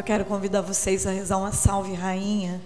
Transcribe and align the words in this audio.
Eu 0.00 0.04
quero 0.04 0.24
convidar 0.24 0.62
vocês 0.62 1.06
a 1.06 1.10
rezar 1.10 1.36
uma 1.36 1.52
salve, 1.52 1.92
rainha, 1.92 2.58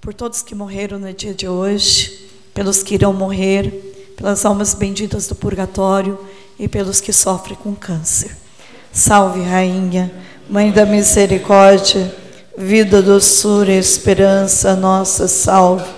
por 0.00 0.14
todos 0.14 0.40
que 0.40 0.54
morreram 0.54 1.00
no 1.00 1.12
dia 1.12 1.34
de 1.34 1.48
hoje, 1.48 2.30
pelos 2.54 2.80
que 2.80 2.94
irão 2.94 3.12
morrer, 3.12 4.12
pelas 4.16 4.44
almas 4.44 4.72
benditas 4.72 5.26
do 5.26 5.34
purgatório 5.34 6.16
e 6.56 6.68
pelos 6.68 7.00
que 7.00 7.12
sofrem 7.12 7.56
com 7.56 7.74
câncer. 7.74 8.36
Salve, 8.92 9.42
rainha, 9.42 10.12
mãe 10.48 10.70
da 10.70 10.86
misericórdia, 10.86 12.14
vida, 12.56 13.02
doçura 13.02 13.72
e 13.72 13.76
esperança, 13.76 14.76
nossa 14.76 15.26
salve. 15.26 15.90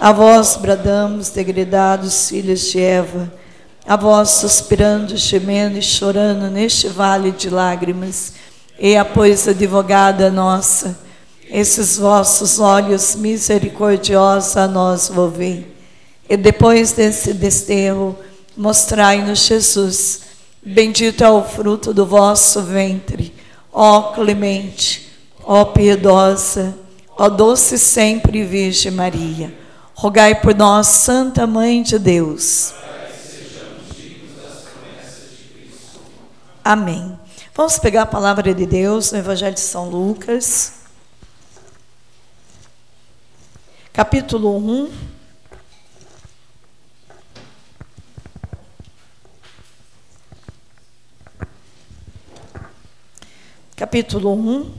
A 0.00 0.10
vós 0.10 0.56
bradamos, 0.56 1.28
degredados 1.28 2.30
filhos 2.30 2.62
de 2.62 2.80
Eva, 2.80 3.30
a 3.86 3.94
vós 3.94 4.30
suspirando, 4.30 5.18
gemendo 5.18 5.76
e 5.76 5.82
chorando 5.82 6.50
neste 6.50 6.88
vale 6.88 7.30
de 7.30 7.50
lágrimas 7.50 8.37
e 8.78 8.96
a 8.96 9.04
pois, 9.04 9.48
advogada 9.48 10.30
nossa, 10.30 10.98
esses 11.50 11.96
vossos 11.96 12.60
olhos 12.60 13.16
misericordiosos 13.16 14.56
a 14.56 14.68
nós 14.68 15.08
volvei. 15.08 15.66
E 16.28 16.36
depois 16.36 16.92
desse 16.92 17.32
desterro, 17.32 18.16
mostrai-nos 18.56 19.40
Jesus. 19.40 20.20
Bendito 20.62 21.24
é 21.24 21.30
o 21.30 21.42
fruto 21.42 21.92
do 21.92 22.06
vosso 22.06 22.62
ventre, 22.62 23.34
ó 23.72 24.12
clemente, 24.12 25.10
ó 25.42 25.64
piedosa, 25.64 26.76
ó 27.16 27.28
doce 27.28 27.78
sempre 27.78 28.44
Virgem 28.44 28.92
Maria. 28.92 29.52
Rogai 29.94 30.40
por 30.40 30.54
nós, 30.54 30.86
Santa 30.86 31.46
Mãe 31.46 31.82
de 31.82 31.98
Deus. 31.98 32.72
Amém. 36.62 37.18
Vamos 37.58 37.76
pegar 37.76 38.02
a 38.02 38.06
palavra 38.06 38.54
de 38.54 38.64
Deus 38.64 39.10
no 39.10 39.18
Evangelho 39.18 39.52
de 39.52 39.58
São 39.58 39.90
Lucas, 39.90 40.74
capítulo 43.92 44.56
1. 44.58 44.92
Capítulo 53.74 54.34
1, 54.34 54.74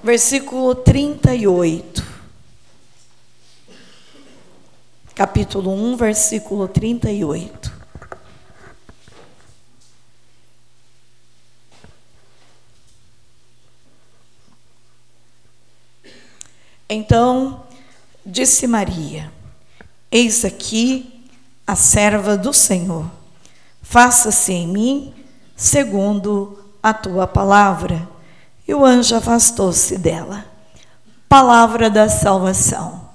versículo 0.00 0.76
38. 0.76 2.04
Capítulo 5.12 5.72
1, 5.72 5.96
versículo 5.96 6.68
38. 6.68 7.77
Então 16.88 17.64
disse 18.24 18.66
Maria: 18.66 19.30
Eis 20.10 20.44
aqui 20.44 21.22
a 21.66 21.76
serva 21.76 22.36
do 22.36 22.52
Senhor. 22.52 23.04
Faça-se 23.82 24.52
em 24.52 24.66
mim 24.66 25.14
segundo 25.54 26.58
a 26.82 26.94
tua 26.94 27.26
palavra. 27.26 28.08
E 28.66 28.74
o 28.74 28.84
anjo 28.84 29.14
afastou-se 29.16 29.98
dela. 29.98 30.44
Palavra 31.28 31.90
da 31.90 32.08
salvação. 32.08 33.08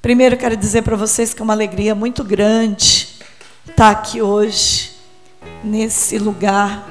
Primeiro 0.00 0.36
quero 0.36 0.56
dizer 0.56 0.82
para 0.82 0.96
vocês 0.96 1.32
que 1.32 1.40
é 1.40 1.44
uma 1.44 1.54
alegria 1.54 1.94
muito 1.94 2.22
grande 2.22 3.08
estar 3.68 3.90
aqui 3.90 4.20
hoje, 4.20 4.92
nesse 5.62 6.18
lugar 6.18 6.86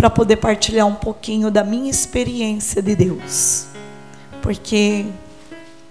para 0.00 0.08
poder 0.08 0.36
partilhar 0.36 0.86
um 0.86 0.94
pouquinho 0.94 1.50
da 1.50 1.62
minha 1.62 1.90
experiência 1.90 2.80
de 2.80 2.96
Deus. 2.96 3.66
Porque 4.40 5.04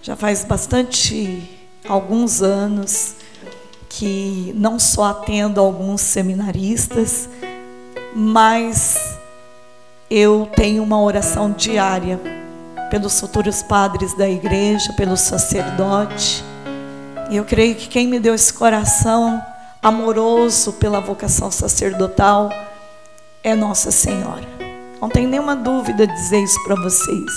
já 0.01 0.16
faz 0.16 0.44
bastante 0.44 1.47
alguns 1.88 2.41
anos 2.41 3.13
que 3.88 4.51
não 4.56 4.79
só 4.79 5.11
atendo 5.11 5.61
alguns 5.61 6.01
seminaristas, 6.01 7.29
mas 8.16 8.97
eu 10.09 10.50
tenho 10.55 10.81
uma 10.81 11.00
oração 11.00 11.51
diária 11.51 12.19
pelos 12.89 13.19
futuros 13.19 13.61
padres 13.61 14.17
da 14.17 14.28
igreja, 14.28 14.91
pelo 14.94 15.16
sacerdote. 15.16 16.44
E 17.29 17.35
eu 17.35 17.45
creio 17.45 17.75
que 17.75 17.88
quem 17.88 18.07
me 18.07 18.19
deu 18.19 18.34
esse 18.34 18.51
coração 18.51 19.39
amoroso 19.84 20.73
pela 20.73 21.00
vocação 21.00 21.51
sacerdotal 21.51 22.50
é 23.44 23.55
Nossa 23.55 23.91
Senhora. 23.91 24.47
Não 25.01 25.09
tem 25.09 25.25
nenhuma 25.25 25.55
dúvida 25.55 26.05
de 26.05 26.13
dizer 26.13 26.44
isso 26.44 26.61
para 26.63 26.75
vocês. 26.75 27.31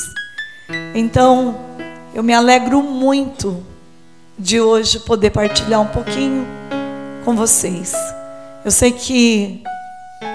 Então, 0.95 1.57
eu 2.15 2.23
me 2.23 2.35
alegro 2.35 2.83
muito 2.83 3.63
de 4.39 4.61
hoje 4.61 4.99
poder 5.01 5.31
partilhar 5.31 5.81
um 5.81 5.87
pouquinho 5.87 6.47
com 7.25 7.37
vocês. 7.37 7.95
Eu 8.65 8.71
sei 8.71 8.93
que 8.93 9.63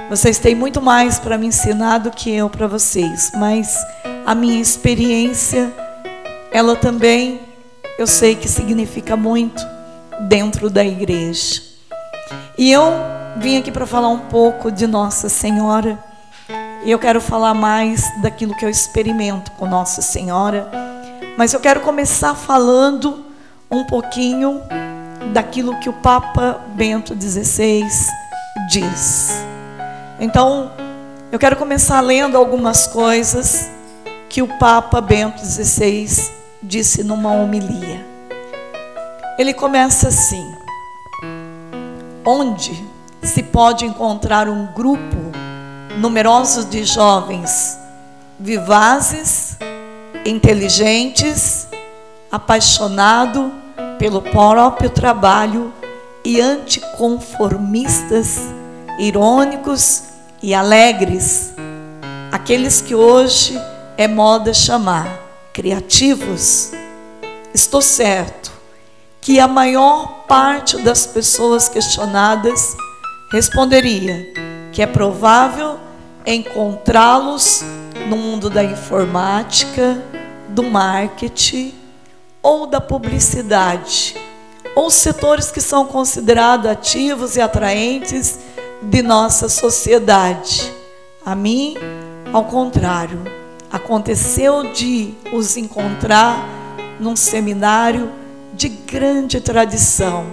vocês 0.09 0.39
têm 0.39 0.55
muito 0.55 0.81
mais 0.81 1.19
para 1.19 1.37
me 1.37 1.47
ensinar 1.47 1.97
do 1.97 2.11
que 2.11 2.33
eu 2.33 2.49
para 2.49 2.67
vocês, 2.67 3.31
mas 3.35 3.75
a 4.25 4.33
minha 4.33 4.61
experiência, 4.61 5.71
ela 6.51 6.75
também, 6.75 7.41
eu 7.99 8.07
sei 8.07 8.35
que 8.35 8.47
significa 8.47 9.17
muito 9.17 9.61
dentro 10.29 10.69
da 10.69 10.85
igreja. 10.85 11.61
E 12.57 12.71
eu 12.71 13.16
vim 13.39 13.57
aqui 13.57 13.71
para 13.71 13.85
falar 13.85 14.09
um 14.09 14.19
pouco 14.19 14.71
de 14.71 14.87
Nossa 14.87 15.29
Senhora. 15.29 15.97
E 16.83 16.91
eu 16.91 16.99
quero 16.99 17.19
falar 17.21 17.53
mais 17.53 18.03
daquilo 18.21 18.55
que 18.55 18.65
eu 18.65 18.69
experimento 18.69 19.51
com 19.51 19.67
Nossa 19.67 20.01
Senhora. 20.01 20.69
Mas 21.37 21.53
eu 21.53 21.59
quero 21.59 21.81
começar 21.81 22.33
falando 22.33 23.25
um 23.69 23.83
pouquinho 23.83 24.61
daquilo 25.33 25.79
que 25.79 25.89
o 25.89 25.93
Papa 25.93 26.61
Bento 26.75 27.15
XVI 27.19 27.85
diz. 28.69 29.31
Então, 30.19 30.71
eu 31.31 31.37
quero 31.37 31.55
começar 31.55 31.99
lendo 32.01 32.37
algumas 32.37 32.87
coisas 32.87 33.69
que 34.29 34.41
o 34.41 34.47
Papa 34.57 34.99
Bento 34.99 35.45
XVI 35.45 36.07
disse 36.63 37.03
numa 37.03 37.31
homilia. 37.31 38.05
Ele 39.37 39.53
começa 39.53 40.07
assim: 40.07 40.55
Onde 42.25 42.96
se 43.21 43.43
pode 43.43 43.85
encontrar 43.85 44.47
um 44.47 44.67
grupo 44.67 45.17
numeroso 45.97 46.65
de 46.65 46.83
jovens 46.83 47.77
vivazes, 48.39 49.57
inteligentes, 50.25 51.67
apaixonado 52.31 53.51
pelo 53.97 54.21
próprio 54.21 54.89
trabalho 54.89 55.73
e 56.23 56.39
anticonformistas, 56.39 58.39
irônicos 58.99 60.03
e 60.41 60.53
alegres, 60.53 61.53
aqueles 62.31 62.81
que 62.81 62.93
hoje 62.93 63.59
é 63.97 64.07
moda 64.07 64.53
chamar 64.53 65.07
criativos. 65.51 66.71
Estou 67.53 67.81
certo 67.81 68.51
que 69.19 69.39
a 69.39 69.47
maior 69.47 70.25
parte 70.27 70.77
das 70.77 71.07
pessoas 71.07 71.67
questionadas 71.67 72.75
responderia 73.29 74.33
que 74.71 74.81
é 74.81 74.87
provável 74.87 75.77
encontrá-los 76.25 77.63
no 78.09 78.15
mundo 78.15 78.49
da 78.49 78.63
informática, 78.63 80.01
do 80.49 80.63
marketing 80.63 81.73
ou 82.41 82.65
da 82.65 82.79
publicidade, 82.79 84.15
ou 84.75 84.89
setores 84.89 85.51
que 85.51 85.59
são 85.59 85.85
considerados 85.85 86.69
ativos 86.69 87.35
e 87.35 87.41
atraentes 87.41 88.39
de 88.81 89.01
nossa 89.01 89.49
sociedade. 89.49 90.71
A 91.25 91.35
mim, 91.35 91.75
ao 92.31 92.45
contrário, 92.45 93.21
aconteceu 93.71 94.71
de 94.71 95.13
os 95.33 95.57
encontrar 95.57 96.47
num 96.99 97.15
seminário 97.15 98.09
de 98.53 98.69
grande 98.69 99.41
tradição, 99.41 100.25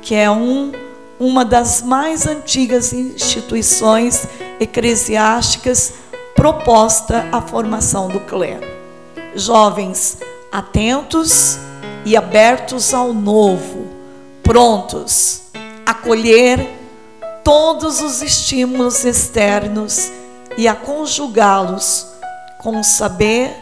que 0.00 0.14
é 0.14 0.30
um 0.30 0.72
uma 1.18 1.44
das 1.44 1.82
mais 1.82 2.26
antigas 2.26 2.92
instituições 2.92 4.26
eclesiásticas 4.60 5.94
proposta 6.34 7.26
à 7.32 7.40
formação 7.40 8.08
do 8.08 8.20
clero. 8.20 8.66
Jovens 9.34 10.18
atentos 10.52 11.58
e 12.04 12.16
abertos 12.16 12.94
ao 12.94 13.12
novo, 13.12 13.86
prontos 14.42 15.42
a 15.84 15.90
acolher 15.90 16.66
todos 17.42 18.00
os 18.00 18.22
estímulos 18.22 19.04
externos 19.04 20.10
e 20.56 20.68
a 20.68 20.74
conjugá-los 20.74 22.06
com 22.58 22.80
o 22.80 22.84
saber, 22.84 23.54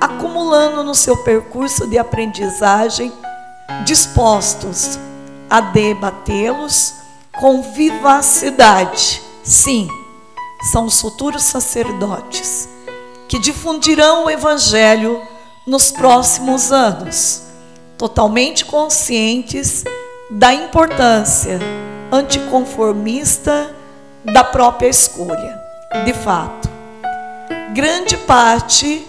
acumulando 0.00 0.82
no 0.82 0.94
seu 0.94 1.16
percurso 1.18 1.86
de 1.88 1.98
aprendizagem, 1.98 3.12
dispostos 3.84 4.98
a 5.48 5.60
debatê-los 5.60 6.94
com 7.38 7.62
vivacidade, 7.62 9.22
Sim, 9.46 9.88
são 10.72 10.86
os 10.86 11.00
futuros 11.00 11.44
sacerdotes 11.44 12.68
que 13.28 13.38
difundirão 13.38 14.24
o 14.24 14.30
Evangelho 14.30 15.22
nos 15.64 15.92
próximos 15.92 16.72
anos, 16.72 17.42
totalmente 17.96 18.64
conscientes 18.64 19.84
da 20.28 20.52
importância 20.52 21.60
anticonformista 22.10 23.72
da 24.24 24.42
própria 24.42 24.88
escolha. 24.88 25.60
De 26.04 26.12
fato, 26.12 26.68
grande 27.72 28.16
parte 28.16 29.06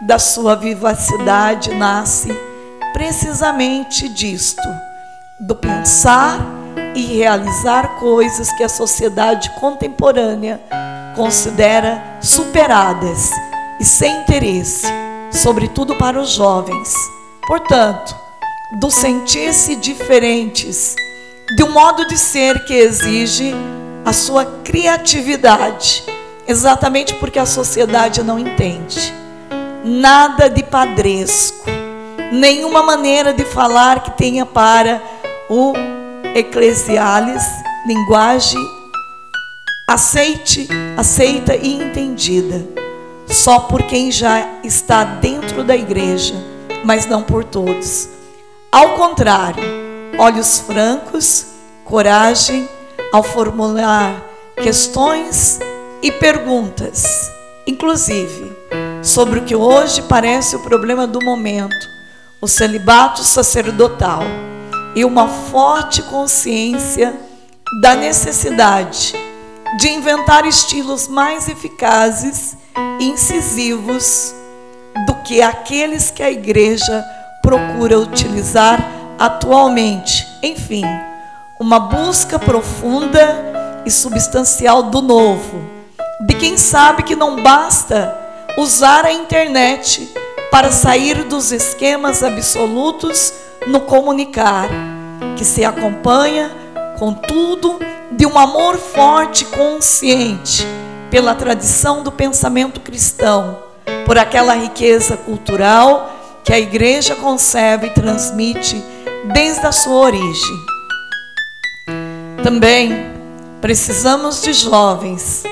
da 0.00 0.20
sua 0.20 0.54
vivacidade 0.54 1.74
nasce 1.74 2.28
precisamente 2.92 4.08
disto, 4.08 4.62
do 5.42 5.56
pensar 5.56 6.38
e 6.94 7.02
realizar 7.02 7.98
coisas 7.98 8.52
que 8.52 8.62
a 8.62 8.68
sociedade 8.68 9.50
contemporânea 9.58 10.60
considera 11.16 12.00
superadas 12.20 13.30
e 13.80 13.84
sem 13.84 14.22
interesse, 14.22 14.86
sobretudo 15.32 15.96
para 15.96 16.20
os 16.20 16.30
jovens. 16.30 16.94
Portanto, 17.44 18.14
do 18.78 18.88
sentir-se 18.88 19.74
diferentes, 19.74 20.94
de 21.56 21.64
um 21.64 21.72
modo 21.72 22.06
de 22.06 22.16
ser 22.16 22.64
que 22.64 22.74
exige 22.74 23.52
a 24.04 24.12
sua 24.12 24.44
criatividade, 24.62 26.04
exatamente 26.46 27.14
porque 27.14 27.40
a 27.40 27.46
sociedade 27.46 28.22
não 28.22 28.38
entende. 28.38 29.12
Nada 29.84 30.48
de 30.48 30.62
padresco, 30.62 31.64
nenhuma 32.30 32.84
maneira 32.84 33.34
de 33.34 33.44
falar 33.44 34.04
que 34.04 34.12
tenha 34.12 34.46
para 34.46 35.02
o 35.48 35.72
eclesiales, 36.34 37.42
linguagem 37.86 38.60
aceite, 39.92 40.68
aceita 40.96 41.54
e 41.54 41.74
entendida, 41.74 42.66
só 43.26 43.60
por 43.60 43.82
quem 43.82 44.10
já 44.10 44.60
está 44.64 45.04
dentro 45.04 45.62
da 45.62 45.76
igreja, 45.76 46.34
mas 46.84 47.04
não 47.04 47.22
por 47.22 47.44
todos. 47.44 48.08
Ao 48.70 48.96
contrário, 48.96 49.62
olhos 50.18 50.60
francos, 50.60 51.46
coragem 51.84 52.66
ao 53.12 53.22
formular 53.22 54.24
questões 54.56 55.60
e 56.02 56.10
perguntas, 56.10 57.30
inclusive 57.66 58.56
sobre 59.02 59.40
o 59.40 59.44
que 59.44 59.54
hoje 59.54 60.00
parece 60.02 60.56
o 60.56 60.60
problema 60.60 61.06
do 61.06 61.22
momento, 61.22 61.86
o 62.40 62.48
celibato 62.48 63.22
sacerdotal 63.22 64.22
e 64.94 65.04
uma 65.04 65.28
forte 65.28 66.02
consciência 66.02 67.14
da 67.80 67.94
necessidade 67.94 69.14
de 69.78 69.88
inventar 69.88 70.44
estilos 70.46 71.08
mais 71.08 71.48
eficazes 71.48 72.56
e 73.00 73.04
incisivos 73.04 74.34
do 75.06 75.14
que 75.24 75.40
aqueles 75.40 76.10
que 76.10 76.22
a 76.22 76.30
igreja 76.30 77.04
procura 77.40 77.98
utilizar 77.98 78.78
atualmente. 79.18 80.26
Enfim, 80.42 80.84
uma 81.58 81.80
busca 81.80 82.38
profunda 82.38 83.82
e 83.86 83.90
substancial 83.90 84.84
do 84.84 85.00
novo, 85.00 85.62
de 86.26 86.34
quem 86.34 86.56
sabe 86.56 87.02
que 87.02 87.16
não 87.16 87.42
basta 87.42 88.16
usar 88.58 89.04
a 89.04 89.12
internet 89.12 90.12
para 90.52 90.70
sair 90.70 91.24
dos 91.24 91.50
esquemas 91.50 92.22
absolutos 92.22 93.32
no 93.66 93.80
comunicar, 93.80 94.68
que 95.34 95.46
se 95.46 95.64
acompanha, 95.64 96.50
contudo, 96.98 97.78
de 98.10 98.26
um 98.26 98.38
amor 98.38 98.76
forte 98.76 99.44
e 99.44 99.46
consciente 99.46 100.66
pela 101.10 101.34
tradição 101.34 102.02
do 102.02 102.12
pensamento 102.12 102.80
cristão, 102.80 103.60
por 104.04 104.18
aquela 104.18 104.52
riqueza 104.52 105.16
cultural 105.16 106.14
que 106.44 106.52
a 106.52 106.60
igreja 106.60 107.14
concebe 107.14 107.86
e 107.86 107.90
transmite 107.90 108.76
desde 109.32 109.66
a 109.66 109.72
sua 109.72 109.94
origem. 109.94 110.56
Também 112.42 113.10
precisamos 113.62 114.42
de 114.42 114.52
jovens 114.52 115.44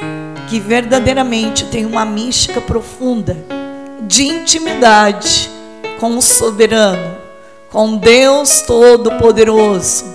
que 0.51 0.61
verdadeiramente 0.61 1.65
têm 1.69 1.87
uma 1.87 2.05
mística 2.05 2.61
profunda 2.61 3.60
de 4.03 4.25
intimidade 4.25 5.51
com 5.99 6.17
o 6.17 6.23
soberano, 6.23 7.17
com 7.71 7.97
Deus 7.97 8.63
Todo-Poderoso. 8.63 10.07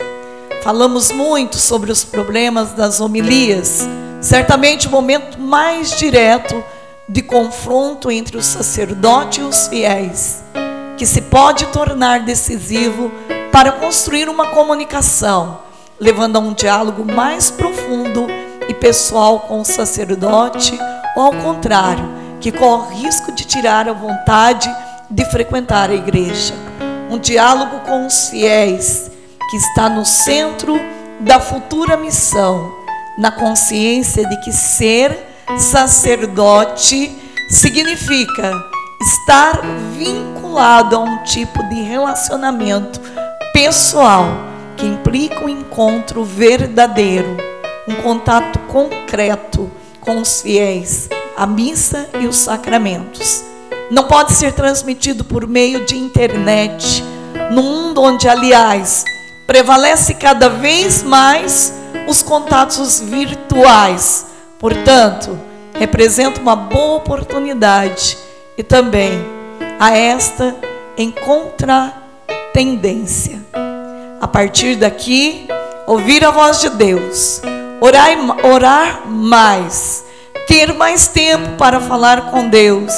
Falamos 0.63 1.11
muito 1.11 1.57
sobre 1.57 1.91
os 1.91 2.03
problemas 2.03 2.71
das 2.71 2.99
homilias, 2.99 3.87
certamente 4.19 4.87
o 4.87 4.91
momento 4.91 5.39
mais 5.39 5.91
direto 5.97 6.63
de 7.07 7.21
confronto 7.21 8.09
entre 8.09 8.35
o 8.35 8.41
sacerdote 8.41 9.41
e 9.41 9.43
os 9.43 9.67
fiéis, 9.67 10.43
que 10.97 11.05
se 11.05 11.21
pode 11.21 11.67
tornar 11.67 12.21
decisivo 12.21 13.11
para 13.51 13.71
construir 13.71 14.27
uma 14.27 14.47
comunicação, 14.47 15.59
levando 15.99 16.38
a 16.38 16.39
um 16.39 16.53
diálogo 16.53 17.05
mais 17.05 17.51
profundo 17.51 18.25
e 18.67 18.73
pessoal 18.73 19.41
com 19.41 19.61
o 19.61 19.65
sacerdote, 19.65 20.77
ou 21.15 21.25
ao 21.25 21.33
contrário, 21.33 22.25
que 22.45 22.51
corre 22.51 22.97
risco 22.97 23.31
de 23.31 23.44
tirar 23.44 23.89
a 23.89 23.94
vontade 23.94 24.69
de 25.09 25.25
frequentar 25.31 25.89
a 25.89 25.95
igreja. 25.95 26.53
Um 27.09 27.18
diálogo 27.18 27.80
com 27.80 28.06
os 28.06 28.30
fiéis, 28.30 29.09
que 29.50 29.57
está 29.57 29.89
no 29.89 30.06
centro 30.06 30.80
da 31.21 31.39
futura 31.39 31.97
missão, 31.97 32.71
na 33.18 33.31
consciência 33.31 34.30
de 34.30 34.39
que 34.42 34.51
ser 34.51 35.25
sacerdote 35.57 37.18
significa 37.50 38.53
estar 39.01 39.62
vinculado 39.98 40.98
a 40.98 41.00
um 41.00 41.24
tipo 41.24 41.63
de 41.63 41.81
relacionamento 41.81 43.01
pessoal 43.53 44.24
que 44.77 44.86
implica 44.86 45.44
um 45.44 45.50
encontro 45.50 46.24
verdadeiro, 46.24 47.38
um 47.88 47.95
contato 48.03 48.59
concreto 48.68 49.68
com 50.00 50.21
os 50.21 50.44
fiéis, 50.44 51.09
a 51.37 51.45
missa 51.45 52.09
e 52.19 52.27
os 52.27 52.37
sacramentos 52.37 53.43
não 53.91 54.05
pode 54.05 54.33
ser 54.33 54.53
transmitido 54.53 55.23
por 55.23 55.47
meio 55.47 55.85
de 55.85 55.95
internet, 55.97 57.03
num 57.51 57.61
mundo 57.61 58.01
onde, 58.01 58.27
aliás, 58.27 59.05
prevalece 59.45 60.15
cada 60.15 60.49
vez 60.49 61.03
mais 61.03 61.71
os 62.07 62.23
contatos 62.23 62.99
virtuais. 62.99 64.25
Portanto, 64.57 65.39
representa 65.73 66.41
uma 66.41 66.55
boa 66.55 66.98
oportunidade 66.98 68.17
e 68.57 68.63
também 68.63 69.24
a 69.79 69.95
esta 69.95 70.55
em 70.98 71.12
contratendência. 71.12 73.39
A 74.19 74.27
partir 74.27 74.77
daqui, 74.77 75.48
ouvir 75.86 76.25
a 76.25 76.31
voz 76.31 76.62
de 76.62 76.69
Deus, 76.69 77.39
orar, 77.79 78.10
orar 78.43 79.07
mais, 79.07 80.03
ter 80.47 80.73
mais 80.73 81.07
tempo 81.07 81.57
para 81.57 81.79
falar 81.79 82.31
com 82.31 82.47
Deus 82.47 82.93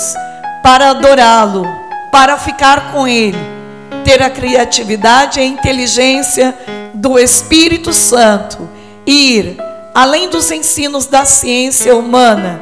para 0.67 0.89
adorá-lo, 0.89 1.65
para 2.11 2.37
ficar 2.37 2.91
com 2.91 3.07
Ele, 3.07 3.37
ter 4.03 4.21
a 4.21 4.29
criatividade 4.29 5.39
e 5.39 5.43
a 5.43 5.45
inteligência 5.45 6.53
do 6.93 7.17
Espírito 7.17 7.93
Santo, 7.93 8.69
ir 9.05 9.55
além 9.95 10.29
dos 10.29 10.51
ensinos 10.51 11.05
da 11.05 11.23
ciência 11.23 11.95
humana, 11.95 12.61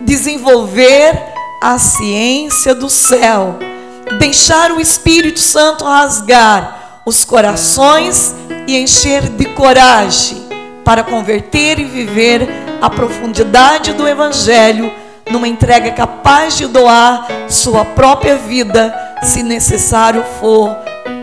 desenvolver 0.00 1.16
a 1.62 1.78
ciência 1.78 2.74
do 2.74 2.90
céu, 2.90 3.56
deixar 4.18 4.72
o 4.72 4.80
Espírito 4.80 5.38
Santo 5.38 5.84
rasgar 5.84 7.02
os 7.06 7.24
corações 7.24 8.34
e 8.66 8.76
encher 8.76 9.28
de 9.28 9.44
coragem 9.50 10.43
para 10.84 11.02
converter 11.02 11.78
e 11.80 11.84
viver 11.84 12.46
a 12.80 12.90
profundidade 12.90 13.94
do 13.94 14.06
Evangelho 14.06 14.92
numa 15.30 15.48
entrega 15.48 15.90
capaz 15.90 16.56
de 16.56 16.66
doar 16.66 17.26
sua 17.48 17.84
própria 17.84 18.36
vida, 18.36 18.94
se 19.22 19.42
necessário 19.42 20.22
for, 20.38 20.76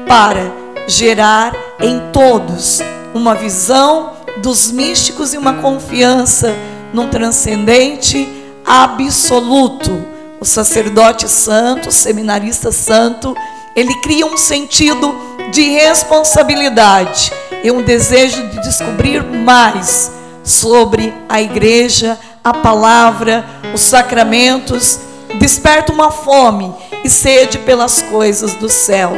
para 0.07 0.51
gerar 0.87 1.53
em 1.79 2.01
todos 2.11 2.81
uma 3.13 3.35
visão 3.35 4.13
dos 4.41 4.71
místicos 4.71 5.33
e 5.33 5.37
uma 5.37 5.53
confiança 5.55 6.55
num 6.91 7.07
transcendente 7.07 8.27
absoluto. 8.65 10.05
O 10.39 10.45
sacerdote 10.45 11.29
santo, 11.29 11.89
o 11.89 11.91
seminarista 11.91 12.71
santo, 12.71 13.35
ele 13.75 13.93
cria 14.01 14.25
um 14.25 14.35
sentido 14.35 15.15
de 15.51 15.61
responsabilidade 15.61 17.31
e 17.63 17.71
um 17.71 17.81
desejo 17.81 18.47
de 18.47 18.61
descobrir 18.61 19.23
mais 19.23 20.11
sobre 20.43 21.13
a 21.29 21.41
igreja 21.41 22.17
a 22.43 22.53
palavra, 22.53 23.45
os 23.73 23.81
sacramentos, 23.81 24.99
desperta 25.39 25.93
uma 25.93 26.11
fome 26.11 26.73
e 27.03 27.09
sede 27.09 27.59
pelas 27.59 28.01
coisas 28.01 28.55
do 28.55 28.67
céu. 28.67 29.13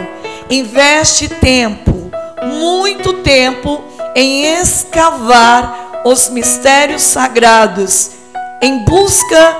Investe 0.49 1.29
tempo, 1.29 2.11
muito 2.43 3.13
tempo, 3.13 3.81
em 4.15 4.45
escavar 4.59 6.01
os 6.05 6.29
mistérios 6.29 7.01
sagrados 7.01 8.11
em 8.61 8.83
busca 8.83 9.57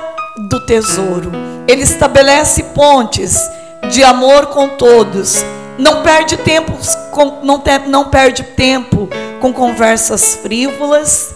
do 0.50 0.64
tesouro. 0.66 1.32
Ele 1.66 1.82
estabelece 1.82 2.62
pontes 2.62 3.38
de 3.90 4.04
amor 4.04 4.46
com 4.46 4.68
todos. 4.68 5.44
Não 5.78 6.02
perde 6.02 6.36
tempo 6.36 6.72
com, 7.10 7.40
não, 7.42 7.58
te, 7.58 7.78
não 7.86 8.04
perde 8.04 8.42
tempo 8.42 9.08
com 9.40 9.52
conversas 9.52 10.36
frívolas 10.36 11.34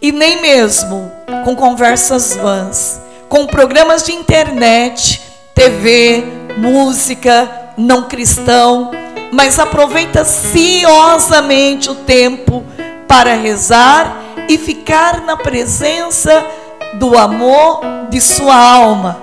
e 0.00 0.12
nem 0.12 0.40
mesmo 0.40 1.10
com 1.44 1.56
conversas 1.56 2.36
vãs, 2.36 3.00
com 3.28 3.46
programas 3.46 4.04
de 4.04 4.12
internet, 4.12 5.20
TV, 5.54 6.24
música, 6.56 7.48
não 7.76 8.04
cristão, 8.08 8.90
mas 9.32 9.58
aproveita 9.58 10.24
ciosamente 10.24 11.90
o 11.90 11.94
tempo 11.94 12.64
para 13.08 13.34
rezar 13.34 14.22
e 14.48 14.58
ficar 14.58 15.22
na 15.22 15.36
presença 15.36 16.44
do 16.94 17.16
amor 17.16 17.80
de 18.10 18.20
sua 18.20 18.56
alma. 18.56 19.20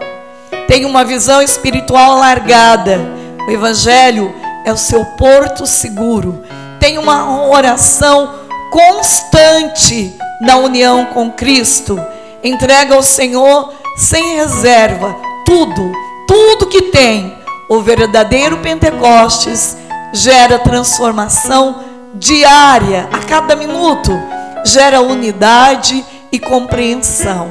Tem 0.68 0.86
uma 0.86 1.04
visão 1.04 1.42
espiritual 1.42 2.14
alargada. 2.14 3.00
O 3.48 3.52
Evangelho 3.52 4.34
é 4.70 4.74
o 4.74 4.78
seu 4.78 5.04
porto 5.04 5.66
seguro. 5.66 6.44
Tem 6.80 6.98
uma 6.98 7.48
oração 7.48 8.36
constante 8.72 10.16
na 10.42 10.58
união 10.58 11.06
com 11.08 11.32
Cristo. 11.32 12.00
Entrega 12.44 12.96
ao 12.96 13.04
Senhor 13.04 13.74
sem 13.98 14.36
reserva 14.36 15.16
tudo, 15.46 15.92
tudo 16.28 16.68
que 16.68 16.84
tem. 16.84 17.36
O 17.68 17.82
verdadeiro 17.82 18.58
Pentecostes 18.58 19.76
gera 20.14 20.60
transformação 20.60 21.84
diária, 22.14 23.08
a 23.12 23.20
cada 23.20 23.56
minuto, 23.56 24.12
gera 24.64 25.02
unidade 25.02 26.06
e 26.32 26.40
compreensão. 26.40 27.50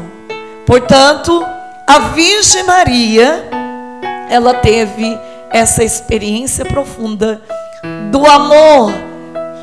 Portanto, 0.66 1.44
a 1.86 1.98
Virgem 2.10 2.64
Maria, 2.64 3.48
ela 4.28 4.54
teve 4.54 5.18
essa 5.50 5.82
experiência 5.82 6.64
profunda 6.64 7.40
do 8.10 8.26
amor 8.26 8.92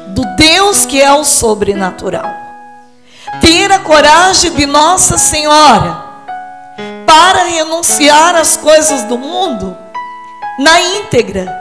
do 0.09 0.23
Deus 0.35 0.85
que 0.85 1.01
é 1.01 1.11
o 1.13 1.23
sobrenatural. 1.23 2.29
Ter 3.41 3.71
a 3.71 3.79
coragem 3.79 4.51
de 4.51 4.65
Nossa 4.65 5.17
Senhora 5.17 6.05
para 7.05 7.43
renunciar 7.43 8.35
às 8.35 8.55
coisas 8.55 9.03
do 9.03 9.17
mundo 9.17 9.75
na 10.59 10.79
íntegra. 10.79 11.53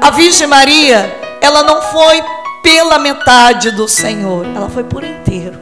A 0.00 0.10
Virgem 0.10 0.46
Maria, 0.46 1.14
ela 1.40 1.62
não 1.62 1.82
foi 1.82 2.22
pela 2.62 2.98
metade 2.98 3.70
do 3.72 3.88
Senhor, 3.88 4.46
ela 4.46 4.68
foi 4.68 4.84
por 4.84 5.04
inteiro. 5.04 5.58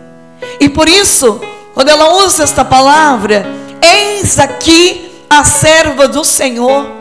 E 0.59 0.69
por 0.69 0.89
isso, 0.89 1.41
quando 1.75 1.89
ela 1.89 2.15
usa 2.25 2.43
esta 2.43 2.65
palavra, 2.65 3.47
eis 3.83 4.39
aqui 4.39 5.25
a 5.29 5.45
serva 5.45 6.09
do 6.09 6.25
Senhor, 6.25 7.00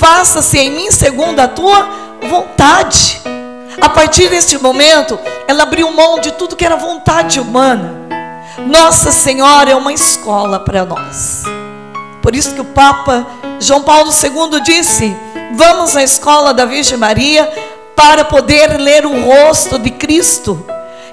faça-se 0.00 0.58
em 0.58 0.70
mim 0.70 0.90
segundo 0.90 1.38
a 1.40 1.46
tua 1.46 1.86
vontade. 2.26 3.20
A 3.82 3.88
partir 3.90 4.30
deste 4.30 4.56
momento, 4.56 5.18
ela 5.46 5.64
abriu 5.64 5.92
mão 5.92 6.18
de 6.18 6.32
tudo 6.32 6.56
que 6.56 6.64
era 6.64 6.74
vontade 6.74 7.38
humana. 7.38 8.00
Nossa 8.66 9.12
Senhora 9.12 9.70
é 9.70 9.76
uma 9.76 9.92
escola 9.92 10.58
para 10.58 10.86
nós. 10.86 11.42
Por 12.22 12.34
isso 12.34 12.54
que 12.54 12.62
o 12.62 12.64
Papa 12.64 13.26
João 13.60 13.82
Paulo 13.82 14.10
II 14.10 14.60
disse: 14.62 15.14
Vamos 15.54 15.94
à 15.94 16.02
escola 16.02 16.54
da 16.54 16.64
Virgem 16.64 16.96
Maria 16.96 17.50
para 17.94 18.24
poder 18.24 18.80
ler 18.80 19.04
o 19.04 19.22
rosto 19.22 19.78
de 19.78 19.90
Cristo. 19.90 20.64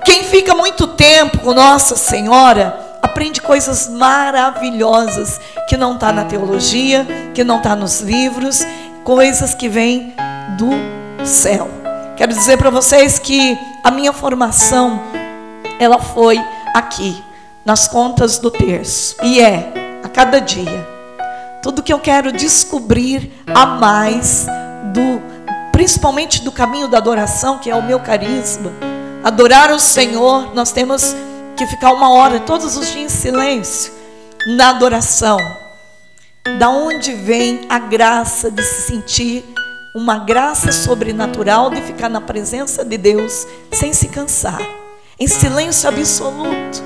Quem 0.05 0.23
fica 0.23 0.55
muito 0.55 0.87
tempo 0.87 1.39
com 1.39 1.53
Nossa 1.53 1.97
Senhora 1.97 2.86
aprende 3.01 3.41
coisas 3.41 3.89
maravilhosas 3.89 5.39
que 5.67 5.77
não 5.77 5.95
está 5.95 6.11
na 6.11 6.25
teologia, 6.25 7.05
que 7.33 7.43
não 7.43 7.57
está 7.57 7.75
nos 7.75 8.01
livros, 8.01 8.65
coisas 9.03 9.53
que 9.53 9.69
vêm 9.69 10.13
do 10.57 10.69
céu. 11.25 11.69
Quero 12.15 12.33
dizer 12.33 12.57
para 12.57 12.69
vocês 12.69 13.19
que 13.19 13.57
a 13.83 13.91
minha 13.91 14.11
formação 14.11 14.99
ela 15.79 15.99
foi 15.99 16.39
aqui 16.73 17.23
nas 17.63 17.87
contas 17.87 18.39
do 18.39 18.49
terço. 18.49 19.15
E 19.23 19.39
é 19.39 19.71
a 20.03 20.09
cada 20.09 20.39
dia. 20.39 20.87
Tudo 21.61 21.83
que 21.83 21.91
eu 21.91 21.99
quero 21.99 22.31
descobrir 22.31 23.31
a 23.53 23.65
mais 23.65 24.47
do 24.93 25.21
principalmente 25.71 26.41
do 26.41 26.51
caminho 26.51 26.87
da 26.87 26.97
adoração, 26.97 27.59
que 27.59 27.69
é 27.69 27.75
o 27.75 27.83
meu 27.83 27.99
carisma. 27.99 28.71
Adorar 29.23 29.69
o 29.69 29.79
Senhor, 29.79 30.55
nós 30.55 30.71
temos 30.71 31.15
que 31.57 31.65
ficar 31.65 31.91
uma 31.91 32.11
hora 32.11 32.39
todos 32.39 32.77
os 32.77 32.91
dias 32.91 32.97
em 32.97 33.09
silêncio, 33.09 33.91
na 34.45 34.69
adoração. 34.69 35.39
Da 36.59 36.69
onde 36.69 37.13
vem 37.13 37.61
a 37.67 37.79
graça 37.79 38.49
de 38.49 38.63
se 38.63 38.83
sentir 38.83 39.43
uma 39.93 40.19
graça 40.19 40.71
sobrenatural 40.71 41.71
de 41.71 41.81
ficar 41.81 42.07
na 42.09 42.21
presença 42.21 42.85
de 42.85 42.97
Deus 42.97 43.47
sem 43.71 43.91
se 43.91 44.07
cansar, 44.07 44.61
em 45.19 45.27
silêncio 45.27 45.89
absoluto. 45.89 46.83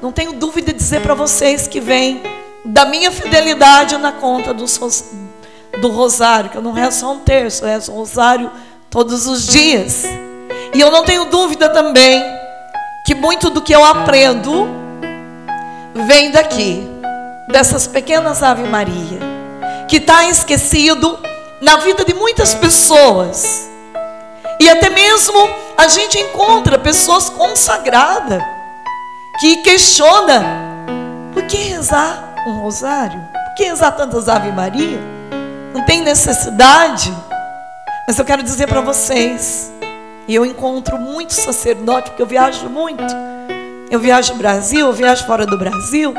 Não 0.00 0.12
tenho 0.12 0.34
dúvida 0.34 0.72
de 0.72 0.78
dizer 0.78 1.00
para 1.00 1.14
vocês 1.14 1.66
que 1.66 1.80
vem 1.80 2.22
da 2.64 2.84
minha 2.84 3.10
fidelidade 3.10 3.96
na 3.96 4.12
conta 4.12 4.52
do, 4.52 4.66
do 5.80 5.88
rosário, 5.88 6.50
que 6.50 6.56
eu 6.58 6.62
não 6.62 6.72
rezo 6.72 7.00
só 7.00 7.12
um 7.12 7.20
terço, 7.20 7.64
eu 7.64 7.68
rezo 7.68 7.92
um 7.92 7.96
rosário 7.96 8.50
todos 8.90 9.26
os 9.26 9.46
dias. 9.46 10.04
E 10.74 10.80
eu 10.80 10.90
não 10.90 11.04
tenho 11.04 11.24
dúvida 11.24 11.70
também 11.70 12.41
que 13.12 13.14
muito 13.14 13.50
do 13.50 13.60
que 13.60 13.74
eu 13.74 13.84
aprendo 13.84 14.66
vem 16.06 16.30
daqui, 16.30 16.88
dessas 17.46 17.86
pequenas 17.86 18.42
Ave 18.42 18.62
Maria, 18.62 19.20
que 19.86 19.98
está 19.98 20.24
esquecido 20.24 21.18
na 21.60 21.76
vida 21.76 22.06
de 22.06 22.14
muitas 22.14 22.54
pessoas. 22.54 23.68
E 24.58 24.70
até 24.70 24.88
mesmo 24.88 25.36
a 25.76 25.88
gente 25.88 26.18
encontra 26.18 26.78
pessoas 26.78 27.28
consagradas 27.28 28.42
que 29.40 29.56
questiona 29.58 30.42
por 31.34 31.42
que 31.42 31.58
rezar 31.58 32.34
um 32.46 32.62
rosário? 32.62 33.20
Por 33.20 33.54
que 33.56 33.64
rezar 33.64 33.92
tantas 33.92 34.26
Ave 34.26 34.52
Maria? 34.52 34.98
Não 35.74 35.84
tem 35.84 36.00
necessidade? 36.00 37.14
Mas 38.08 38.18
eu 38.18 38.24
quero 38.24 38.42
dizer 38.42 38.66
para 38.68 38.80
vocês 38.80 39.70
e 40.32 40.34
eu 40.34 40.46
encontro 40.46 40.98
muitos 40.98 41.36
sacerdotes, 41.36 42.08
porque 42.08 42.22
eu 42.22 42.26
viajo 42.26 42.66
muito. 42.66 43.04
Eu 43.90 44.00
viajo 44.00 44.32
Brasil, 44.36 44.86
eu 44.86 44.92
viajo 44.94 45.26
fora 45.26 45.44
do 45.44 45.58
Brasil. 45.58 46.14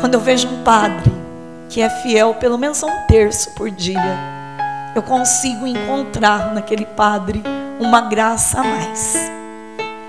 Quando 0.00 0.14
eu 0.14 0.20
vejo 0.20 0.46
um 0.46 0.62
padre 0.62 1.10
que 1.68 1.82
é 1.82 1.90
fiel 1.90 2.34
pelo 2.34 2.56
menos 2.56 2.84
a 2.84 2.86
um 2.86 3.06
terço 3.08 3.52
por 3.56 3.68
dia, 3.68 4.16
eu 4.94 5.02
consigo 5.02 5.66
encontrar 5.66 6.54
naquele 6.54 6.86
padre 6.86 7.42
uma 7.80 8.02
graça 8.02 8.60
a 8.60 8.62
mais. 8.62 9.16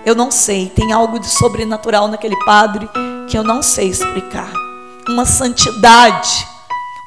Eu 0.05 0.13
não 0.13 0.29
sei, 0.29 0.69
tem 0.69 0.93
algo 0.93 1.17
de 1.17 1.27
sobrenatural 1.27 2.07
naquele 2.07 2.37
padre 2.45 2.87
que 3.27 3.35
eu 3.35 3.43
não 3.43 3.63
sei 3.63 3.87
explicar. 3.87 4.53
Uma 5.09 5.25
santidade, 5.25 6.45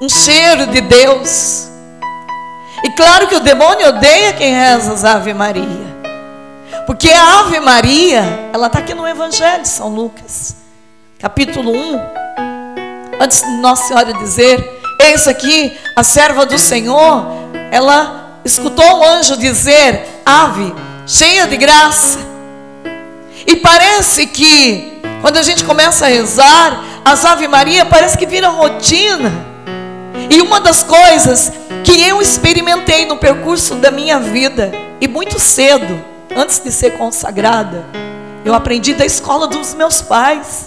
um 0.02 0.08
cheiro 0.08 0.66
de 0.66 0.80
Deus. 0.80 1.73
E 2.84 2.90
claro 2.90 3.26
que 3.26 3.34
o 3.34 3.40
demônio 3.40 3.88
odeia 3.88 4.34
quem 4.34 4.54
reza 4.54 4.92
as 4.92 5.04
Ave 5.04 5.32
Maria. 5.32 5.94
Porque 6.86 7.08
a 7.08 7.40
Ave 7.40 7.58
Maria, 7.58 8.50
ela 8.52 8.66
está 8.66 8.78
aqui 8.78 8.92
no 8.92 9.08
Evangelho 9.08 9.62
de 9.62 9.68
São 9.68 9.88
Lucas, 9.88 10.54
capítulo 11.18 11.72
1. 11.72 12.00
Antes 13.18 13.40
de 13.40 13.50
Nossa 13.56 13.88
Senhora 13.88 14.12
dizer, 14.12 14.82
eis 15.00 15.26
aqui 15.26 15.74
a 15.96 16.02
serva 16.02 16.44
do 16.44 16.58
Senhor, 16.58 17.26
ela 17.70 18.40
escutou 18.44 19.00
o 19.00 19.02
anjo 19.02 19.38
dizer, 19.38 20.06
Ave, 20.26 20.74
cheia 21.06 21.46
de 21.46 21.56
graça. 21.56 22.18
E 23.46 23.56
parece 23.56 24.26
que, 24.26 25.00
quando 25.22 25.38
a 25.38 25.42
gente 25.42 25.64
começa 25.64 26.04
a 26.04 26.08
rezar, 26.10 26.84
as 27.02 27.24
Ave 27.24 27.48
Maria 27.48 27.86
parece 27.86 28.18
que 28.18 28.26
viram 28.26 28.56
rotina. 28.56 29.32
E 30.28 30.42
uma 30.42 30.60
das 30.60 30.82
coisas 30.82 31.50
que 31.94 32.02
eu 32.02 32.20
experimentei 32.20 33.06
no 33.06 33.16
percurso 33.16 33.76
da 33.76 33.88
minha 33.88 34.18
vida, 34.18 34.72
e 35.00 35.06
muito 35.06 35.38
cedo, 35.38 36.04
antes 36.34 36.58
de 36.58 36.72
ser 36.72 36.98
consagrada, 36.98 37.84
eu 38.44 38.52
aprendi 38.52 38.94
da 38.94 39.06
escola 39.06 39.46
dos 39.46 39.74
meus 39.74 40.02
pais, 40.02 40.64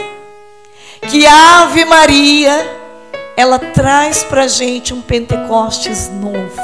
que 1.01 1.25
a 1.25 1.63
Ave 1.63 1.83
Maria, 1.83 2.79
ela 3.35 3.59
traz 3.59 4.23
para 4.23 4.47
gente 4.47 4.93
um 4.93 5.01
Pentecostes 5.01 6.09
novo. 6.09 6.61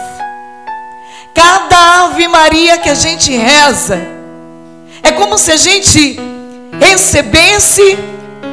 Cada 1.35 2.05
Ave 2.05 2.29
Maria 2.29 2.77
que 2.77 2.89
a 2.89 2.95
gente 2.95 3.35
reza, 3.35 3.99
é 5.03 5.11
como 5.11 5.37
se 5.37 5.51
a 5.51 5.57
gente 5.57 6.17
recebesse 6.79 7.99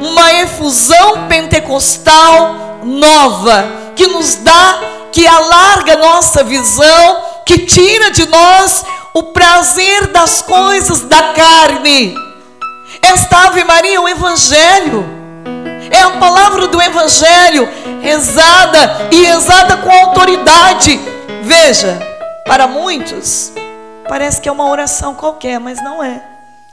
uma 0.01 0.33
efusão 0.41 1.29
pentecostal 1.29 2.81
nova, 2.83 3.63
que 3.95 4.07
nos 4.07 4.35
dá 4.35 5.00
que 5.11 5.27
alarga 5.27 5.97
nossa 5.97 6.43
visão, 6.43 7.23
que 7.45 7.59
tira 7.59 8.11
de 8.11 8.27
nós 8.27 8.85
o 9.13 9.23
prazer 9.23 10.07
das 10.07 10.41
coisas 10.41 11.01
da 11.01 11.33
carne 11.33 12.15
Esta 13.01 13.47
Ave 13.47 13.63
Maria 13.63 13.97
é 13.97 13.99
o 13.99 14.07
Evangelho. 14.07 15.05
É 15.89 16.01
a 16.03 16.11
palavra 16.11 16.67
do 16.67 16.81
Evangelho, 16.81 17.67
rezada 18.01 19.09
e 19.11 19.23
rezada 19.23 19.77
com 19.77 19.91
autoridade. 19.91 20.97
Veja, 21.43 21.99
para 22.45 22.65
muitos, 22.65 23.51
parece 24.07 24.39
que 24.39 24.47
é 24.47 24.51
uma 24.51 24.69
oração 24.69 25.13
qualquer, 25.13 25.59
mas 25.59 25.83
não 25.83 26.01
é. 26.01 26.23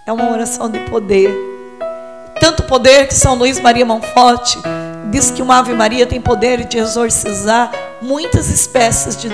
É 0.07 0.12
uma 0.12 0.30
oração 0.30 0.71
de 0.71 0.78
poder. 0.80 1.35
Tanto 2.38 2.62
poder 2.62 3.09
que 3.09 3.14
São 3.14 3.35
Luís 3.35 3.59
Maria 3.59 3.85
Monforte 3.85 4.59
diz 5.10 5.30
que 5.30 5.42
uma 5.42 5.58
Ave 5.58 5.72
Maria 5.74 6.06
tem 6.06 6.20
poder 6.20 6.64
de 6.64 6.78
exorcizar 6.78 7.70
muitas 8.00 8.48
espécies 8.48 9.16
de, 9.16 9.28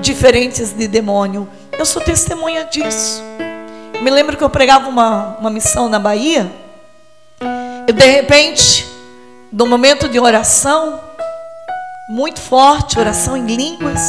diferentes 0.00 0.72
de 0.72 0.86
demônio. 0.86 1.48
Eu 1.78 1.84
sou 1.84 2.02
testemunha 2.02 2.64
disso. 2.64 3.22
Me 4.02 4.10
lembro 4.10 4.36
que 4.36 4.44
eu 4.44 4.50
pregava 4.50 4.88
uma, 4.88 5.36
uma 5.38 5.50
missão 5.50 5.88
na 5.88 5.98
Bahia, 5.98 6.50
e 7.86 7.92
de 7.92 8.06
repente, 8.06 8.86
no 9.52 9.66
momento 9.66 10.08
de 10.08 10.18
oração, 10.18 11.00
muito 12.08 12.40
forte, 12.40 12.98
oração 12.98 13.36
em 13.36 13.46
línguas, 13.46 14.00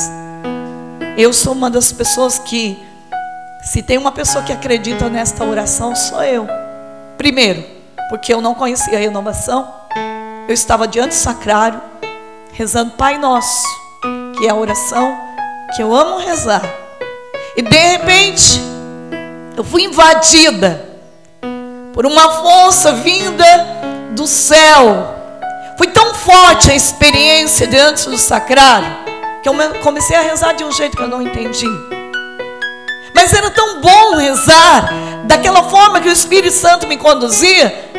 eu 1.18 1.34
sou 1.34 1.54
uma 1.54 1.70
das 1.70 1.92
pessoas 1.92 2.40
que, 2.40 2.78
se 3.64 3.82
tem 3.82 3.98
uma 3.98 4.12
pessoa 4.12 4.44
que 4.44 4.52
acredita 4.52 5.10
nesta 5.10 5.44
oração, 5.44 5.96
sou 5.96 6.24
eu. 6.24 6.48
Primeiro, 7.18 7.64
porque 8.10 8.34
eu 8.34 8.42
não 8.42 8.54
conhecia 8.54 8.98
a 8.98 9.02
renovação, 9.02 9.72
eu 10.48 10.54
estava 10.54 10.88
diante 10.88 11.10
do 11.10 11.16
sacrário, 11.16 11.82
rezando 12.52 12.92
Pai 12.92 13.18
Nosso, 13.18 13.66
que 14.38 14.46
é 14.46 14.50
a 14.50 14.56
oração 14.56 15.18
que 15.76 15.82
eu 15.82 15.96
amo 15.96 16.18
rezar. 16.18 16.62
E 17.56 17.62
de 17.62 17.78
repente, 17.78 18.62
eu 19.56 19.64
fui 19.64 19.84
invadida 19.84 20.90
por 21.94 22.06
uma 22.06 22.30
força 22.42 22.92
vinda 22.94 23.46
do 24.12 24.28
céu. 24.28 25.16
Foi 25.78 25.88
tão 25.88 26.14
forte 26.14 26.72
a 26.72 26.76
experiência 26.76 27.66
diante 27.66 28.10
do 28.10 28.18
sacrário 28.18 29.04
que 29.42 29.50
eu 29.50 29.54
comecei 29.82 30.16
a 30.16 30.22
rezar 30.22 30.54
de 30.54 30.64
um 30.64 30.72
jeito 30.72 30.96
que 30.96 31.04
eu 31.04 31.08
não 31.08 31.22
entendi. 31.22 31.68
Mas 33.14 33.34
era 33.34 33.50
tão 33.52 33.82
bom 33.82 34.16
rezar 34.16 34.90
daquela 35.26 35.64
forma 35.64 36.02
que 36.02 36.10
o 36.10 36.12
Espírito 36.12 36.54
Santo 36.54 36.88
me 36.88 36.98
conduzia, 36.98 37.92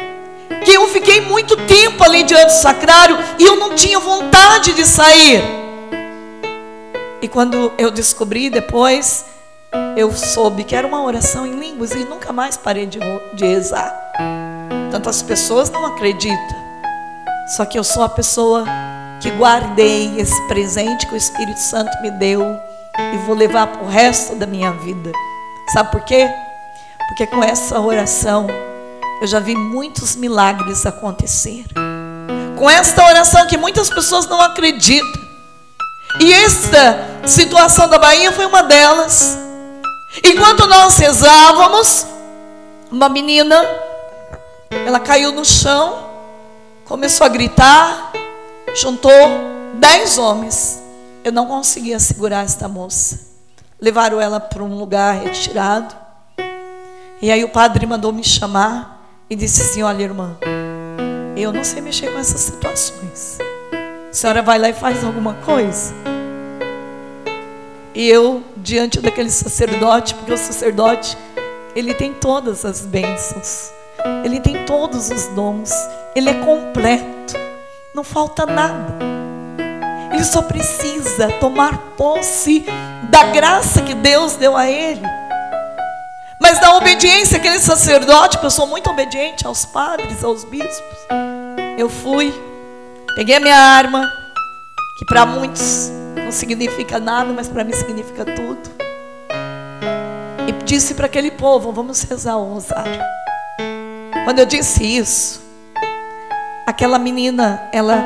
que 0.64 0.72
eu 0.72 0.88
fiquei 0.88 1.20
muito 1.20 1.56
tempo 1.66 2.02
ali 2.02 2.22
diante 2.22 2.46
do 2.46 2.52
sacrário 2.52 3.18
e 3.38 3.44
eu 3.44 3.56
não 3.56 3.74
tinha 3.74 3.98
vontade 3.98 4.72
de 4.72 4.84
sair. 4.84 5.42
E 7.20 7.28
quando 7.28 7.72
eu 7.78 7.90
descobri 7.90 8.50
depois 8.50 9.24
eu 9.96 10.12
soube 10.12 10.64
que 10.64 10.74
era 10.74 10.86
uma 10.86 11.02
oração 11.02 11.46
em 11.46 11.58
línguas 11.58 11.92
e 11.92 12.04
nunca 12.04 12.32
mais 12.32 12.56
parei 12.56 12.86
de, 12.86 12.98
de 13.34 13.44
rezar. 13.44 13.92
Tantas 14.90 15.22
pessoas 15.22 15.70
não 15.70 15.84
acreditam. 15.86 16.64
Só 17.56 17.64
que 17.64 17.78
eu 17.78 17.84
sou 17.84 18.02
a 18.02 18.08
pessoa 18.08 18.64
que 19.20 19.30
guardei 19.30 20.18
esse 20.18 20.40
presente 20.48 21.06
que 21.06 21.14
o 21.14 21.16
Espírito 21.16 21.58
Santo 21.58 21.90
me 22.02 22.10
deu 22.12 22.42
e 23.12 23.16
vou 23.26 23.34
levar 23.34 23.66
para 23.66 23.82
o 23.82 23.88
resto 23.88 24.36
da 24.36 24.46
minha 24.46 24.72
vida. 24.72 25.10
Sabe 25.72 25.90
por 25.90 26.02
quê? 26.02 26.28
Porque 27.08 27.26
com 27.26 27.42
essa 27.42 27.80
oração 27.80 28.46
eu 29.20 29.26
já 29.26 29.40
vi 29.40 29.54
muitos 29.54 30.16
milagres 30.16 30.84
acontecer. 30.86 31.64
Com 32.58 32.68
esta 32.68 33.04
oração 33.04 33.46
que 33.46 33.56
muitas 33.56 33.88
pessoas 33.88 34.26
não 34.26 34.40
acreditam. 34.40 35.22
E 36.20 36.32
esta 36.32 37.26
situação 37.26 37.88
da 37.88 37.98
Bahia 37.98 38.30
foi 38.32 38.46
uma 38.46 38.62
delas. 38.62 39.38
Enquanto 40.22 40.66
nós 40.66 40.96
rezávamos, 40.96 42.06
uma 42.90 43.08
menina, 43.08 43.60
ela 44.86 45.00
caiu 45.00 45.32
no 45.32 45.44
chão, 45.44 46.10
começou 46.84 47.24
a 47.24 47.28
gritar, 47.28 48.12
juntou 48.74 49.10
dez 49.74 50.18
homens. 50.18 50.80
Eu 51.24 51.32
não 51.32 51.46
conseguia 51.46 51.98
segurar 51.98 52.44
esta 52.44 52.68
moça. 52.68 53.20
Levaram 53.80 54.20
ela 54.20 54.38
para 54.38 54.62
um 54.62 54.78
lugar 54.78 55.14
retirado. 55.16 55.94
E 57.20 57.32
aí 57.32 57.42
o 57.42 57.48
padre 57.48 57.86
mandou 57.86 58.12
me 58.12 58.22
chamar 58.22 58.93
e 59.28 59.36
disse 59.36 59.62
assim: 59.62 59.82
Olha, 59.82 60.02
irmã, 60.02 60.36
eu 61.36 61.52
não 61.52 61.64
sei 61.64 61.80
mexer 61.80 62.12
com 62.12 62.18
essas 62.18 62.40
situações. 62.40 63.38
A 64.10 64.12
senhora 64.12 64.42
vai 64.42 64.58
lá 64.58 64.68
e 64.68 64.72
faz 64.72 65.02
alguma 65.04 65.34
coisa. 65.34 65.92
E 67.94 68.08
eu, 68.08 68.42
diante 68.56 69.00
daquele 69.00 69.30
sacerdote, 69.30 70.14
porque 70.14 70.32
o 70.32 70.36
sacerdote, 70.36 71.16
ele 71.76 71.94
tem 71.94 72.12
todas 72.12 72.64
as 72.64 72.80
bênçãos, 72.80 73.72
ele 74.24 74.40
tem 74.40 74.64
todos 74.66 75.10
os 75.10 75.26
dons, 75.28 75.70
ele 76.14 76.28
é 76.28 76.34
completo, 76.34 77.34
não 77.94 78.02
falta 78.02 78.46
nada. 78.46 78.98
Ele 80.12 80.24
só 80.24 80.42
precisa 80.42 81.28
tomar 81.40 81.78
posse 81.96 82.64
da 83.10 83.24
graça 83.24 83.82
que 83.82 83.94
Deus 83.94 84.36
deu 84.36 84.56
a 84.56 84.68
ele. 84.68 85.23
Mas 86.44 86.58
da 86.58 86.76
obediência 86.76 87.38
aquele 87.38 87.58
sacerdote, 87.58 88.36
porque 88.36 88.44
eu 88.44 88.50
sou 88.50 88.66
muito 88.66 88.90
obediente 88.90 89.46
aos 89.46 89.64
padres, 89.64 90.22
aos 90.22 90.44
bispos, 90.44 90.98
eu 91.78 91.88
fui, 91.88 92.34
peguei 93.16 93.36
a 93.36 93.40
minha 93.40 93.56
arma, 93.56 94.06
que 94.98 95.06
para 95.06 95.24
muitos 95.24 95.90
não 96.22 96.30
significa 96.30 97.00
nada, 97.00 97.32
mas 97.32 97.48
para 97.48 97.64
mim 97.64 97.72
significa 97.72 98.26
tudo. 98.26 98.60
E 100.46 100.52
disse 100.66 100.92
para 100.92 101.06
aquele 101.06 101.30
povo: 101.30 101.72
Vamos 101.72 102.02
rezar 102.02 102.36
o 102.36 102.52
rosário. 102.52 103.00
Quando 104.26 104.40
eu 104.40 104.44
disse 104.44 104.84
isso, 104.84 105.40
aquela 106.66 106.98
menina, 106.98 107.70
ela, 107.72 108.04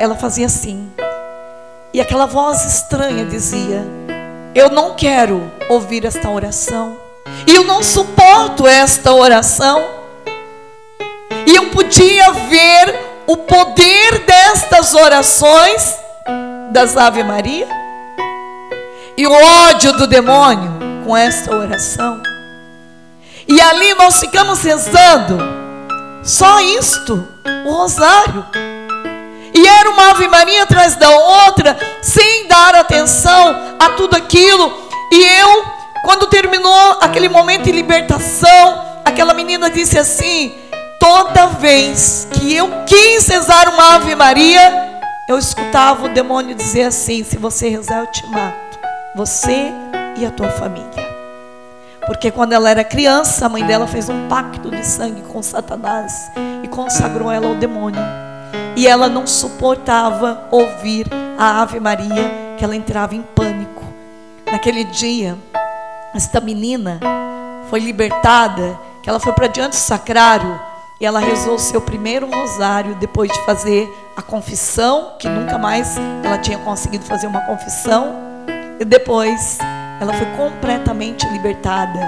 ela 0.00 0.14
fazia 0.16 0.46
assim. 0.46 0.90
E 1.92 2.00
aquela 2.00 2.24
voz 2.24 2.64
estranha 2.64 3.26
dizia: 3.26 3.84
Eu 4.54 4.70
não 4.70 4.94
quero 4.94 5.52
ouvir 5.68 6.06
esta 6.06 6.30
oração. 6.30 6.97
E 7.48 7.54
eu 7.54 7.64
não 7.64 7.82
suporto 7.82 8.66
esta 8.66 9.10
oração. 9.10 9.82
E 11.46 11.56
eu 11.56 11.70
podia 11.70 12.30
ver 12.30 12.94
o 13.26 13.38
poder 13.38 14.18
destas 14.26 14.92
orações 14.92 15.96
das 16.70 16.94
Ave 16.94 17.24
Maria 17.24 17.66
e 19.16 19.26
o 19.26 19.32
ódio 19.32 19.94
do 19.94 20.06
demônio 20.06 20.70
com 21.06 21.16
esta 21.16 21.56
oração. 21.56 22.20
E 23.48 23.58
ali 23.58 23.94
nós 23.94 24.20
ficamos 24.20 24.62
rezando 24.62 25.38
só 26.22 26.60
isto, 26.60 27.26
o 27.64 27.72
rosário. 27.72 28.44
E 29.54 29.66
era 29.66 29.88
uma 29.88 30.10
Ave 30.10 30.28
Maria 30.28 30.64
atrás 30.64 30.96
da 30.96 31.08
outra, 31.08 31.78
sem 32.02 32.46
dar 32.46 32.74
atenção 32.74 33.76
a 33.78 33.88
tudo 33.96 34.14
aquilo. 34.14 34.70
E 35.10 35.24
eu, 35.24 35.77
quando 36.04 36.26
terminou 36.26 36.98
aquele 37.00 37.28
momento 37.28 37.64
de 37.64 37.72
libertação, 37.72 39.00
aquela 39.04 39.34
menina 39.34 39.70
disse 39.70 39.98
assim: 39.98 40.54
toda 41.00 41.46
vez 41.46 42.28
que 42.32 42.54
eu 42.54 42.68
quis 42.86 43.26
rezar 43.28 43.68
uma 43.68 43.94
Ave 43.96 44.14
Maria, 44.14 45.00
eu 45.28 45.38
escutava 45.38 46.06
o 46.06 46.08
demônio 46.08 46.54
dizer 46.54 46.84
assim: 46.84 47.24
se 47.24 47.36
você 47.36 47.68
rezar, 47.68 48.00
eu 48.00 48.06
te 48.06 48.26
mato. 48.26 48.78
Você 49.14 49.72
e 50.16 50.24
a 50.24 50.30
tua 50.30 50.50
família. 50.50 51.08
Porque 52.06 52.30
quando 52.30 52.54
ela 52.54 52.70
era 52.70 52.82
criança, 52.82 53.44
a 53.44 53.48
mãe 53.48 53.64
dela 53.64 53.86
fez 53.86 54.08
um 54.08 54.28
pacto 54.28 54.70
de 54.70 54.84
sangue 54.84 55.22
com 55.22 55.42
Satanás 55.42 56.30
e 56.62 56.68
consagrou 56.68 57.30
ela 57.30 57.48
ao 57.48 57.54
demônio. 57.54 58.00
E 58.76 58.86
ela 58.86 59.08
não 59.08 59.26
suportava 59.26 60.44
ouvir 60.50 61.06
a 61.36 61.60
Ave 61.60 61.78
Maria, 61.78 62.54
que 62.56 62.64
ela 62.64 62.74
entrava 62.74 63.14
em 63.14 63.22
pânico. 63.22 63.84
Naquele 64.50 64.84
dia, 64.84 65.36
esta 66.14 66.40
menina 66.40 67.00
foi 67.68 67.80
libertada, 67.80 68.78
que 69.02 69.08
ela 69.08 69.20
foi 69.20 69.32
para 69.32 69.46
diante 69.46 69.70
do 69.70 69.76
sacrário 69.76 70.58
e 71.00 71.06
ela 71.06 71.20
rezou 71.20 71.54
o 71.54 71.58
seu 71.58 71.80
primeiro 71.80 72.28
rosário 72.28 72.96
depois 72.96 73.30
de 73.30 73.38
fazer 73.44 73.88
a 74.16 74.22
confissão, 74.22 75.12
que 75.18 75.28
nunca 75.28 75.56
mais 75.56 75.96
ela 76.24 76.38
tinha 76.38 76.58
conseguido 76.58 77.04
fazer 77.04 77.28
uma 77.28 77.40
confissão. 77.42 78.16
E 78.80 78.84
depois 78.84 79.58
ela 80.00 80.12
foi 80.12 80.26
completamente 80.36 81.24
libertada. 81.28 82.00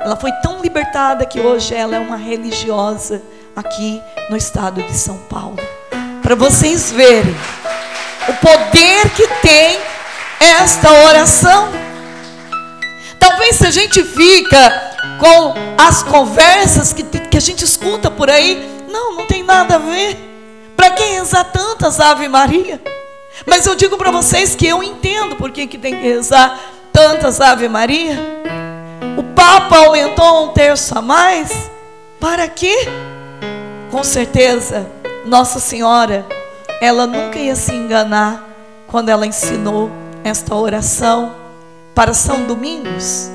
Ela 0.00 0.14
foi 0.16 0.30
tão 0.42 0.60
libertada 0.60 1.26
que 1.26 1.40
hoje 1.40 1.74
ela 1.74 1.96
é 1.96 1.98
uma 1.98 2.16
religiosa 2.16 3.20
aqui 3.56 4.00
no 4.30 4.36
estado 4.36 4.80
de 4.80 4.96
São 4.96 5.18
Paulo. 5.28 5.56
Para 6.22 6.36
vocês 6.36 6.92
verem 6.92 7.34
o 8.28 8.32
poder 8.34 9.10
que 9.10 9.26
tem 9.42 9.78
esta 10.38 10.92
oração. 10.92 11.85
Talvez 13.46 13.58
se 13.58 13.66
a 13.66 13.70
gente 13.70 14.02
fica 14.02 14.90
com 15.20 15.54
as 15.78 16.02
conversas 16.02 16.92
que, 16.92 17.04
que 17.04 17.36
a 17.36 17.40
gente 17.40 17.64
escuta 17.64 18.10
por 18.10 18.28
aí, 18.28 18.84
não, 18.90 19.14
não 19.14 19.26
tem 19.26 19.44
nada 19.44 19.76
a 19.76 19.78
ver. 19.78 20.18
Para 20.76 20.90
que 20.90 21.04
rezar 21.04 21.44
tantas 21.44 22.00
Ave 22.00 22.26
Maria? 22.26 22.82
Mas 23.46 23.64
eu 23.64 23.76
digo 23.76 23.96
para 23.96 24.10
vocês 24.10 24.56
que 24.56 24.66
eu 24.66 24.82
entendo 24.82 25.36
por 25.36 25.52
que, 25.52 25.68
que 25.68 25.78
tem 25.78 25.94
que 25.94 26.02
rezar 26.02 26.58
tantas 26.92 27.40
Ave 27.40 27.68
Maria. 27.68 28.18
O 29.16 29.22
Papa 29.22 29.76
aumentou 29.76 30.46
um 30.46 30.48
terço 30.48 30.98
a 30.98 31.00
mais 31.00 31.70
Para 32.18 32.48
quê? 32.48 32.76
Com 33.92 34.02
certeza, 34.02 34.90
Nossa 35.24 35.60
Senhora, 35.60 36.26
ela 36.80 37.06
nunca 37.06 37.38
ia 37.38 37.54
se 37.54 37.72
enganar 37.72 38.44
quando 38.88 39.08
ela 39.08 39.24
ensinou 39.24 39.88
esta 40.24 40.52
oração 40.52 41.45
para 41.96 42.12
São 42.12 42.44
Domingos. 42.44 43.30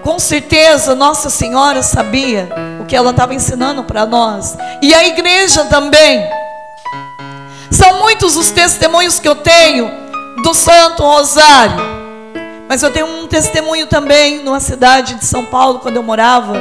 Com 0.00 0.16
certeza, 0.20 0.94
Nossa 0.94 1.28
Senhora 1.28 1.82
sabia 1.82 2.48
o 2.80 2.84
que 2.84 2.94
ela 2.94 3.10
estava 3.10 3.34
ensinando 3.34 3.82
para 3.82 4.06
nós, 4.06 4.56
e 4.80 4.94
a 4.94 5.04
igreja 5.08 5.64
também. 5.64 6.24
São 7.72 7.98
muitos 7.98 8.36
os 8.36 8.52
testemunhos 8.52 9.18
que 9.18 9.28
eu 9.28 9.34
tenho 9.34 9.90
do 10.44 10.54
Santo 10.54 11.02
Rosário, 11.02 11.74
mas 12.68 12.80
eu 12.84 12.92
tenho 12.92 13.06
um 13.06 13.26
testemunho 13.26 13.88
também 13.88 14.44
numa 14.44 14.60
cidade 14.60 15.14
de 15.14 15.26
São 15.26 15.44
Paulo, 15.44 15.80
quando 15.80 15.96
eu 15.96 16.02
morava, 16.02 16.54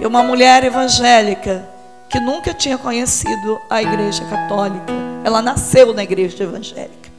e 0.00 0.06
uma 0.06 0.22
mulher 0.22 0.64
evangélica 0.64 1.68
que 2.08 2.18
nunca 2.18 2.54
tinha 2.54 2.78
conhecido 2.78 3.60
a 3.68 3.82
igreja 3.82 4.24
católica. 4.24 4.92
Ela 5.24 5.42
nasceu 5.42 5.92
na 5.92 6.02
igreja 6.02 6.42
evangélica. 6.42 7.10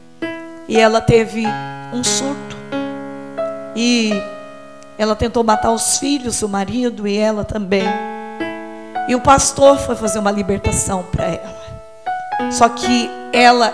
E 0.68 0.78
ela 0.78 1.00
teve 1.00 1.46
um 1.92 2.02
surto. 2.02 2.63
E 3.74 4.12
ela 4.96 5.16
tentou 5.16 5.42
matar 5.42 5.70
os 5.70 5.98
filhos, 5.98 6.42
o 6.42 6.48
marido 6.48 7.06
e 7.06 7.16
ela 7.16 7.44
também. 7.44 7.86
E 9.08 9.14
o 9.14 9.20
pastor 9.20 9.78
foi 9.78 9.96
fazer 9.96 10.18
uma 10.18 10.30
libertação 10.30 11.02
para 11.02 11.24
ela. 11.24 11.64
Só 12.50 12.68
que 12.68 13.10
ela 13.32 13.72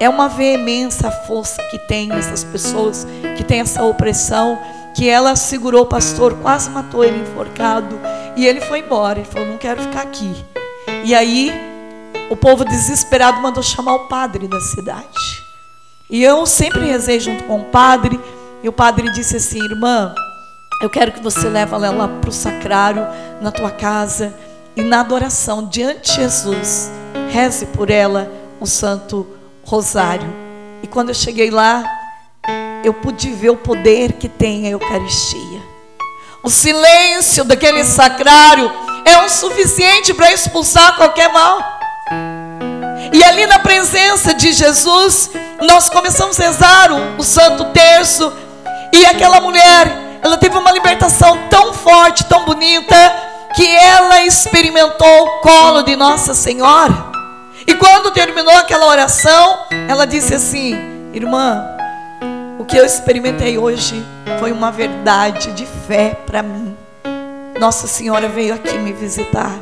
é 0.00 0.08
uma 0.08 0.28
veemência 0.28 1.08
a 1.08 1.12
força 1.12 1.62
que 1.70 1.78
tem 1.78 2.12
essas 2.12 2.42
pessoas 2.42 3.06
que 3.36 3.44
tem 3.44 3.60
essa 3.60 3.82
opressão, 3.82 4.58
que 4.94 5.08
ela 5.08 5.36
segurou 5.36 5.82
o 5.82 5.86
pastor, 5.86 6.34
quase 6.40 6.70
matou 6.70 7.04
ele 7.04 7.22
enforcado, 7.22 7.98
e 8.36 8.46
ele 8.46 8.60
foi 8.60 8.80
embora. 8.80 9.18
Ele 9.18 9.28
falou: 9.28 9.48
"Não 9.48 9.58
quero 9.58 9.82
ficar 9.82 10.02
aqui". 10.02 10.44
E 11.04 11.14
aí, 11.14 11.52
o 12.30 12.36
povo 12.36 12.64
desesperado 12.64 13.40
mandou 13.40 13.62
chamar 13.62 13.94
o 13.94 14.08
padre 14.08 14.48
da 14.48 14.60
cidade. 14.60 15.44
E 16.10 16.22
eu 16.22 16.44
sempre 16.46 16.86
rezei 16.86 17.18
junto 17.18 17.44
com 17.44 17.60
o 17.60 17.64
padre, 17.64 18.20
e 18.64 18.68
o 18.68 18.72
padre 18.72 19.10
disse 19.10 19.36
assim: 19.36 19.62
irmã, 19.62 20.14
eu 20.80 20.88
quero 20.88 21.12
que 21.12 21.22
você 21.22 21.50
leve 21.50 21.74
ela 21.74 21.90
lá 21.90 22.08
para 22.08 22.30
o 22.30 22.32
sacrário, 22.32 23.06
na 23.42 23.52
tua 23.52 23.70
casa, 23.70 24.34
e 24.74 24.82
na 24.82 25.00
adoração 25.00 25.68
diante 25.68 26.10
de 26.10 26.16
Jesus, 26.16 26.90
reze 27.30 27.66
por 27.66 27.90
ela 27.90 28.32
o 28.58 28.66
Santo 28.66 29.26
Rosário. 29.62 30.32
E 30.82 30.86
quando 30.86 31.10
eu 31.10 31.14
cheguei 31.14 31.50
lá, 31.50 31.84
eu 32.82 32.94
pude 32.94 33.30
ver 33.32 33.50
o 33.50 33.56
poder 33.56 34.14
que 34.14 34.30
tem 34.30 34.66
a 34.66 34.70
Eucaristia. 34.70 35.62
O 36.42 36.48
silêncio 36.48 37.44
daquele 37.44 37.84
sacrário 37.84 38.72
é 39.04 39.18
o 39.26 39.28
suficiente 39.28 40.14
para 40.14 40.32
expulsar 40.32 40.96
qualquer 40.96 41.30
mal. 41.30 41.58
E 43.12 43.22
ali 43.22 43.46
na 43.46 43.58
presença 43.58 44.32
de 44.32 44.52
Jesus, 44.52 45.30
nós 45.60 45.90
começamos 45.90 46.40
a 46.40 46.44
rezar 46.44 46.92
o, 46.92 47.18
o 47.18 47.22
Santo 47.22 47.66
Terço. 47.66 48.32
E 48.96 49.04
aquela 49.06 49.40
mulher, 49.40 50.20
ela 50.22 50.38
teve 50.38 50.56
uma 50.56 50.70
libertação 50.70 51.48
tão 51.50 51.74
forte, 51.74 52.24
tão 52.26 52.44
bonita, 52.44 52.94
que 53.56 53.66
ela 53.76 54.22
experimentou 54.22 55.24
o 55.24 55.40
colo 55.40 55.82
de 55.82 55.96
Nossa 55.96 56.32
Senhora. 56.32 56.94
E 57.66 57.74
quando 57.74 58.12
terminou 58.12 58.54
aquela 58.54 58.86
oração, 58.86 59.66
ela 59.88 60.06
disse 60.06 60.32
assim: 60.32 60.76
Irmã, 61.12 61.66
o 62.56 62.64
que 62.64 62.76
eu 62.76 62.86
experimentei 62.86 63.58
hoje 63.58 64.00
foi 64.38 64.52
uma 64.52 64.70
verdade 64.70 65.50
de 65.50 65.66
fé 65.66 66.16
para 66.24 66.40
mim. 66.40 66.76
Nossa 67.58 67.88
Senhora 67.88 68.28
veio 68.28 68.54
aqui 68.54 68.78
me 68.78 68.92
visitar. 68.92 69.58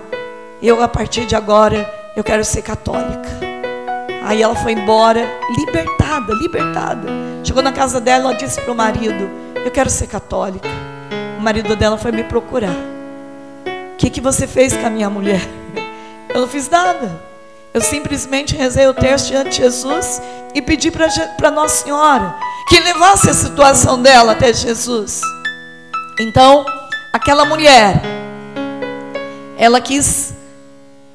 Eu, 0.62 0.82
a 0.82 0.88
partir 0.88 1.24
de 1.24 1.34
agora, 1.34 1.90
eu 2.14 2.22
quero 2.22 2.44
ser 2.44 2.60
católica. 2.60 3.41
Aí 4.24 4.42
ela 4.42 4.54
foi 4.54 4.72
embora, 4.72 5.28
libertada, 5.56 6.32
libertada. 6.34 7.08
Chegou 7.42 7.62
na 7.62 7.72
casa 7.72 8.00
dela, 8.00 8.30
ela 8.30 8.34
disse 8.34 8.60
para 8.60 8.72
o 8.72 8.76
marido: 8.76 9.28
Eu 9.64 9.70
quero 9.70 9.90
ser 9.90 10.06
católica. 10.06 10.68
O 11.38 11.42
marido 11.42 11.74
dela 11.74 11.98
foi 11.98 12.12
me 12.12 12.22
procurar. 12.22 12.76
O 13.94 13.96
que, 13.96 14.10
que 14.10 14.20
você 14.20 14.46
fez 14.46 14.76
com 14.76 14.86
a 14.86 14.90
minha 14.90 15.10
mulher? 15.10 15.40
Eu 16.32 16.42
não 16.42 16.48
fiz 16.48 16.68
nada. 16.68 17.10
Eu 17.74 17.80
simplesmente 17.80 18.54
rezei 18.54 18.86
o 18.86 18.94
texto 18.94 19.28
diante 19.28 19.50
de 19.50 19.56
Jesus 19.56 20.20
e 20.54 20.60
pedi 20.60 20.90
para 20.90 21.50
Nossa 21.50 21.84
Senhora 21.84 22.34
que 22.68 22.78
levasse 22.80 23.30
a 23.30 23.34
situação 23.34 24.00
dela 24.00 24.32
até 24.32 24.52
Jesus. 24.52 25.20
Então, 26.20 26.64
aquela 27.12 27.44
mulher, 27.44 28.00
ela 29.56 29.80
quis 29.80 30.34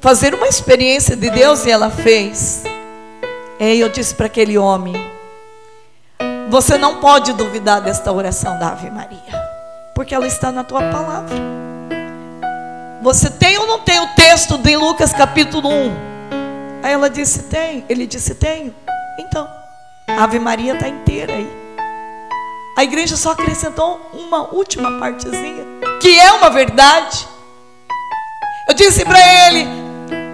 fazer 0.00 0.34
uma 0.34 0.48
experiência 0.48 1.16
de 1.16 1.30
Deus 1.30 1.64
e 1.64 1.70
ela 1.70 1.90
fez. 1.90 2.64
E 3.60 3.80
eu 3.80 3.88
disse 3.88 4.14
para 4.14 4.26
aquele 4.26 4.56
homem: 4.56 4.94
Você 6.48 6.78
não 6.78 7.00
pode 7.00 7.32
duvidar 7.32 7.80
desta 7.80 8.12
oração 8.12 8.58
da 8.58 8.68
Ave 8.68 8.90
Maria, 8.90 9.18
porque 9.94 10.14
ela 10.14 10.26
está 10.26 10.52
na 10.52 10.62
tua 10.62 10.80
palavra. 10.80 11.36
Você 13.02 13.30
tem 13.30 13.58
ou 13.58 13.66
não 13.66 13.80
tem 13.80 14.00
o 14.00 14.08
texto 14.14 14.58
de 14.58 14.76
Lucas 14.76 15.12
capítulo 15.12 15.68
1? 15.68 16.08
Aí 16.82 16.92
ela 16.92 17.10
disse: 17.10 17.44
Tem. 17.44 17.84
Ele 17.88 18.06
disse: 18.06 18.34
Tenho. 18.36 18.74
Então, 19.18 19.48
a 20.08 20.24
Ave 20.24 20.38
Maria 20.38 20.74
está 20.74 20.88
inteira 20.88 21.32
aí. 21.32 21.68
A 22.76 22.84
igreja 22.84 23.16
só 23.16 23.32
acrescentou 23.32 24.00
uma 24.12 24.54
última 24.54 25.00
partezinha, 25.00 25.64
que 26.00 26.16
é 26.16 26.30
uma 26.32 26.48
verdade. 26.48 27.26
Eu 28.68 28.74
disse 28.74 29.04
para 29.04 29.18
ele: 29.18 29.66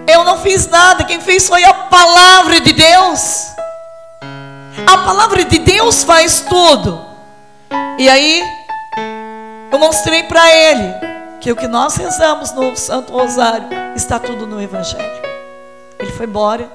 Eu 0.07 0.23
não 0.23 0.37
fiz 0.37 0.67
nada, 0.67 1.03
quem 1.03 1.19
fez 1.19 1.47
foi 1.47 1.63
a 1.63 1.73
palavra 1.95 2.59
de 2.59 2.73
Deus. 2.73 3.55
A 4.85 4.97
palavra 4.97 5.45
de 5.45 5.59
Deus 5.59 6.03
faz 6.03 6.41
tudo. 6.41 6.99
E 7.97 8.09
aí, 8.09 8.43
eu 9.71 9.79
mostrei 9.79 10.23
para 10.23 10.53
ele 10.53 10.93
que 11.39 11.49
o 11.53 11.55
que 11.55 11.67
nós 11.69 11.95
rezamos 11.95 12.51
no 12.51 12.75
Santo 12.75 13.13
Rosário 13.13 13.69
está 13.95 14.19
tudo 14.19 14.45
no 14.45 14.61
Evangelho. 14.61 15.21
Ele 15.97 16.11
foi 16.11 16.25
embora. 16.25 16.69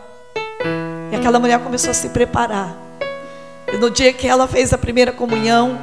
E 1.12 1.16
aquela 1.16 1.38
mulher 1.38 1.60
começou 1.60 1.90
a 1.90 1.94
se 1.94 2.08
preparar. 2.08 2.74
E 3.70 3.76
no 3.76 3.90
dia 3.90 4.14
que 4.14 4.26
ela 4.26 4.48
fez 4.48 4.72
a 4.72 4.78
primeira 4.78 5.12
comunhão, 5.12 5.78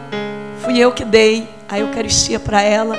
fui 0.63 0.79
eu 0.79 0.91
que 0.91 1.05
dei 1.05 1.47
a 1.69 1.77
Eucaristia 1.77 2.39
para 2.39 2.63
ela. 2.63 2.95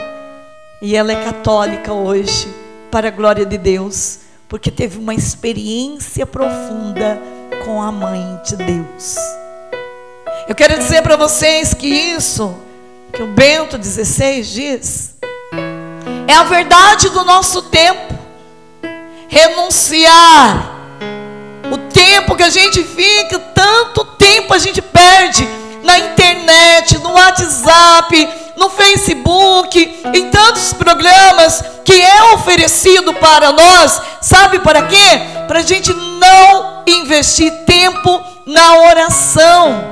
E 0.80 0.94
ela 0.94 1.10
é 1.10 1.24
católica 1.24 1.92
hoje, 1.92 2.46
para 2.92 3.08
a 3.08 3.10
glória 3.10 3.44
de 3.44 3.58
Deus, 3.58 4.27
porque 4.48 4.70
teve 4.70 4.98
uma 4.98 5.14
experiência 5.14 6.24
profunda 6.24 7.20
com 7.64 7.82
a 7.82 7.92
Mãe 7.92 8.40
de 8.44 8.56
Deus. 8.56 9.16
Eu 10.48 10.54
quero 10.54 10.78
dizer 10.78 11.02
para 11.02 11.16
vocês 11.16 11.74
que 11.74 11.86
isso, 11.86 12.56
que 13.12 13.22
o 13.22 13.26
Bento 13.26 13.76
XVI 13.82 14.40
diz, 14.42 15.14
é 16.26 16.32
a 16.32 16.44
verdade 16.44 17.10
do 17.10 17.24
nosso 17.24 17.62
tempo. 17.62 18.16
Renunciar 19.28 20.74
o 21.70 21.76
tempo 21.92 22.34
que 22.34 22.42
a 22.42 22.48
gente 22.48 22.82
fica, 22.82 23.38
tanto 23.38 24.02
tempo 24.16 24.54
a 24.54 24.58
gente 24.58 24.80
perde 24.80 25.46
na 25.84 25.98
internet, 25.98 26.96
no 26.98 27.12
WhatsApp, 27.12 28.28
no 28.58 28.68
Facebook, 28.68 30.02
em 30.12 30.30
tantos 30.30 30.72
programas 30.72 31.62
que 31.84 31.92
é 31.92 32.34
oferecido 32.34 33.14
para 33.14 33.52
nós, 33.52 34.02
sabe 34.20 34.58
para 34.58 34.82
quê? 34.82 35.20
Para 35.46 35.60
a 35.60 35.62
gente 35.62 35.94
não 35.94 36.82
investir 36.86 37.50
tempo 37.64 38.22
na 38.44 38.80
oração, 38.80 39.84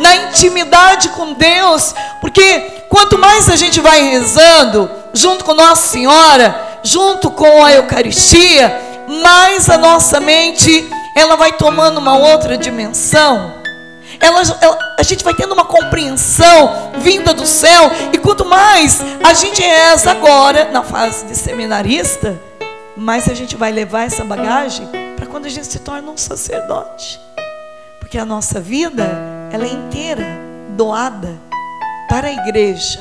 na 0.00 0.16
intimidade 0.16 1.10
com 1.10 1.32
Deus, 1.34 1.94
porque 2.20 2.84
quanto 2.88 3.16
mais 3.16 3.48
a 3.48 3.56
gente 3.56 3.80
vai 3.80 4.02
rezando, 4.02 4.90
junto 5.14 5.44
com 5.44 5.54
Nossa 5.54 5.88
Senhora, 5.88 6.80
junto 6.82 7.30
com 7.30 7.64
a 7.64 7.72
Eucaristia, 7.72 9.06
mais 9.22 9.70
a 9.70 9.78
nossa 9.78 10.20
mente 10.20 10.88
ela 11.14 11.36
vai 11.36 11.52
tomando 11.52 11.98
uma 11.98 12.16
outra 12.16 12.56
dimensão. 12.56 13.57
Ela, 14.20 14.42
ela, 14.60 14.94
a 14.98 15.02
gente 15.02 15.22
vai 15.22 15.34
tendo 15.34 15.52
uma 15.52 15.64
compreensão 15.64 16.92
vinda 16.98 17.32
do 17.32 17.46
céu. 17.46 17.90
E 18.12 18.18
quanto 18.18 18.44
mais 18.44 19.00
a 19.24 19.32
gente 19.32 19.62
reza 19.62 20.10
agora, 20.10 20.70
na 20.70 20.82
fase 20.82 21.26
de 21.26 21.36
seminarista, 21.36 22.38
mais 22.96 23.28
a 23.28 23.34
gente 23.34 23.56
vai 23.56 23.70
levar 23.70 24.04
essa 24.04 24.24
bagagem 24.24 24.88
para 25.16 25.26
quando 25.26 25.46
a 25.46 25.48
gente 25.48 25.66
se 25.66 25.78
torna 25.78 26.10
um 26.10 26.16
sacerdote. 26.16 27.20
Porque 28.00 28.18
a 28.18 28.24
nossa 28.24 28.60
vida, 28.60 29.06
ela 29.52 29.64
é 29.64 29.68
inteira 29.68 30.26
doada 30.76 31.38
para 32.08 32.28
a 32.28 32.32
igreja. 32.32 33.00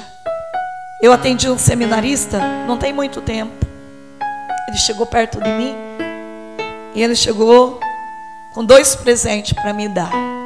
Eu 1.01 1.13
atendi 1.13 1.49
um 1.49 1.57
seminarista 1.57 2.39
não 2.67 2.77
tem 2.77 2.91
muito 2.91 3.21
tempo. 3.21 3.53
Ele 4.67 4.77
chegou 4.77 5.05
perto 5.05 5.39
de 5.41 5.49
mim 5.49 5.75
e 6.93 7.01
ele 7.01 7.15
chegou 7.15 7.79
com 8.53 8.65
dois 8.65 8.95
presentes 8.95 9.53
para 9.53 9.71
me 9.73 9.87
dar. 9.87 10.36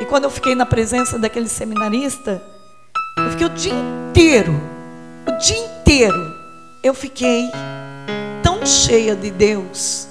E 0.00 0.06
quando 0.06 0.24
eu 0.24 0.30
fiquei 0.30 0.54
na 0.54 0.64
presença 0.64 1.18
daquele 1.18 1.48
seminarista, 1.48 2.42
eu 3.18 3.30
fiquei 3.30 3.46
o 3.46 3.50
dia 3.50 3.72
inteiro, 3.72 4.60
o 5.26 5.32
dia 5.38 5.58
inteiro, 5.58 6.34
eu 6.82 6.94
fiquei 6.94 7.50
tão 8.42 8.64
cheia 8.64 9.16
de 9.16 9.30
Deus 9.30 10.06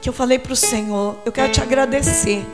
que 0.00 0.08
eu 0.08 0.12
falei 0.12 0.38
para 0.38 0.52
o 0.52 0.56
Senhor: 0.56 1.16
eu 1.26 1.32
quero 1.32 1.52
te 1.52 1.60
agradecer, 1.60 2.44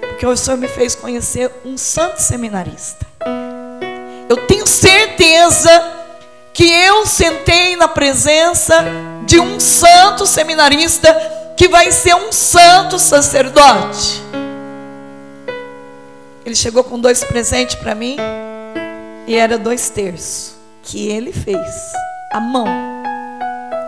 porque 0.00 0.26
o 0.26 0.36
Senhor 0.36 0.56
me 0.56 0.66
fez 0.66 0.94
conhecer 0.94 1.50
um 1.64 1.76
santo 1.78 2.20
seminarista. 2.20 3.06
Eu 4.28 4.36
tenho 4.46 4.66
certeza 4.66 5.70
que 6.52 6.64
eu 6.64 7.06
sentei 7.06 7.76
na 7.76 7.86
presença 7.86 8.84
de 9.24 9.38
um 9.38 9.60
santo 9.60 10.26
seminarista 10.26 11.14
que 11.56 11.68
vai 11.68 11.92
ser 11.92 12.14
um 12.14 12.32
santo 12.32 12.98
sacerdote. 12.98 14.27
Ele 16.48 16.56
chegou 16.56 16.82
com 16.82 16.98
dois 16.98 17.22
presentes 17.22 17.74
para 17.74 17.94
mim 17.94 18.16
e 19.26 19.34
era 19.34 19.58
dois 19.58 19.90
terços 19.90 20.54
que 20.82 21.06
ele 21.06 21.30
fez 21.30 21.92
à 22.32 22.40
mão. 22.40 22.64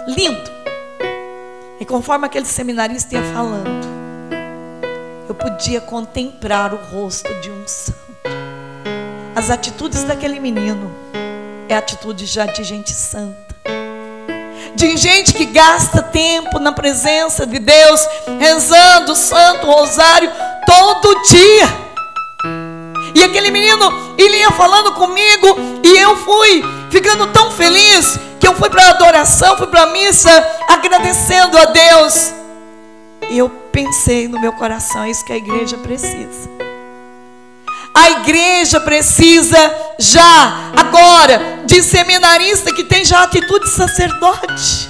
Lindo. 0.07 0.51
E 1.81 1.87
conforme 1.87 2.27
aquele 2.27 2.45
seminarista 2.45 3.15
ia 3.15 3.23
falando, 3.33 3.89
eu 5.27 5.35
podia 5.35 5.81
contemplar 5.81 6.75
o 6.75 6.77
rosto 6.77 7.33
de 7.41 7.51
um 7.51 7.67
santo. 7.67 7.97
As 9.35 9.49
atitudes 9.49 10.05
daquele 10.05 10.39
menino 10.39 10.95
é 11.67 11.75
atitude 11.75 12.27
já 12.27 12.45
de 12.45 12.63
gente 12.63 12.93
santa. 12.93 13.57
De 14.75 14.99
gente 14.99 15.33
que 15.33 15.47
gasta 15.47 16.03
tempo 16.03 16.59
na 16.59 16.73
presença 16.73 17.47
de 17.47 17.59
Deus, 17.59 18.07
rezando 18.39 19.13
o 19.13 19.17
Santo 19.17 19.67
Rosário 19.67 20.31
todo 20.67 21.23
dia. 21.23 21.90
E 23.15 23.23
aquele 23.23 23.51
menino, 23.51 24.15
ele 24.17 24.39
ia 24.39 24.51
falando 24.51 24.93
comigo, 24.93 25.59
e 25.83 25.99
eu 25.99 26.17
fui 26.17 26.63
ficando 26.91 27.27
tão 27.29 27.51
feliz 27.51 28.19
que 28.39 28.47
eu 28.47 28.55
fui 28.55 28.71
para 28.71 28.85
a 28.85 28.91
adoração, 28.91 29.57
fui 29.57 29.67
para 29.67 29.83
a 29.83 29.87
missa, 29.87 30.31
agradecendo 30.69 31.59
a 31.59 31.67
Deus. 31.67 32.33
E 33.29 33.39
eu 33.39 33.49
pensei 33.71 34.27
no 34.29 34.41
meu 34.41 34.53
coração, 34.53 35.03
é 35.05 35.11
isso 35.11 35.25
que 35.25 35.33
a 35.33 35.37
igreja 35.37 35.77
precisa. 35.79 36.49
A 37.95 38.11
igreja 38.11 38.81
precisa 38.81 39.59
já, 39.99 40.73
agora, 40.77 41.61
de 41.67 41.83
seminarista 41.83 42.73
que 42.73 42.85
tem 42.85 43.05
já 43.05 43.25
atitude 43.25 43.67
de 43.67 43.71
sacerdote, 43.71 44.89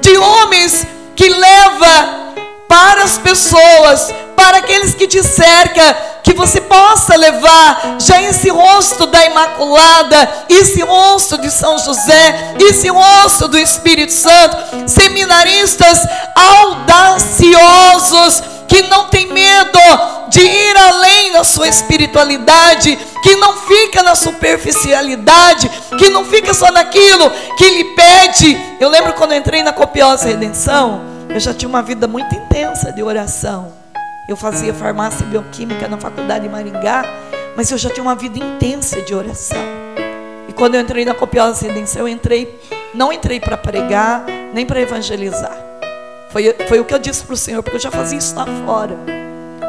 de 0.00 0.16
homens 0.18 0.86
que 1.14 1.28
leva 1.28 2.34
para 2.68 3.04
as 3.04 3.18
pessoas, 3.18 4.12
para 4.34 4.58
aqueles 4.58 4.94
que 4.94 5.06
te 5.06 5.22
cercam, 5.22 5.94
que 6.32 6.38
você 6.38 6.62
possa 6.62 7.14
levar 7.14 7.98
já 8.00 8.22
esse 8.22 8.48
rosto 8.48 9.06
da 9.06 9.24
Imaculada, 9.26 10.46
esse 10.48 10.80
rosto 10.80 11.36
de 11.36 11.50
São 11.50 11.78
José, 11.78 12.54
esse 12.58 12.88
rosto 12.88 13.48
do 13.48 13.58
Espírito 13.58 14.12
Santo, 14.12 14.88
seminaristas 14.88 16.06
audaciosos 16.34 18.42
que 18.66 18.82
não 18.84 19.08
tem 19.08 19.26
medo 19.26 19.78
de 20.28 20.40
ir 20.40 20.76
além 20.78 21.32
da 21.32 21.44
sua 21.44 21.68
espiritualidade, 21.68 22.98
que 23.22 23.36
não 23.36 23.54
fica 23.58 24.02
na 24.02 24.14
superficialidade, 24.14 25.70
que 25.98 26.08
não 26.08 26.24
fica 26.24 26.54
só 26.54 26.72
naquilo 26.72 27.30
que 27.58 27.68
lhe 27.68 27.84
pede. 27.94 28.58
Eu 28.80 28.88
lembro 28.88 29.12
quando 29.12 29.32
eu 29.32 29.38
entrei 29.38 29.62
na 29.62 29.72
copiosa 29.72 30.28
redenção, 30.28 31.02
eu 31.28 31.38
já 31.38 31.52
tinha 31.52 31.68
uma 31.68 31.82
vida 31.82 32.08
muito 32.08 32.34
intensa 32.34 32.90
de 32.90 33.02
oração. 33.02 33.81
Eu 34.32 34.36
fazia 34.36 34.72
farmácia 34.72 35.26
bioquímica 35.26 35.86
na 35.86 35.98
faculdade 35.98 36.44
de 36.44 36.48
Maringá, 36.48 37.04
mas 37.54 37.70
eu 37.70 37.76
já 37.76 37.90
tinha 37.90 38.02
uma 38.02 38.14
vida 38.14 38.38
intensa 38.38 39.02
de 39.02 39.14
oração. 39.14 39.62
E 40.48 40.54
quando 40.54 40.74
eu 40.74 40.80
entrei 40.80 41.04
na 41.04 41.12
copiosa 41.12 41.66
redenção, 41.66 42.08
eu 42.08 42.08
entrei, 42.08 42.58
não 42.94 43.12
entrei 43.12 43.38
para 43.38 43.58
pregar, 43.58 44.24
nem 44.54 44.64
para 44.64 44.80
evangelizar. 44.80 45.54
Foi, 46.30 46.56
foi 46.66 46.80
o 46.80 46.84
que 46.86 46.94
eu 46.94 46.98
disse 46.98 47.22
para 47.24 47.34
o 47.34 47.36
Senhor, 47.36 47.62
porque 47.62 47.76
eu 47.76 47.80
já 47.82 47.90
fazia 47.90 48.16
isso 48.16 48.34
lá 48.34 48.46
fora. 48.64 48.96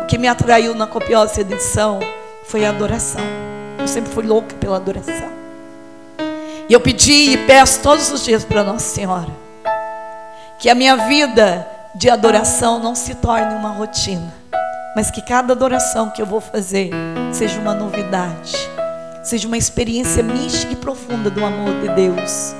O 0.01 0.05
que 0.05 0.17
me 0.17 0.29
atraiu 0.29 0.73
na 0.73 0.87
copiosa 0.87 1.35
redenção 1.35 1.99
foi 2.45 2.65
a 2.65 2.69
adoração. 2.69 3.25
Eu 3.77 3.87
sempre 3.89 4.13
fui 4.13 4.25
louca 4.25 4.55
pela 4.61 4.77
adoração. 4.77 5.29
E 6.69 6.71
eu 6.71 6.79
pedi 6.79 7.33
e 7.33 7.37
peço 7.37 7.81
todos 7.81 8.09
os 8.13 8.23
dias 8.23 8.45
para 8.45 8.63
Nossa 8.63 8.95
Senhora 8.95 9.43
que 10.57 10.69
a 10.69 10.75
minha 10.75 10.95
vida 10.95 11.67
de 11.93 12.09
adoração 12.09 12.79
não 12.79 12.95
se 12.95 13.13
torne 13.15 13.55
uma 13.55 13.71
rotina 13.71 14.42
mas 14.95 15.09
que 15.09 15.21
cada 15.21 15.53
adoração 15.53 16.09
que 16.09 16.21
eu 16.21 16.25
vou 16.25 16.39
fazer 16.39 16.91
seja 17.31 17.59
uma 17.59 17.73
novidade, 17.73 18.55
seja 19.23 19.47
uma 19.47 19.57
experiência 19.57 20.21
mística 20.21 20.73
e 20.73 20.75
profunda 20.75 21.29
do 21.29 21.43
amor 21.43 21.73
de 21.81 21.89
Deus. 21.89 22.53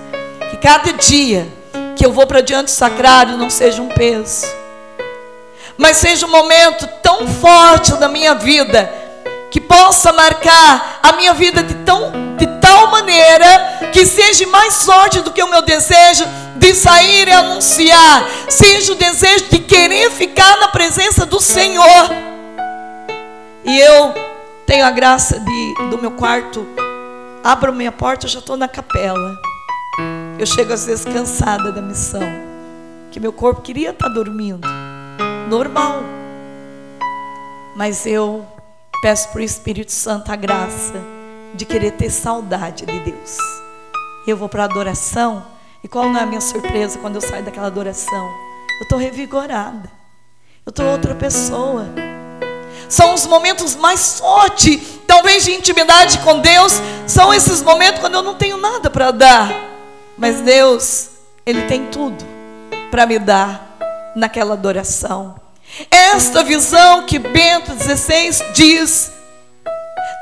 Que 0.50 0.58
cada 0.58 0.94
dia 0.94 1.48
que 1.96 2.06
eu 2.06 2.12
vou 2.12 2.26
para 2.26 2.42
diante 2.42 2.66
do 2.66 2.72
sacrário 2.72 3.38
não 3.38 3.50
seja 3.50 3.82
um 3.82 3.90
peso, 3.90 4.48
mas 5.78 5.98
seja 5.98 6.26
um 6.26 6.32
momento 6.32 6.88
tão 7.02 7.28
forte 7.28 7.94
da 7.98 8.08
minha 8.08 8.34
vida 8.36 9.03
que 9.54 9.62
possa 9.62 10.12
marcar 10.12 11.00
a 11.04 11.12
minha 11.12 11.32
vida 11.32 11.62
de, 11.62 11.76
tão, 11.86 12.12
de 12.38 12.48
tal 12.60 12.88
maneira 12.88 13.92
que 13.94 14.04
seja 14.04 14.48
mais 14.48 14.84
forte 14.84 15.22
do 15.22 15.32
que 15.32 15.44
o 15.44 15.48
meu 15.48 15.62
desejo 15.62 16.26
de 16.56 16.74
sair 16.74 17.28
e 17.28 17.32
anunciar, 17.32 18.28
seja 18.50 18.94
o 18.94 18.96
desejo 18.96 19.46
de 19.52 19.60
querer 19.60 20.10
ficar 20.10 20.58
na 20.58 20.70
presença 20.70 21.24
do 21.24 21.40
Senhor. 21.40 22.10
E 23.64 23.80
eu 23.80 24.16
tenho 24.66 24.88
a 24.88 24.90
graça 24.90 25.40
de 25.40 25.76
do 25.92 26.00
meu 26.00 26.14
quarto, 26.14 26.66
abro 27.44 27.72
minha 27.72 27.92
porta, 27.92 28.26
eu 28.26 28.32
já 28.32 28.40
estou 28.40 28.58
na 28.58 28.68
capela. 28.68 29.38
Eu 30.40 30.48
chego 30.48 30.74
às 30.74 30.88
vezes 30.88 31.06
cansada 31.06 31.72
da 31.72 31.80
missão, 31.80 32.24
que 33.12 33.20
meu 33.20 33.32
corpo 33.32 33.62
queria 33.62 33.92
estar 33.92 34.08
tá 34.08 34.12
dormindo, 34.12 34.68
normal. 35.48 36.02
Mas 37.76 38.08
eu 38.08 38.48
peço 39.04 39.28
para 39.28 39.42
o 39.42 39.44
Espírito 39.44 39.92
Santo 39.92 40.32
a 40.32 40.36
graça 40.38 40.94
de 41.54 41.66
querer 41.66 41.92
ter 41.92 42.10
saudade 42.10 42.86
de 42.86 43.00
Deus. 43.02 43.38
Eu 44.26 44.38
vou 44.38 44.48
para 44.48 44.64
a 44.64 44.66
adoração 44.66 45.46
e 45.84 45.90
qual 45.90 46.08
não 46.08 46.18
é 46.18 46.24
a 46.24 46.26
minha 46.26 46.40
surpresa 46.40 46.98
quando 47.00 47.16
eu 47.16 47.22
saio 47.22 47.44
daquela 47.44 47.68
adoração? 47.68 48.30
Eu 48.80 48.84
estou 48.84 48.98
revigorada. 48.98 49.92
Eu 50.66 50.70
estou 50.70 50.86
outra 50.86 51.14
pessoa. 51.16 51.86
São 52.88 53.14
os 53.14 53.28
momentos 53.28 53.76
mais 53.76 54.22
fortes, 54.22 54.80
talvez 55.06 55.44
de 55.44 55.52
intimidade 55.52 56.20
com 56.20 56.40
Deus. 56.40 56.72
São 57.06 57.34
esses 57.34 57.62
momentos 57.62 58.00
quando 58.00 58.14
eu 58.14 58.24
não 58.24 58.36
tenho 58.36 58.56
nada 58.56 58.90
para 58.90 59.12
dar. 59.12 59.54
Mas 60.18 60.40
Deus, 60.40 61.10
Ele 61.46 61.64
tem 61.64 61.88
tudo 61.88 62.24
para 62.90 63.06
me 63.06 63.20
dar 63.20 63.76
naquela 64.16 64.54
adoração. 64.54 65.43
Esta 65.90 66.44
visão 66.44 67.04
que 67.04 67.18
Bento 67.20 67.74
XVI 67.74 68.54
diz 68.54 69.12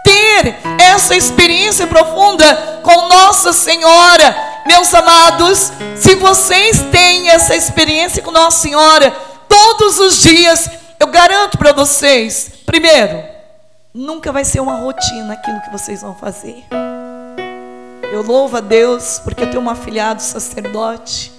ter 0.04 0.58
essa 0.80 1.16
experiência 1.16 1.88
profunda 1.88 2.82
com 2.84 3.08
Nossa 3.08 3.54
Senhora 3.54 4.52
meus 4.66 4.94
amados, 4.94 5.72
se 5.96 6.16
vocês 6.16 6.82
têm 6.92 7.30
essa 7.30 7.56
experiência 7.56 8.22
com 8.22 8.32
Nossa 8.32 8.60
Senhora 8.60 9.12
todos 9.48 10.00
os 10.00 10.22
dias, 10.22 10.70
eu 11.00 11.08
garanto 11.08 11.58
para 11.58 11.74
vocês, 11.74 12.52
primeiro, 12.66 13.24
nunca 13.94 14.32
vai 14.32 14.46
ser 14.46 14.60
uma 14.60 14.78
rotina 14.78 15.34
aquilo 15.34 15.62
que 15.62 15.72
vocês 15.72 16.02
vão 16.02 16.16
fazer. 16.16 16.64
Eu 18.14 18.22
louvo 18.22 18.58
a 18.58 18.62
Deus 18.62 19.20
porque 19.24 19.44
eu 19.44 19.50
tenho 19.50 19.64
um 19.64 19.70
afilhado 19.70 20.22
sacerdote. 20.22 21.32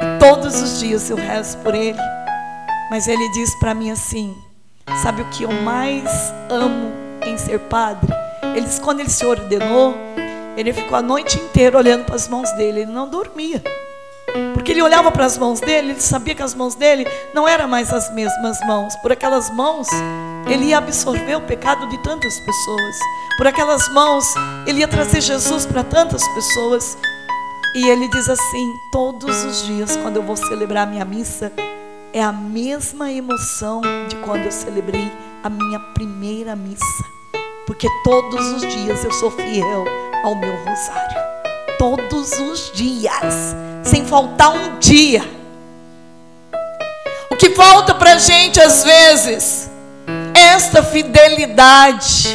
E 0.00 0.18
todos 0.18 0.60
os 0.60 0.80
dias 0.80 1.10
eu 1.10 1.16
rezo 1.16 1.58
por 1.58 1.74
ele. 1.74 2.00
Mas 2.94 3.08
ele 3.08 3.28
diz 3.30 3.52
para 3.56 3.74
mim 3.74 3.90
assim: 3.90 4.36
Sabe 5.02 5.22
o 5.22 5.24
que 5.30 5.42
eu 5.42 5.50
mais 5.50 6.32
amo 6.48 6.92
em 7.26 7.36
ser 7.36 7.58
padre? 7.58 8.08
Ele 8.54 8.60
diz: 8.60 8.78
quando 8.78 9.00
ele 9.00 9.10
se 9.10 9.26
ordenou, 9.26 9.96
ele 10.56 10.72
ficou 10.72 10.96
a 10.96 11.02
noite 11.02 11.36
inteira 11.36 11.76
olhando 11.76 12.04
para 12.04 12.14
as 12.14 12.28
mãos 12.28 12.52
dele, 12.52 12.82
ele 12.82 12.92
não 12.92 13.08
dormia. 13.08 13.60
Porque 14.54 14.70
ele 14.70 14.80
olhava 14.80 15.10
para 15.10 15.24
as 15.24 15.36
mãos 15.36 15.58
dele, 15.58 15.90
ele 15.90 16.00
sabia 16.00 16.36
que 16.36 16.42
as 16.44 16.54
mãos 16.54 16.76
dele 16.76 17.04
não 17.34 17.48
eram 17.48 17.66
mais 17.66 17.92
as 17.92 18.14
mesmas 18.14 18.60
mãos. 18.60 18.94
Por 19.02 19.10
aquelas 19.10 19.50
mãos, 19.50 19.88
ele 20.46 20.66
ia 20.66 20.78
absorver 20.78 21.34
o 21.34 21.40
pecado 21.40 21.88
de 21.88 22.00
tantas 22.00 22.38
pessoas. 22.38 22.96
Por 23.36 23.48
aquelas 23.48 23.88
mãos, 23.88 24.24
ele 24.68 24.78
ia 24.78 24.88
trazer 24.88 25.20
Jesus 25.20 25.66
para 25.66 25.82
tantas 25.82 26.22
pessoas. 26.28 26.96
E 27.74 27.88
ele 27.88 28.06
diz 28.06 28.28
assim: 28.28 28.72
todos 28.92 29.42
os 29.42 29.66
dias, 29.66 29.96
quando 29.96 30.14
eu 30.14 30.22
vou 30.22 30.36
celebrar 30.36 30.86
a 30.86 30.90
minha 30.90 31.04
missa, 31.04 31.50
é 32.14 32.22
a 32.22 32.30
mesma 32.30 33.10
emoção 33.10 33.82
de 34.08 34.14
quando 34.16 34.44
eu 34.44 34.52
celebrei 34.52 35.10
a 35.42 35.50
minha 35.50 35.80
primeira 35.80 36.54
missa. 36.54 37.04
Porque 37.66 37.88
todos 38.04 38.52
os 38.52 38.60
dias 38.62 39.04
eu 39.04 39.10
sou 39.10 39.32
fiel 39.32 39.84
ao 40.22 40.36
meu 40.36 40.54
rosário. 40.64 41.18
Todos 41.76 42.30
os 42.38 42.70
dias, 42.72 43.56
sem 43.82 44.06
faltar 44.06 44.52
um 44.52 44.78
dia. 44.78 45.28
O 47.28 47.34
que 47.34 47.50
falta 47.50 47.92
para 47.92 48.16
gente 48.16 48.60
às 48.60 48.84
vezes 48.84 49.68
é 50.34 50.40
esta 50.40 50.84
fidelidade. 50.84 52.28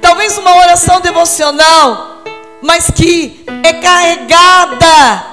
Talvez 0.00 0.38
uma 0.38 0.56
oração 0.56 1.00
devocional 1.00 2.18
mas 2.60 2.90
que 2.90 3.44
é 3.64 3.72
carregada 3.74 5.26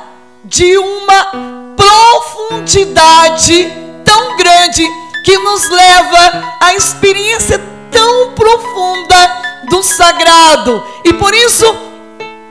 de 0.43 0.77
uma 0.77 1.54
profundidade 1.85 3.71
tão 4.03 4.35
grande 4.37 4.83
que 5.23 5.37
nos 5.37 5.69
leva 5.69 6.55
à 6.59 6.73
experiência 6.73 7.59
tão 7.91 8.33
profunda 8.33 9.15
do 9.69 9.83
sagrado. 9.83 10.83
E 11.03 11.13
por 11.13 11.33
isso, 11.33 11.65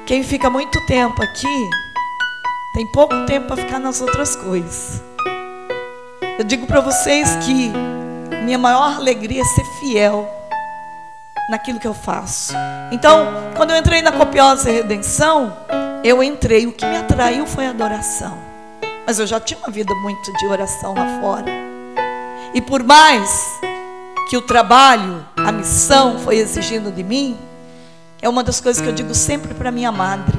quem 0.07 0.23
fica 0.23 0.49
muito 0.49 0.81
tempo 0.87 1.21
aqui, 1.23 1.71
tem 2.75 2.87
pouco 2.93 3.27
tempo 3.27 3.49
para 3.49 3.57
ficar 3.57 3.79
nas 3.81 4.01
outras 4.01 4.37
coisas. 4.37 5.03
Eu 6.39 6.45
digo 6.45 6.67
para 6.67 6.81
vocês 6.81 7.37
que 7.45 7.73
minha 8.45 8.59
maior 8.59 8.97
alegria 8.97 9.43
é 9.43 9.45
ser 9.45 9.65
fiel 9.81 10.29
naquilo 11.51 11.81
que 11.81 11.87
eu 11.87 11.95
faço. 11.95 12.53
Então, 12.93 13.29
quando 13.57 13.71
eu 13.71 13.77
entrei 13.77 14.01
na 14.01 14.13
copiosa 14.13 14.71
redenção, 14.71 15.57
eu 16.05 16.23
entrei, 16.23 16.67
o 16.67 16.73
que 16.73 16.85
me 16.85 16.97
atraiu 16.97 17.47
foi 17.47 17.67
a 17.67 17.71
adoração. 17.71 18.54
Mas 19.07 19.19
eu 19.19 19.27
já 19.27 19.39
tinha 19.39 19.59
uma 19.59 19.71
vida 19.71 19.95
muito 19.97 20.33
de 20.33 20.47
oração 20.47 20.95
lá 20.95 21.21
fora. 21.21 21.53
E 22.55 22.61
por 22.61 22.83
mais 22.83 23.61
que 24.31 24.37
o 24.37 24.43
trabalho, 24.43 25.27
a 25.37 25.53
missão 25.53 26.19
foi 26.19 26.37
exigindo 26.37 26.91
de 26.91 27.03
mim, 27.03 27.37
é 28.23 28.29
uma 28.29 28.43
das 28.43 28.61
coisas 28.61 28.81
que 28.81 28.89
eu 28.89 28.95
digo 28.95 29.15
sempre 29.15 29.53
para 29.53 29.71
minha 29.71 29.93
madre. 29.93 30.39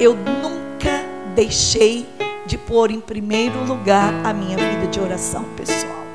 Eu 0.00 0.14
nunca 0.14 1.04
deixei 1.34 2.08
de 2.46 2.56
pôr 2.56 2.90
em 2.90 3.00
primeiro 3.00 3.64
lugar 3.64 4.14
a 4.24 4.32
minha 4.32 4.56
vida 4.56 4.86
de 4.86 4.98
oração 4.98 5.44
pessoal. 5.56 6.06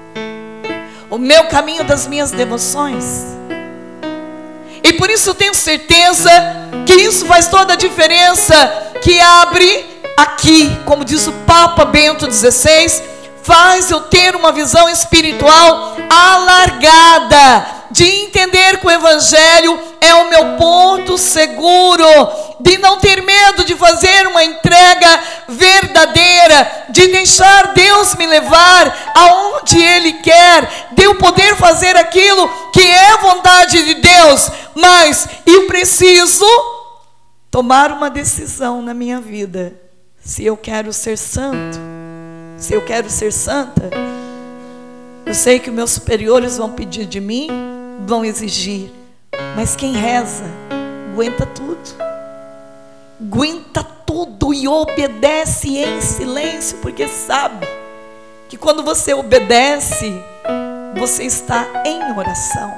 O 1.10 1.17
meu 1.17 1.47
caminho 1.50 1.84
das 1.84 2.08
minhas 2.08 2.32
devoções. 2.32 3.26
E 4.84 4.93
por 4.93 5.10
isso 5.10 5.30
eu 5.30 5.36
tenho 5.36 5.54
certeza 5.54 6.32
que 6.88 6.93
isso 6.93 7.26
faz 7.26 7.47
toda 7.47 7.74
a 7.74 7.76
diferença, 7.76 8.56
que 9.04 9.19
abre 9.19 9.90
aqui, 10.22 10.80
como 10.86 11.04
diz 11.04 11.28
o 11.28 11.34
Papa 11.46 11.86
Bento 11.86 12.32
XVI, 12.32 13.02
faz 13.44 13.90
eu 13.90 14.02
ter 14.02 14.36
uma 14.36 14.52
visão 14.52 14.88
espiritual 14.90 15.98
alargada 16.10 17.82
de 17.92 18.06
entender 18.06 18.78
que 18.80 18.88
o 18.88 18.92
Evangelho 18.92 19.78
é 20.00 20.16
o 20.16 20.30
meu 20.30 20.58
ponto 20.58 21.18
seguro, 21.18 22.06
de 22.60 22.78
não 22.78 22.98
ter 23.00 23.22
medo 23.22 23.66
de 23.66 23.76
fazer 23.76 24.28
uma 24.28 24.44
entrega 24.44 25.20
verdadeira, 25.50 26.86
de 26.90 27.08
deixar 27.08 27.74
Deus 27.74 28.16
me 28.16 28.26
levar 28.26 29.14
aonde 29.16 29.82
Ele 29.82 30.14
quer, 30.14 30.88
de 30.92 31.04
eu 31.04 31.16
poder 31.16 31.56
fazer 31.58 31.98
aquilo 31.98 32.48
que 32.72 32.82
é 32.82 33.18
vontade 33.18 33.84
de 33.84 33.96
Deus, 33.96 34.50
mas 34.76 35.28
eu 35.46 35.68
preciso 35.68 36.46
tomar 37.50 37.92
uma 37.92 38.10
decisão 38.10 38.82
na 38.82 38.94
minha 38.94 39.20
vida. 39.20 39.81
Se 40.24 40.46
eu 40.46 40.56
quero 40.56 40.94
ser 40.94 41.18
santo, 41.18 41.80
se 42.56 42.76
eu 42.76 42.86
quero 42.86 43.10
ser 43.10 43.34
santa, 43.34 43.90
eu 45.26 45.34
sei 45.34 45.58
que 45.58 45.72
meus 45.72 45.90
superiores 45.90 46.58
vão 46.58 46.74
pedir 46.74 47.08
de 47.08 47.20
mim, 47.20 47.50
vão 48.06 48.24
exigir. 48.24 48.92
Mas 49.56 49.76
quem 49.76 49.94
reza, 49.94 50.44
aguenta 51.12 51.44
tudo. 51.48 51.82
Aguenta 53.20 53.84
tudo 54.06 54.54
e 54.54 54.68
obedece 54.68 55.80
em 55.80 56.00
silêncio, 56.02 56.78
porque 56.84 57.08
sabe 57.08 57.68
que 58.48 58.58
quando 58.58 58.84
você 58.84 59.16
obedece, 59.16 60.14
você 60.96 61.24
está 61.24 61.66
em 61.84 62.16
oração. 62.16 62.72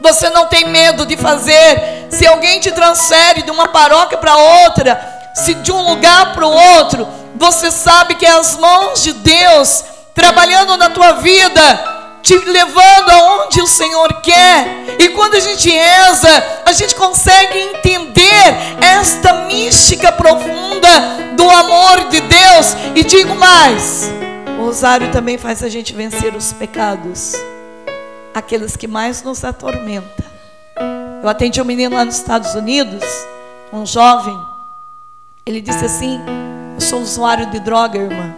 Você 0.00 0.30
não 0.30 0.46
tem 0.46 0.68
medo 0.68 1.06
de 1.06 1.16
fazer. 1.16 2.08
Se 2.10 2.26
alguém 2.26 2.58
te 2.58 2.72
transfere 2.72 3.42
de 3.42 3.52
uma 3.52 3.68
paróquia 3.68 4.18
para 4.18 4.36
outra, 4.36 5.17
se 5.38 5.54
de 5.54 5.72
um 5.72 5.88
lugar 5.88 6.34
para 6.34 6.46
o 6.46 6.50
outro, 6.50 7.08
você 7.36 7.70
sabe 7.70 8.14
que 8.14 8.26
é 8.26 8.30
as 8.30 8.56
mãos 8.56 9.02
de 9.02 9.12
Deus 9.12 9.84
trabalhando 10.14 10.76
na 10.76 10.90
tua 10.90 11.12
vida 11.12 11.98
te 12.22 12.36
levando 12.36 13.10
aonde 13.10 13.60
o 13.60 13.66
Senhor 13.66 14.20
quer. 14.20 14.96
E 14.98 15.08
quando 15.10 15.34
a 15.34 15.40
gente 15.40 15.70
reza, 15.70 16.28
a 16.66 16.72
gente 16.72 16.94
consegue 16.94 17.58
entender 17.58 18.54
esta 18.80 19.32
mística 19.46 20.12
profunda 20.12 20.88
do 21.36 21.48
amor 21.48 22.08
de 22.08 22.20
Deus. 22.20 22.76
E 22.94 23.04
digo 23.04 23.34
mais: 23.34 24.10
o 24.58 24.64
rosário 24.64 25.10
também 25.10 25.38
faz 25.38 25.62
a 25.62 25.68
gente 25.68 25.94
vencer 25.94 26.34
os 26.34 26.52
pecados, 26.52 27.32
aqueles 28.34 28.76
que 28.76 28.86
mais 28.86 29.22
nos 29.22 29.44
atormentam. 29.44 30.26
Eu 31.22 31.28
atendi 31.28 31.60
um 31.60 31.64
menino 31.64 31.96
lá 31.96 32.04
nos 32.04 32.16
Estados 32.16 32.54
Unidos, 32.54 33.02
um 33.72 33.84
jovem. 33.84 34.47
Ele 35.48 35.62
disse 35.62 35.82
assim: 35.82 36.20
Eu 36.74 36.80
sou 36.82 37.00
usuário 37.00 37.46
de 37.46 37.58
droga, 37.58 37.98
irmã, 37.98 38.34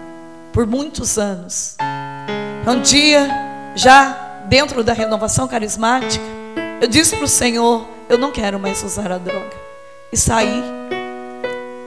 por 0.53 0.65
muitos 0.65 1.19
anos. 1.19 1.77
Um 2.65 2.81
dia 2.81 3.29
já 3.75 4.45
dentro 4.47 4.85
da 4.85 4.93
renovação 4.93 5.49
carismática, 5.49 6.25
eu 6.81 6.87
disse 6.87 7.17
para 7.17 7.25
o 7.25 7.29
Senhor: 7.29 7.85
eu 8.09 8.17
não 8.17 8.31
quero 8.31 8.61
mais 8.61 8.85
usar 8.85 9.11
a 9.11 9.19
droga. 9.19 9.51
E 10.13 10.17
saí. 10.17 10.63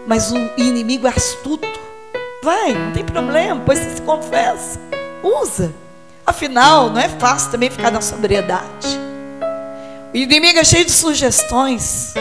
Mas 0.05 0.29
o 0.29 0.37
inimigo 0.57 1.07
é 1.07 1.11
astuto. 1.11 1.79
Vai, 2.43 2.73
não 2.73 2.91
tem 2.91 3.05
problema, 3.05 3.61
pois 3.65 3.79
você 3.79 3.95
se 3.95 4.01
confessa. 4.01 4.77
Usa. 5.23 5.73
Afinal, 6.25 6.89
não 6.89 6.99
é 6.99 7.07
fácil 7.07 7.49
também 7.49 7.69
ficar 7.69 7.91
na 7.91 8.01
sobriedade. 8.01 8.99
O 10.13 10.17
inimigo 10.17 10.59
é 10.59 10.65
cheio 10.65 10.83
de 10.83 10.91
sugestões. 10.91 12.13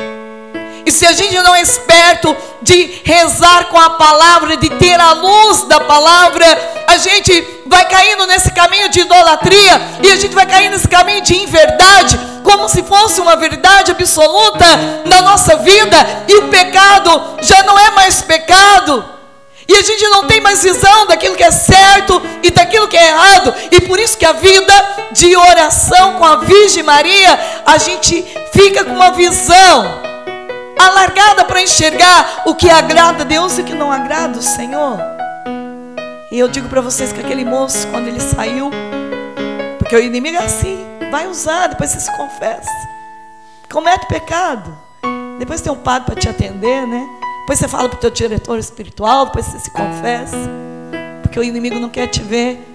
E 0.84 0.90
se 0.90 1.06
a 1.06 1.12
gente 1.12 1.34
não 1.40 1.54
é 1.54 1.60
esperto 1.60 2.36
de 2.60 3.00
rezar 3.04 3.66
com 3.66 3.78
a 3.78 3.90
palavra, 3.90 4.56
de 4.56 4.68
ter 4.70 4.98
a 4.98 5.12
luz 5.12 5.64
da 5.64 5.80
palavra, 5.80 6.46
a 6.86 6.96
gente 6.96 7.62
vai 7.66 7.84
caindo 7.86 8.26
nesse 8.26 8.50
caminho 8.52 8.88
de 8.88 9.00
idolatria 9.00 9.80
e 10.02 10.10
a 10.10 10.16
gente 10.16 10.34
vai 10.34 10.46
caindo 10.46 10.72
nesse 10.72 10.88
caminho 10.88 11.22
de 11.22 11.36
inverdade, 11.36 12.18
como 12.42 12.68
se 12.68 12.82
fosse 12.82 13.20
uma 13.20 13.36
verdade 13.36 13.92
absoluta 13.92 14.66
na 15.06 15.22
nossa 15.22 15.56
vida, 15.56 16.24
e 16.28 16.36
o 16.36 16.48
pecado 16.48 17.36
já 17.40 17.62
não 17.62 17.78
é 17.78 17.90
mais 17.90 18.20
pecado. 18.22 19.04
E 19.68 19.74
a 19.74 19.82
gente 19.82 20.06
não 20.08 20.26
tem 20.26 20.40
mais 20.40 20.62
visão 20.62 21.06
daquilo 21.06 21.36
que 21.36 21.44
é 21.44 21.50
certo 21.50 22.20
e 22.42 22.50
daquilo 22.50 22.88
que 22.88 22.96
é 22.96 23.08
errado. 23.08 23.54
E 23.70 23.80
por 23.82 23.98
isso 23.98 24.18
que 24.18 24.26
a 24.26 24.32
vida 24.32 24.72
de 25.12 25.34
oração 25.36 26.14
com 26.14 26.24
a 26.24 26.36
Virgem 26.36 26.82
Maria, 26.82 27.62
a 27.64 27.78
gente 27.78 28.22
fica 28.52 28.84
com 28.84 28.92
uma 28.92 29.12
visão 29.12 30.01
alargada 30.86 31.44
para 31.44 31.62
enxergar 31.62 32.42
o 32.46 32.54
que 32.54 32.68
agrada 32.70 33.22
a 33.22 33.26
Deus 33.26 33.58
e 33.58 33.62
o 33.62 33.64
que 33.64 33.74
não 33.74 33.90
agrada 33.90 34.38
o 34.38 34.42
Senhor. 34.42 34.98
E 36.30 36.38
eu 36.38 36.48
digo 36.48 36.68
para 36.68 36.80
vocês 36.80 37.12
que 37.12 37.20
aquele 37.20 37.44
moço, 37.44 37.86
quando 37.88 38.08
ele 38.08 38.20
saiu, 38.20 38.70
porque 39.78 39.94
o 39.94 40.00
inimigo 40.00 40.36
é 40.36 40.44
assim, 40.44 40.78
vai 41.10 41.26
usar, 41.26 41.66
depois 41.68 41.90
você 41.90 42.00
se 42.00 42.16
confessa. 42.16 42.70
Comete 43.70 44.06
pecado. 44.06 44.74
Depois 45.38 45.60
tem 45.60 45.72
um 45.72 45.76
padre 45.76 46.06
para 46.06 46.20
te 46.20 46.28
atender, 46.28 46.86
né? 46.86 47.06
Depois 47.40 47.58
você 47.58 47.68
fala 47.68 47.88
para 47.88 47.96
o 47.96 48.00
teu 48.00 48.10
diretor 48.10 48.58
espiritual, 48.58 49.26
depois 49.26 49.44
você 49.44 49.58
se 49.58 49.70
confessa. 49.70 50.36
Porque 51.22 51.38
o 51.38 51.42
inimigo 51.42 51.78
não 51.78 51.88
quer 51.88 52.06
te 52.06 52.22
ver 52.22 52.66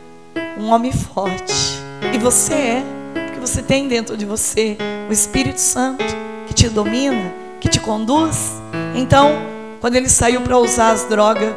um 0.59 0.69
homem 0.69 0.91
forte. 0.91 1.79
E 2.13 2.17
você 2.17 2.53
é, 2.53 2.83
porque 3.25 3.39
você 3.39 3.63
tem 3.63 3.87
dentro 3.87 4.15
de 4.15 4.25
você 4.25 4.77
o 5.09 5.13
Espírito 5.13 5.59
Santo 5.59 6.03
que 6.45 6.53
te 6.53 6.69
domina 6.69 7.46
que 7.59 7.69
te 7.69 7.79
conduz. 7.79 8.53
Então, 8.95 9.31
quando 9.79 9.95
ele 9.95 10.09
saiu 10.09 10.41
para 10.41 10.57
usar 10.57 10.91
as 10.91 11.05
drogas, 11.05 11.53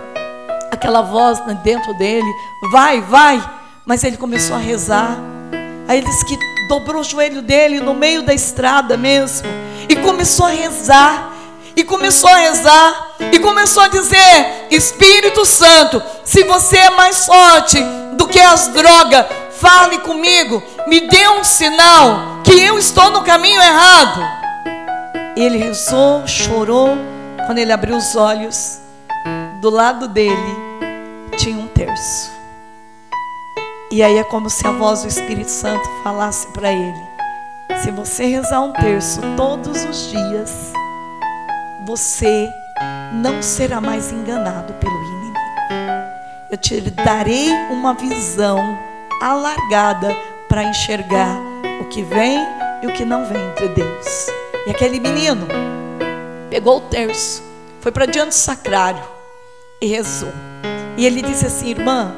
aquela 0.70 1.02
voz 1.02 1.40
dentro 1.62 1.92
dele, 1.94 2.30
vai, 2.70 3.00
vai, 3.00 3.42
mas 3.84 4.04
ele 4.04 4.16
começou 4.16 4.56
a 4.56 4.58
rezar. 4.58 5.18
Aí 5.88 5.98
ele 5.98 6.06
disse 6.06 6.24
que 6.24 6.38
dobrou 6.68 7.00
o 7.00 7.04
joelho 7.04 7.42
dele 7.42 7.80
no 7.80 7.94
meio 7.94 8.22
da 8.22 8.32
estrada 8.32 8.96
mesmo 8.96 9.48
e 9.88 9.96
começou 9.96 10.46
a 10.46 10.51
rezar. 10.51 11.30
E 11.76 11.84
começou 11.84 12.28
a 12.28 12.36
rezar 12.36 13.14
e 13.32 13.38
começou 13.38 13.82
a 13.82 13.88
dizer: 13.88 14.66
Espírito 14.70 15.46
Santo, 15.46 16.03
se 16.24 16.42
você 16.44 16.76
é 16.76 16.90
mais 16.90 17.26
forte 17.26 17.80
do 18.16 18.26
que 18.26 18.40
as 18.40 18.68
drogas, 18.68 19.26
fale 19.59 19.98
comigo, 19.98 20.62
me 20.86 21.01
dê 21.01 21.28
um 21.28 21.44
sinal 21.44 22.40
que 22.44 22.53
eu 22.53 22.78
estou 22.78 23.11
no 23.11 23.22
caminho 23.22 23.61
errado. 23.62 24.39
Ele 25.37 25.59
rezou, 25.59 26.26
chorou. 26.26 26.97
Quando 27.47 27.59
ele 27.59 27.72
abriu 27.72 27.97
os 27.97 28.14
olhos, 28.14 28.81
do 29.61 29.70
lado 29.70 30.07
dele 30.09 30.57
tinha 31.37 31.57
um 31.57 31.66
terço. 31.68 32.31
E 33.91 34.03
aí 34.03 34.18
é 34.18 34.24
como 34.24 34.49
se 34.49 34.66
a 34.66 34.70
voz 34.70 35.03
do 35.03 35.09
Espírito 35.09 35.51
Santo 35.51 35.89
falasse 36.05 36.47
para 36.49 36.72
ele: 36.72 37.03
se 37.83 37.91
você 37.91 38.26
rezar 38.26 38.61
um 38.61 38.72
terço 38.72 39.20
todos 39.37 39.85
os 39.85 40.11
dias, 40.11 40.72
você 41.87 42.49
não 43.12 43.43
será 43.43 43.81
mais 43.81 44.12
enganado 44.12 44.72
pelo 44.74 44.95
inimigo. 45.03 45.39
Eu 46.51 46.57
te 46.57 46.81
darei 46.91 47.51
uma 47.70 47.95
visão 47.95 48.78
alargada 49.20 50.16
para 50.49 50.64
enxergar 50.64 51.37
o 51.81 51.85
que 51.87 52.03
vem 52.03 52.39
e 52.83 52.87
o 52.87 52.93
que 52.93 53.05
não 53.05 53.24
vem 53.24 53.55
de 53.55 53.68
Deus. 53.74 54.26
E 54.70 54.72
aquele 54.72 55.00
menino 55.00 55.48
pegou 56.48 56.76
o 56.76 56.80
terço, 56.82 57.42
foi 57.80 57.90
para 57.90 58.06
diante 58.06 58.28
do 58.28 58.34
sacrário 58.34 59.02
e 59.82 59.86
rezou. 59.88 60.32
E 60.96 61.04
ele 61.04 61.22
disse 61.22 61.44
assim: 61.44 61.70
Irmã, 61.70 62.14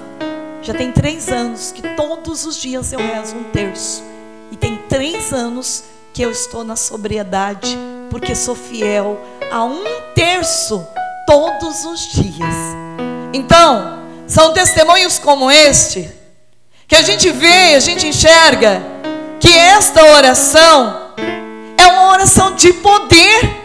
já 0.61 0.74
tem 0.74 0.92
três 0.92 1.30
anos 1.30 1.72
que 1.72 1.80
todos 1.96 2.44
os 2.44 2.57
dias 2.57 2.92
eu 2.92 2.98
rezo 2.98 3.36
um 3.36 3.44
terço. 3.44 4.05
E 4.50 4.57
tem 4.57 4.76
três 4.86 5.32
anos 5.32 5.84
que 6.12 6.20
eu 6.20 6.30
estou 6.30 6.62
na 6.62 6.76
sobriedade, 6.76 7.74
porque 8.11 8.34
sou 8.34 8.55
fiel 8.55 9.18
a 9.50 9.64
um 9.64 9.82
terço 10.14 10.86
todos 11.26 11.86
os 11.86 12.00
dias. 12.12 12.55
Então, 13.32 14.03
são 14.26 14.53
testemunhos 14.53 15.18
como 15.18 15.50
este 15.50 16.07
que 16.86 16.96
a 16.96 17.03
gente 17.03 17.30
vê, 17.30 17.74
a 17.76 17.80
gente 17.80 18.07
enxerga 18.07 18.82
que 19.40 19.48
esta 19.48 20.05
oração 20.05 21.01
uma 21.93 22.12
oração 22.12 22.55
de 22.55 22.72
poder. 22.72 23.62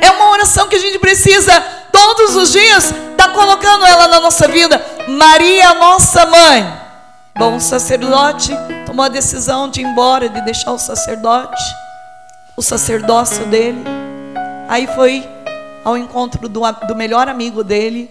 É 0.00 0.10
uma 0.12 0.30
oração 0.30 0.68
que 0.68 0.76
a 0.76 0.78
gente 0.78 0.98
precisa 0.98 1.60
todos 1.92 2.36
os 2.36 2.52
dias 2.52 2.84
estar 2.84 3.28
tá 3.28 3.28
colocando 3.28 3.84
ela 3.86 4.08
na 4.08 4.20
nossa 4.20 4.46
vida. 4.48 4.84
Maria, 5.08 5.74
nossa 5.74 6.26
mãe. 6.26 6.78
Bom, 7.36 7.60
sacerdote 7.60 8.52
tomou 8.86 9.04
a 9.04 9.08
decisão 9.08 9.68
de 9.68 9.80
ir 9.80 9.84
embora, 9.84 10.28
de 10.28 10.40
deixar 10.40 10.72
o 10.72 10.78
sacerdote, 10.78 11.62
o 12.56 12.62
sacerdócio 12.62 13.46
dele. 13.46 13.84
Aí 14.68 14.86
foi 14.88 15.28
ao 15.84 15.96
encontro 15.96 16.48
do, 16.48 16.60
do 16.86 16.96
melhor 16.96 17.28
amigo 17.28 17.62
dele. 17.62 18.10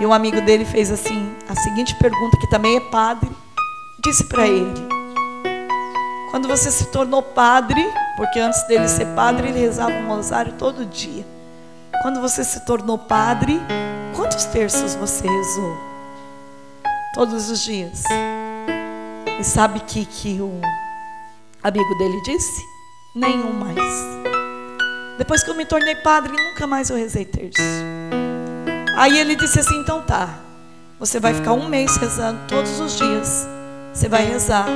E 0.00 0.04
o 0.04 0.12
amigo 0.12 0.40
dele 0.40 0.64
fez 0.64 0.90
assim 0.90 1.34
a 1.48 1.54
seguinte 1.54 1.94
pergunta, 2.00 2.36
que 2.38 2.50
também 2.50 2.76
é 2.76 2.80
padre, 2.80 3.30
disse 4.04 4.24
para 4.28 4.46
ele: 4.46 4.93
Quando 6.34 6.48
você 6.48 6.68
se 6.68 6.86
tornou 6.86 7.22
padre, 7.22 7.80
porque 8.16 8.40
antes 8.40 8.60
dele 8.66 8.88
ser 8.88 9.06
padre, 9.14 9.50
ele 9.50 9.60
rezava 9.60 9.92
um 9.92 10.08
rosário 10.08 10.52
todo 10.54 10.84
dia. 10.84 11.24
Quando 12.02 12.20
você 12.20 12.42
se 12.42 12.66
tornou 12.66 12.98
padre, 12.98 13.60
quantos 14.16 14.44
terços 14.46 14.96
você 14.96 15.28
rezou? 15.28 15.76
Todos 17.14 17.48
os 17.48 17.60
dias. 17.60 18.02
E 19.38 19.44
sabe 19.44 19.78
que 19.78 20.04
que 20.04 20.40
o 20.40 20.60
amigo 21.62 21.98
dele 21.98 22.20
disse? 22.24 22.60
Nenhum 23.14 23.52
mais. 23.52 23.78
Depois 25.16 25.44
que 25.44 25.50
eu 25.50 25.54
me 25.54 25.64
tornei 25.64 25.94
padre, 25.94 26.32
nunca 26.32 26.66
mais 26.66 26.90
eu 26.90 26.96
rezei 26.96 27.24
terço. 27.24 27.62
Aí 28.96 29.16
ele 29.16 29.36
disse 29.36 29.60
assim: 29.60 29.78
então 29.78 30.02
tá, 30.02 30.30
você 30.98 31.20
vai 31.20 31.32
ficar 31.32 31.52
um 31.52 31.68
mês 31.68 31.96
rezando 31.96 32.40
todos 32.48 32.80
os 32.80 32.96
dias. 32.96 33.46
Você 33.92 34.08
vai 34.08 34.24
rezar 34.24 34.66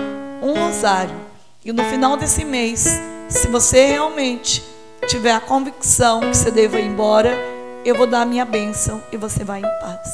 um 0.40 0.54
rosário. 0.54 1.27
E 1.68 1.72
no 1.72 1.84
final 1.84 2.16
desse 2.16 2.46
mês, 2.46 2.98
se 3.28 3.46
você 3.48 3.84
realmente 3.84 4.64
tiver 5.06 5.32
a 5.32 5.38
convicção 5.38 6.20
que 6.20 6.34
você 6.34 6.50
deva 6.50 6.80
ir 6.80 6.86
embora, 6.86 7.36
eu 7.84 7.94
vou 7.94 8.06
dar 8.06 8.22
a 8.22 8.24
minha 8.24 8.46
bênção 8.46 9.02
e 9.12 9.18
você 9.18 9.44
vai 9.44 9.58
em 9.58 9.78
paz. 9.78 10.08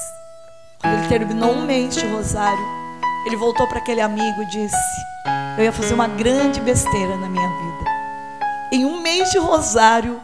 Quando 0.80 0.98
ele 0.98 1.06
terminou 1.06 1.52
um 1.52 1.64
mês 1.64 1.94
de 1.94 2.04
rosário, 2.06 2.66
ele 3.24 3.36
voltou 3.36 3.68
para 3.68 3.78
aquele 3.78 4.00
amigo 4.00 4.42
e 4.42 4.46
disse: 4.46 4.76
Eu 5.56 5.62
ia 5.62 5.70
fazer 5.70 5.94
uma 5.94 6.08
grande 6.08 6.60
besteira 6.60 7.16
na 7.18 7.28
minha 7.28 7.48
vida 7.48 7.94
em 8.72 8.84
um 8.84 9.00
mês 9.00 9.30
de 9.30 9.38
rosário, 9.38 10.20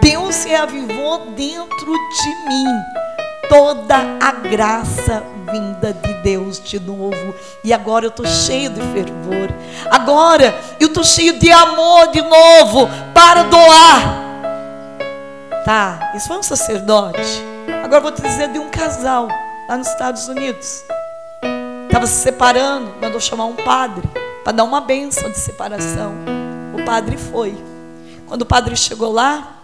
Deus 0.00 0.44
reavivou 0.44 1.32
dentro 1.32 1.92
de 1.92 2.48
mim 2.48 3.07
toda 3.48 3.96
a 4.20 4.32
graça 4.32 5.22
vinda 5.50 5.92
de 5.92 6.14
Deus 6.22 6.60
de 6.60 6.78
novo. 6.78 7.34
E 7.64 7.72
agora 7.72 8.04
eu 8.04 8.10
estou 8.10 8.26
cheio 8.26 8.70
de 8.70 8.80
fervor. 8.80 9.48
Agora 9.90 10.54
eu 10.78 10.88
estou 10.88 11.04
cheio 11.04 11.38
de 11.38 11.50
amor 11.50 12.08
de 12.08 12.22
novo 12.22 12.88
para 13.14 13.44
doar. 13.44 14.28
Tá, 15.64 16.12
isso 16.14 16.28
foi 16.28 16.38
um 16.38 16.42
sacerdote. 16.42 17.42
Agora 17.84 18.00
vou 18.00 18.12
te 18.12 18.22
dizer 18.22 18.48
de 18.48 18.58
um 18.58 18.70
casal 18.70 19.28
lá 19.68 19.76
nos 19.76 19.88
Estados 19.88 20.28
Unidos. 20.28 20.82
Estava 21.86 22.06
se 22.06 22.22
separando, 22.22 22.94
mandou 23.00 23.20
chamar 23.20 23.46
um 23.46 23.56
padre 23.56 24.08
para 24.44 24.52
dar 24.52 24.64
uma 24.64 24.80
bênção 24.80 25.30
de 25.30 25.38
separação. 25.38 26.14
O 26.74 26.84
padre 26.84 27.16
foi. 27.16 27.56
Quando 28.26 28.42
o 28.42 28.46
padre 28.46 28.76
chegou 28.76 29.12
lá, 29.12 29.58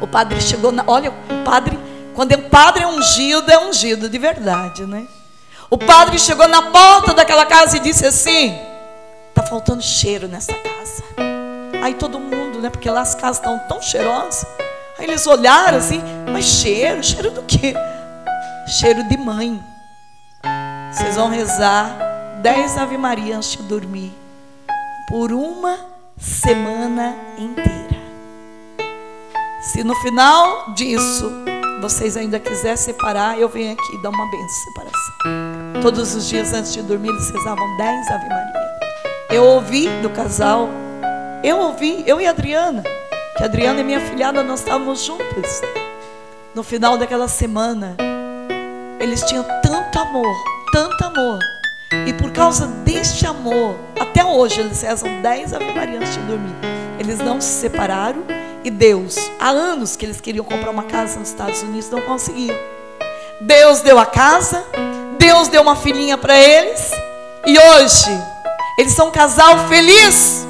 o 0.00 0.06
padre 0.06 0.40
chegou 0.40 0.70
na, 0.72 0.84
olha, 0.86 1.10
o 1.10 1.44
padre, 1.44 1.78
quando 2.16 2.32
o 2.32 2.42
padre 2.48 2.82
é 2.82 2.86
ungido, 2.86 3.52
é 3.52 3.58
ungido 3.58 4.08
de 4.08 4.18
verdade, 4.18 4.86
né? 4.86 5.06
O 5.68 5.76
padre 5.76 6.18
chegou 6.18 6.48
na 6.48 6.62
porta 6.62 7.12
daquela 7.12 7.44
casa 7.44 7.76
e 7.76 7.80
disse 7.80 8.06
assim: 8.06 8.58
"Tá 9.34 9.42
faltando 9.42 9.82
cheiro 9.82 10.26
nessa 10.26 10.54
casa". 10.54 11.04
Aí 11.82 11.92
todo 11.92 12.18
mundo, 12.18 12.58
né, 12.58 12.70
porque 12.70 12.90
lá 12.90 13.02
as 13.02 13.14
casas 13.14 13.36
estão 13.36 13.58
tão 13.68 13.82
cheirosas. 13.82 14.46
Aí 14.98 15.04
eles 15.04 15.26
olharam 15.26 15.76
assim: 15.76 16.02
"Mas 16.32 16.46
cheiro, 16.46 17.04
cheiro 17.04 17.30
do 17.30 17.42
quê?" 17.42 17.74
Cheiro 18.66 19.06
de 19.08 19.16
mãe. 19.18 19.62
Vocês 20.90 21.16
vão 21.16 21.28
rezar 21.28 21.90
dez 22.40 22.78
Ave 22.78 22.96
Maria 22.96 23.36
antes 23.36 23.50
de 23.50 23.62
dormir. 23.64 24.12
Por 25.06 25.32
uma 25.32 25.78
semana 26.18 27.14
inteira. 27.38 27.96
Se 29.60 29.84
no 29.84 29.94
final 29.96 30.72
disso 30.72 31.30
vocês 31.88 32.16
ainda 32.16 32.40
quiserem 32.40 32.76
separar, 32.76 33.38
eu 33.38 33.48
venho 33.48 33.72
aqui 33.72 34.02
dar 34.02 34.10
uma 34.10 34.28
benção 34.28 34.48
separação. 34.48 35.80
Todos 35.80 36.16
os 36.16 36.28
dias 36.28 36.52
antes 36.52 36.74
de 36.74 36.82
dormir 36.82 37.10
eles 37.10 37.30
rezavam 37.30 37.76
10 37.76 38.10
Ave 38.10 38.28
Maria. 38.28 38.78
Eu 39.30 39.44
ouvi 39.44 39.88
do 40.02 40.10
casal, 40.10 40.68
eu 41.44 41.58
ouvi, 41.58 42.02
eu 42.04 42.20
e 42.20 42.26
a 42.26 42.30
Adriana, 42.30 42.82
que 43.36 43.42
a 43.44 43.46
Adriana 43.46 43.78
é 43.78 43.82
minha 43.84 44.00
filhada, 44.00 44.42
nós 44.42 44.58
estávamos 44.60 45.04
juntas. 45.04 45.62
No 46.56 46.64
final 46.64 46.98
daquela 46.98 47.28
semana, 47.28 47.96
eles 48.98 49.22
tinham 49.22 49.44
tanto 49.62 49.96
amor, 50.00 50.34
tanto 50.72 51.04
amor, 51.04 51.38
e 52.04 52.12
por 52.14 52.32
causa 52.32 52.66
deste 52.66 53.24
amor, 53.28 53.76
até 54.00 54.24
hoje 54.24 54.58
eles 54.58 54.82
rezam 54.82 55.22
10 55.22 55.52
Ave 55.52 55.72
Maria 55.72 55.98
antes 55.98 56.14
de 56.14 56.20
dormir. 56.22 56.56
Eles 56.98 57.20
não 57.20 57.40
se 57.40 57.60
separaram 57.60 58.24
e 58.66 58.70
Deus, 58.70 59.30
há 59.38 59.50
anos 59.50 59.94
que 59.94 60.04
eles 60.04 60.20
queriam 60.20 60.44
comprar 60.44 60.70
uma 60.70 60.82
casa 60.82 61.20
nos 61.20 61.28
Estados 61.28 61.62
Unidos, 61.62 61.88
não 61.88 62.00
conseguiam. 62.00 62.58
Deus 63.40 63.80
deu 63.80 63.96
a 63.96 64.04
casa, 64.04 64.64
Deus 65.16 65.46
deu 65.46 65.62
uma 65.62 65.76
filhinha 65.76 66.18
para 66.18 66.36
eles 66.36 66.90
e 67.46 67.56
hoje 67.56 68.10
eles 68.76 68.92
são 68.92 69.06
um 69.06 69.10
casal 69.12 69.68
feliz 69.68 70.44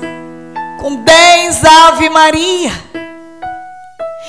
com 0.81 0.97
10 0.97 1.63
Ave 1.63 2.09
Maria. 2.09 2.73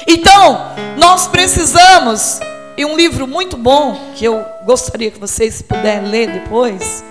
Então, 0.05 0.75
nós 0.97 1.29
precisamos 1.29 2.41
e 2.75 2.83
um 2.83 2.93
livro 2.93 3.25
muito 3.25 3.55
bom, 3.55 4.11
que 4.15 4.25
eu 4.25 4.45
gostaria 4.65 5.11
que 5.11 5.19
vocês 5.19 5.61
puderem 5.61 6.09
ler 6.09 6.29
depois, 6.29 7.05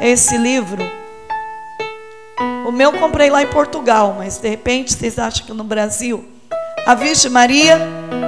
é 0.00 0.08
esse 0.08 0.36
livro. 0.36 0.84
O 2.66 2.72
meu 2.72 2.92
eu 2.92 2.98
comprei 2.98 3.30
lá 3.30 3.44
em 3.44 3.46
Portugal, 3.46 4.16
mas 4.18 4.38
de 4.38 4.48
repente 4.48 4.92
vocês 4.92 5.20
acham 5.20 5.46
que 5.46 5.52
no 5.52 5.62
Brasil, 5.62 6.28
a 6.84 6.96
Virgem 6.96 7.30
Maria 7.30 7.78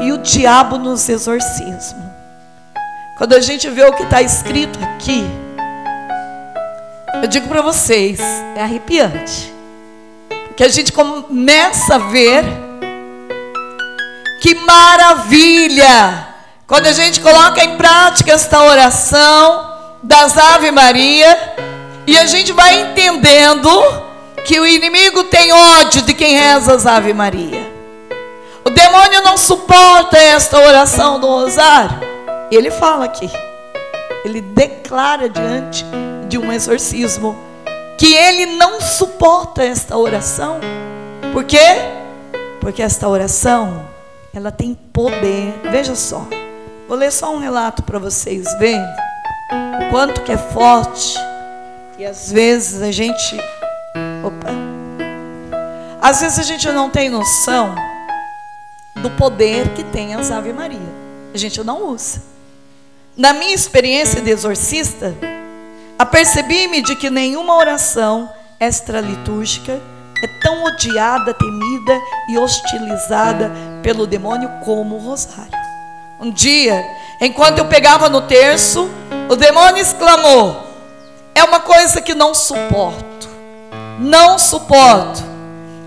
e 0.01 0.12
o 0.12 0.18
Diabo 0.18 0.78
nos 0.78 1.09
exorcismo. 1.09 2.09
Quando 3.16 3.32
a 3.32 3.41
gente 3.41 3.68
vê 3.68 3.82
o 3.82 3.93
que 3.95 4.05
está 4.05 4.22
escrito 4.22 4.78
aqui, 4.80 5.28
eu 7.20 7.26
digo 7.26 7.49
para 7.49 7.62
vocês, 7.62 8.20
é 8.55 8.62
arrepiante. 8.62 9.53
Porque 10.47 10.62
a 10.62 10.68
gente 10.68 10.93
começa 10.93 11.97
a 11.97 11.99
ver 11.99 12.45
que 14.41 14.55
maravilha 14.55 16.28
quando 16.64 16.86
a 16.86 16.93
gente 16.93 17.20
coloca 17.20 17.64
em 17.64 17.76
prática 17.76 18.34
esta 18.34 18.62
oração 18.62 19.68
das 20.01 20.39
Ave 20.39 20.70
Maria, 20.70 21.36
e 22.07 22.16
a 22.16 22.24
gente 22.24 22.53
vai 22.53 22.82
entendendo 22.82 24.07
que 24.49 24.59
o 24.59 24.66
inimigo 24.66 25.24
tem 25.24 25.53
ódio 25.53 26.01
de 26.01 26.14
quem 26.14 26.38
reza 26.38 26.74
as 26.74 26.86
Ave 26.86 27.12
Maria. 27.12 27.70
O 28.64 28.70
demônio 28.70 29.20
não 29.22 29.36
suporta 29.36 30.16
esta 30.16 30.59
oração 30.59 31.20
do 31.20 31.26
rosário. 31.26 32.01
Ele 32.51 32.70
fala 32.70 33.05
aqui. 33.05 33.30
Ele 34.24 34.40
declara 34.40 35.28
diante 35.28 35.84
de 36.30 36.38
um 36.38 36.51
exorcismo 36.51 37.36
que 37.99 38.14
ele 38.14 38.46
não 38.57 38.80
suporta 38.80 39.62
esta 39.62 39.99
oração. 39.99 40.61
Por 41.30 41.44
quê? 41.44 41.76
Porque 42.59 42.80
esta 42.80 43.07
oração, 43.07 43.86
ela 44.34 44.51
tem 44.51 44.72
poder. 44.94 45.61
Veja 45.70 45.94
só. 45.94 46.26
Vou 46.88 46.96
ler 46.96 47.12
só 47.12 47.34
um 47.34 47.38
relato 47.38 47.82
para 47.82 47.99
vocês 47.99 48.46
verem 48.59 48.82
o 49.82 49.90
quanto 49.90 50.22
que 50.22 50.32
é 50.32 50.38
forte. 50.38 51.18
E 51.99 52.07
às 52.07 52.32
vezes 52.32 52.80
a 52.80 52.90
gente. 52.90 53.57
Opa! 54.24 54.48
Às 56.00 56.20
vezes 56.20 56.38
a 56.38 56.42
gente 56.42 56.66
não 56.70 56.90
tem 56.90 57.08
noção 57.08 57.74
do 58.96 59.10
poder 59.10 59.68
que 59.74 59.84
tem 59.84 60.14
as 60.14 60.30
Ave 60.30 60.52
Maria. 60.52 60.78
A 61.32 61.38
gente 61.38 61.62
não 61.62 61.88
usa. 61.88 62.22
Na 63.16 63.32
minha 63.32 63.54
experiência 63.54 64.20
de 64.20 64.30
exorcista, 64.30 65.14
apercebi-me 65.98 66.82
de 66.82 66.94
que 66.96 67.10
nenhuma 67.10 67.56
oração 67.56 68.30
extralitúrgica 68.60 69.80
é 70.22 70.26
tão 70.42 70.64
odiada, 70.64 71.34
temida 71.34 72.00
e 72.28 72.38
hostilizada 72.38 73.52
pelo 73.82 74.06
demônio 74.06 74.48
como 74.64 74.96
o 74.96 74.98
rosário. 74.98 75.58
Um 76.20 76.30
dia, 76.30 76.84
enquanto 77.20 77.58
eu 77.58 77.66
pegava 77.66 78.08
no 78.08 78.22
terço, 78.22 78.88
o 79.28 79.36
demônio 79.36 79.80
exclamou: 79.80 80.64
É 81.34 81.44
uma 81.44 81.60
coisa 81.60 82.00
que 82.00 82.14
não 82.14 82.34
suporto. 82.34 83.28
Não 83.99 84.38
suporto. 84.38 85.22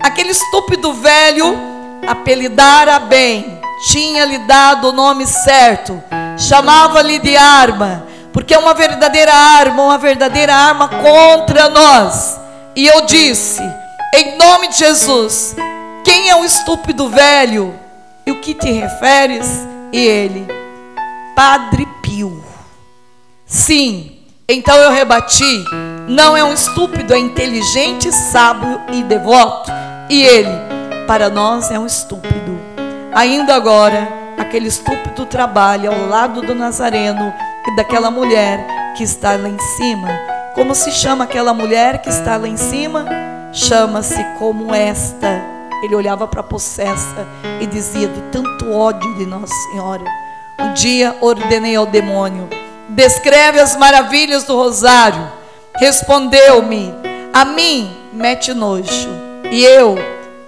Aquele 0.00 0.30
estúpido 0.30 0.92
velho 0.92 1.72
apelidara 2.06 2.98
bem, 2.98 3.60
tinha 3.88 4.24
lhe 4.24 4.38
dado 4.38 4.88
o 4.88 4.92
nome 4.92 5.26
certo, 5.26 6.02
chamava-lhe 6.36 7.18
de 7.18 7.36
arma, 7.36 8.06
porque 8.32 8.54
é 8.54 8.58
uma 8.58 8.74
verdadeira 8.74 9.32
arma, 9.32 9.82
uma 9.82 9.98
verdadeira 9.98 10.54
arma 10.54 10.88
contra 10.88 11.68
nós. 11.68 12.40
E 12.74 12.86
eu 12.86 13.02
disse: 13.02 13.62
Em 14.14 14.36
nome 14.36 14.68
de 14.68 14.78
Jesus, 14.78 15.54
quem 16.04 16.28
é 16.28 16.36
o 16.36 16.44
estúpido 16.44 17.08
velho? 17.08 17.74
E 18.26 18.30
o 18.30 18.40
que 18.40 18.54
te 18.54 18.70
referes? 18.70 19.46
E 19.92 19.98
ele, 19.98 20.46
Padre 21.34 21.86
Pio. 22.02 22.42
Sim, 23.46 24.18
então 24.48 24.76
eu 24.76 24.90
rebati. 24.90 25.64
Não 26.08 26.36
é 26.36 26.42
um 26.42 26.52
estúpido, 26.52 27.14
é 27.14 27.18
inteligente, 27.18 28.10
sábio 28.12 28.80
e 28.92 29.02
devoto. 29.02 29.70
E 30.08 30.22
ele, 30.22 30.50
para 31.06 31.28
nós, 31.28 31.70
é 31.70 31.78
um 31.78 31.86
estúpido. 31.86 32.58
Ainda 33.12 33.54
agora, 33.54 34.08
aquele 34.38 34.68
estúpido 34.68 35.26
trabalha 35.26 35.90
ao 35.90 36.08
lado 36.08 36.42
do 36.42 36.54
Nazareno 36.54 37.32
e 37.66 37.76
daquela 37.76 38.10
mulher 38.10 38.94
que 38.96 39.04
está 39.04 39.36
lá 39.36 39.48
em 39.48 39.58
cima. 39.76 40.08
Como 40.54 40.74
se 40.74 40.90
chama 40.92 41.24
aquela 41.24 41.54
mulher 41.54 42.02
que 42.02 42.08
está 42.08 42.36
lá 42.36 42.48
em 42.48 42.56
cima? 42.56 43.06
Chama-se 43.52 44.22
como 44.38 44.74
esta 44.74 45.52
ele 45.82 45.96
olhava 45.96 46.28
para 46.28 46.40
a 46.40 46.44
possessa 46.44 47.26
e 47.60 47.66
dizia: 47.66 48.06
De 48.06 48.20
tanto 48.30 48.70
ódio 48.70 49.14
de 49.16 49.26
Nossa 49.26 49.52
Senhora. 49.70 50.04
Um 50.58 50.72
dia 50.72 51.16
ordenei 51.20 51.74
ao 51.74 51.86
demônio: 51.86 52.48
Descreve 52.88 53.58
as 53.58 53.76
maravilhas 53.76 54.44
do 54.44 54.56
rosário. 54.56 55.41
Respondeu-me: 55.76 56.94
A 57.32 57.44
mim 57.44 57.90
mete 58.12 58.52
nojo. 58.52 59.08
E 59.50 59.64
eu: 59.64 59.96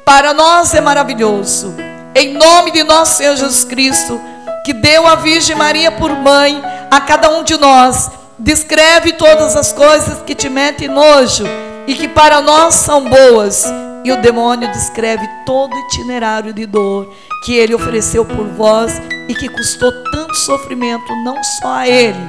Para 0.04 0.32
nós 0.34 0.74
é 0.74 0.80
maravilhoso. 0.80 1.74
Em 2.14 2.34
nome 2.34 2.70
de 2.70 2.84
nosso 2.84 3.16
Senhor 3.16 3.36
Jesus 3.36 3.64
Cristo, 3.64 4.20
que 4.64 4.72
deu 4.72 5.06
a 5.06 5.16
Virgem 5.16 5.56
Maria 5.56 5.90
por 5.90 6.10
mãe 6.12 6.62
a 6.90 7.00
cada 7.00 7.30
um 7.30 7.42
de 7.42 7.56
nós, 7.56 8.10
descreve 8.38 9.12
todas 9.12 9.56
as 9.56 9.72
coisas 9.72 10.22
que 10.22 10.34
te 10.34 10.48
metem 10.48 10.88
nojo 10.88 11.44
e 11.86 11.94
que 11.94 12.06
para 12.06 12.40
nós 12.40 12.74
são 12.74 13.04
boas 13.04 13.64
e 14.04 14.12
o 14.12 14.20
demônio 14.20 14.70
descreve 14.70 15.26
todo 15.44 15.74
o 15.74 15.78
itinerário 15.86 16.52
de 16.52 16.66
dor 16.66 17.12
que 17.44 17.54
ele 17.54 17.74
ofereceu 17.74 18.24
por 18.24 18.46
vós 18.46 18.92
e 19.28 19.34
que 19.34 19.48
custou 19.48 19.90
tanto 20.12 20.34
sofrimento, 20.36 21.12
não 21.24 21.42
só 21.42 21.74
a 21.74 21.88
ele, 21.88 22.20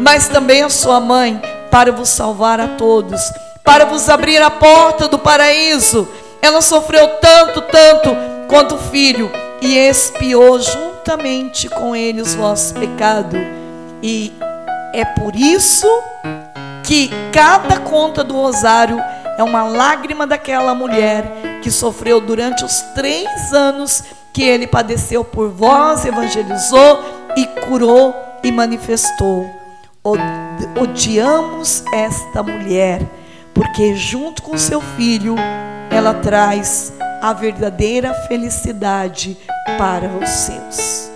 mas 0.00 0.28
também 0.28 0.62
a 0.62 0.68
sua 0.68 1.00
mãe, 1.00 1.40
para 1.70 1.92
vos 1.92 2.08
salvar 2.08 2.60
a 2.60 2.68
todos, 2.68 3.20
para 3.64 3.84
vos 3.84 4.08
abrir 4.08 4.42
a 4.42 4.50
porta 4.50 5.06
do 5.06 5.18
paraíso. 5.18 6.08
Ela 6.42 6.60
sofreu 6.60 7.06
tanto, 7.20 7.60
tanto 7.62 8.10
quanto 8.48 8.74
o 8.74 8.78
filho 8.78 9.30
e 9.60 9.76
expiou 9.76 10.58
juntamente 10.58 11.68
com 11.68 11.94
ele 11.94 12.20
os 12.20 12.34
vossos 12.34 12.72
pecados. 12.72 13.40
E 14.02 14.32
é 14.92 15.04
por 15.04 15.36
isso 15.36 15.86
que 16.82 17.10
cada 17.32 17.78
conta 17.78 18.24
do 18.24 18.34
rosário 18.34 19.00
é 19.38 19.42
uma 19.42 19.62
lágrima 19.62 20.26
daquela 20.26 20.74
mulher 20.74 21.60
que 21.62 21.70
sofreu 21.70 22.20
durante 22.20 22.64
os 22.64 22.80
três 22.94 23.52
anos 23.52 24.02
que 24.32 24.42
ele 24.42 24.66
padeceu 24.66 25.24
por 25.24 25.50
vós, 25.50 26.04
evangelizou 26.04 27.00
e 27.36 27.46
curou 27.46 28.14
e 28.42 28.50
manifestou. 28.50 29.59
Odiamos 30.02 31.84
esta 31.92 32.42
mulher, 32.42 33.02
porque 33.52 33.94
junto 33.94 34.42
com 34.42 34.56
seu 34.56 34.80
filho, 34.80 35.34
ela 35.90 36.14
traz 36.14 36.90
a 37.20 37.34
verdadeira 37.34 38.14
felicidade 38.26 39.36
para 39.76 40.08
os 40.08 40.30
seus. 40.30 41.10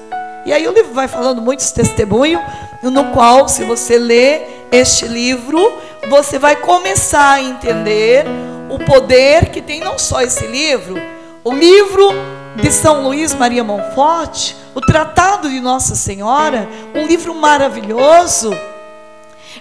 E 0.44 0.52
aí 0.52 0.68
o 0.68 0.72
livro 0.72 0.92
vai 0.92 1.08
falando 1.08 1.40
muitos 1.40 1.72
testemunhos, 1.72 2.42
no 2.82 3.10
qual, 3.12 3.48
se 3.48 3.64
você 3.64 3.96
ler 3.96 4.66
este 4.70 5.08
livro, 5.08 5.72
você 6.10 6.38
vai 6.38 6.56
começar 6.56 7.32
a 7.32 7.42
entender 7.42 8.26
o 8.68 8.78
poder 8.84 9.46
que 9.46 9.62
tem 9.62 9.80
não 9.80 9.98
só 9.98 10.20
esse 10.20 10.46
livro, 10.46 10.96
o 11.42 11.54
livro 11.54 12.10
de 12.56 12.70
São 12.70 13.02
Luís 13.04 13.32
Maria 13.32 13.64
Monforte, 13.64 14.54
o 14.74 14.80
Tratado 14.82 15.48
de 15.48 15.58
Nossa 15.58 15.94
Senhora, 15.94 16.68
um 16.94 17.06
livro 17.06 17.34
maravilhoso. 17.34 18.54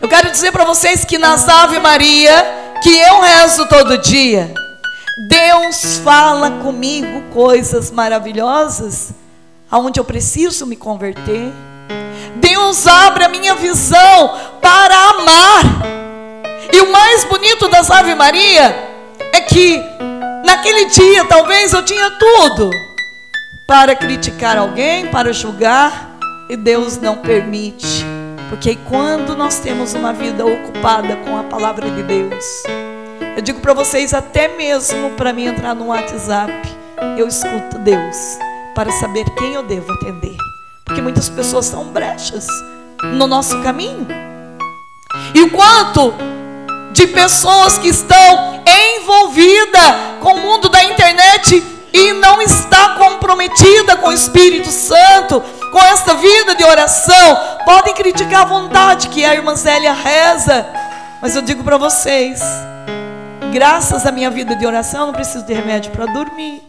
Eu 0.03 0.09
quero 0.09 0.29
dizer 0.29 0.51
para 0.51 0.65
vocês 0.65 1.05
que 1.05 1.17
nas 1.17 1.47
Ave 1.47 1.79
Maria, 1.79 2.45
que 2.83 2.89
eu 2.89 3.21
rezo 3.21 3.65
todo 3.69 3.97
dia, 3.97 4.53
Deus 5.29 6.01
fala 6.03 6.51
comigo 6.61 7.23
coisas 7.33 7.89
maravilhosas, 7.89 9.13
aonde 9.71 10.01
eu 10.01 10.03
preciso 10.03 10.67
me 10.67 10.75
converter. 10.75 11.53
Deus 12.35 12.85
abre 12.85 13.23
a 13.23 13.29
minha 13.29 13.55
visão 13.55 14.37
para 14.61 14.93
amar. 14.93 15.63
E 16.73 16.81
o 16.81 16.91
mais 16.91 17.23
bonito 17.23 17.69
das 17.69 17.89
Ave 17.89 18.13
Maria 18.13 18.75
é 19.31 19.39
que 19.39 19.81
naquele 20.45 20.83
dia 20.87 21.23
talvez 21.29 21.71
eu 21.71 21.81
tinha 21.81 22.11
tudo 22.11 22.69
para 23.65 23.95
criticar 23.95 24.57
alguém, 24.57 25.07
para 25.07 25.31
julgar, 25.31 26.17
e 26.49 26.57
Deus 26.57 26.97
não 26.97 27.15
permite. 27.15 28.05
Porque 28.53 28.75
quando 28.87 29.35
nós 29.35 29.57
temos 29.57 29.95
uma 29.95 30.13
vida 30.13 30.45
ocupada 30.45 31.15
com 31.15 31.35
a 31.35 31.43
palavra 31.43 31.89
de 31.89 32.03
Deus, 32.03 32.45
eu 33.35 33.41
digo 33.41 33.59
para 33.59 33.73
vocês, 33.73 34.13
até 34.13 34.47
mesmo 34.47 35.09
para 35.17 35.33
mim 35.33 35.47
entrar 35.47 35.73
no 35.73 35.87
WhatsApp, 35.87 36.53
eu 37.17 37.27
escuto 37.27 37.79
Deus 37.79 38.15
para 38.75 38.91
saber 38.91 39.25
quem 39.39 39.55
eu 39.55 39.63
devo 39.63 39.91
atender. 39.93 40.37
Porque 40.85 41.01
muitas 41.01 41.29
pessoas 41.29 41.65
são 41.65 41.85
brechas 41.85 42.45
no 43.01 43.25
nosso 43.25 43.59
caminho. 43.63 44.05
E 45.33 45.41
o 45.41 45.49
quanto 45.49 46.13
de 46.91 47.07
pessoas 47.07 47.79
que 47.79 47.87
estão 47.87 48.61
envolvidas 48.99 49.95
com 50.21 50.33
o 50.35 50.39
mundo 50.39 50.69
da 50.69 50.83
internet 50.83 51.63
e 51.91 52.13
não 52.13 52.39
está 52.39 52.89
comprometida 52.99 53.95
com 53.95 54.09
o 54.09 54.13
Espírito 54.13 54.69
Santo, 54.69 55.41
com 55.73 55.79
esta 55.79 56.13
vida 56.13 56.53
de 56.53 56.63
oração, 56.63 57.39
podem 57.65 57.95
criticar 57.95 58.43
à 58.43 58.45
vontade 58.45 59.09
que 59.09 59.25
a 59.25 59.33
irmã 59.33 59.55
Zélia 59.55 59.91
reza, 59.91 60.67
mas 61.19 61.35
eu 61.35 61.41
digo 61.41 61.63
para 61.63 61.77
vocês, 61.77 62.43
graças 63.51 64.05
à 64.05 64.11
minha 64.11 64.29
vida 64.29 64.55
de 64.55 64.67
oração, 64.67 65.01
eu 65.01 65.07
não 65.07 65.13
preciso 65.13 65.43
de 65.43 65.51
remédio 65.51 65.91
para 65.91 66.05
dormir. 66.05 66.61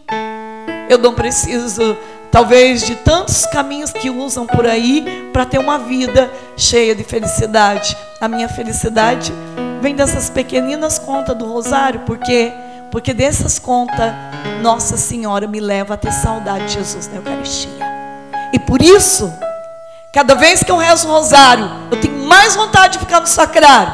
Eu 0.89 0.97
não 0.97 1.13
preciso, 1.13 1.95
talvez, 2.31 2.81
de 2.81 2.95
tantos 2.95 3.45
caminhos 3.45 3.91
que 3.91 4.09
usam 4.09 4.47
por 4.47 4.65
aí 4.65 5.29
para 5.31 5.45
ter 5.45 5.59
uma 5.59 5.77
vida 5.77 6.31
cheia 6.57 6.95
de 6.95 7.03
felicidade. 7.03 7.95
A 8.19 8.27
minha 8.27 8.49
felicidade 8.49 9.31
vem 9.81 9.93
dessas 9.93 10.31
pequeninas 10.31 10.97
contas 10.97 11.37
do 11.37 11.45
rosário, 11.45 11.99
porque 12.07 12.51
porque 12.89 13.13
dessas 13.13 13.59
contas 13.59 14.13
Nossa 14.61 14.95
Senhora 14.95 15.47
me 15.47 15.59
leva 15.59 15.95
a 15.95 15.97
ter 15.97 16.13
saudade 16.13 16.65
de 16.65 16.73
Jesus 16.73 17.07
na 17.09 17.17
Eucaristia. 17.17 17.94
E 18.53 18.59
por 18.59 18.81
isso, 18.81 19.31
cada 20.13 20.35
vez 20.35 20.63
que 20.63 20.71
eu 20.71 20.77
rezo 20.77 21.07
o 21.07 21.11
rosário, 21.11 21.69
eu 21.91 21.99
tenho 21.99 22.17
mais 22.25 22.55
vontade 22.55 22.93
de 22.93 22.99
ficar 22.99 23.19
no 23.19 23.27
sacrário, 23.27 23.93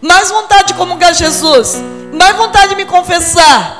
mais 0.00 0.30
vontade 0.30 0.68
de 0.68 0.74
comungar 0.74 1.14
Jesus, 1.14 1.82
mais 2.12 2.36
vontade 2.36 2.68
de 2.70 2.76
me 2.76 2.84
confessar. 2.84 3.78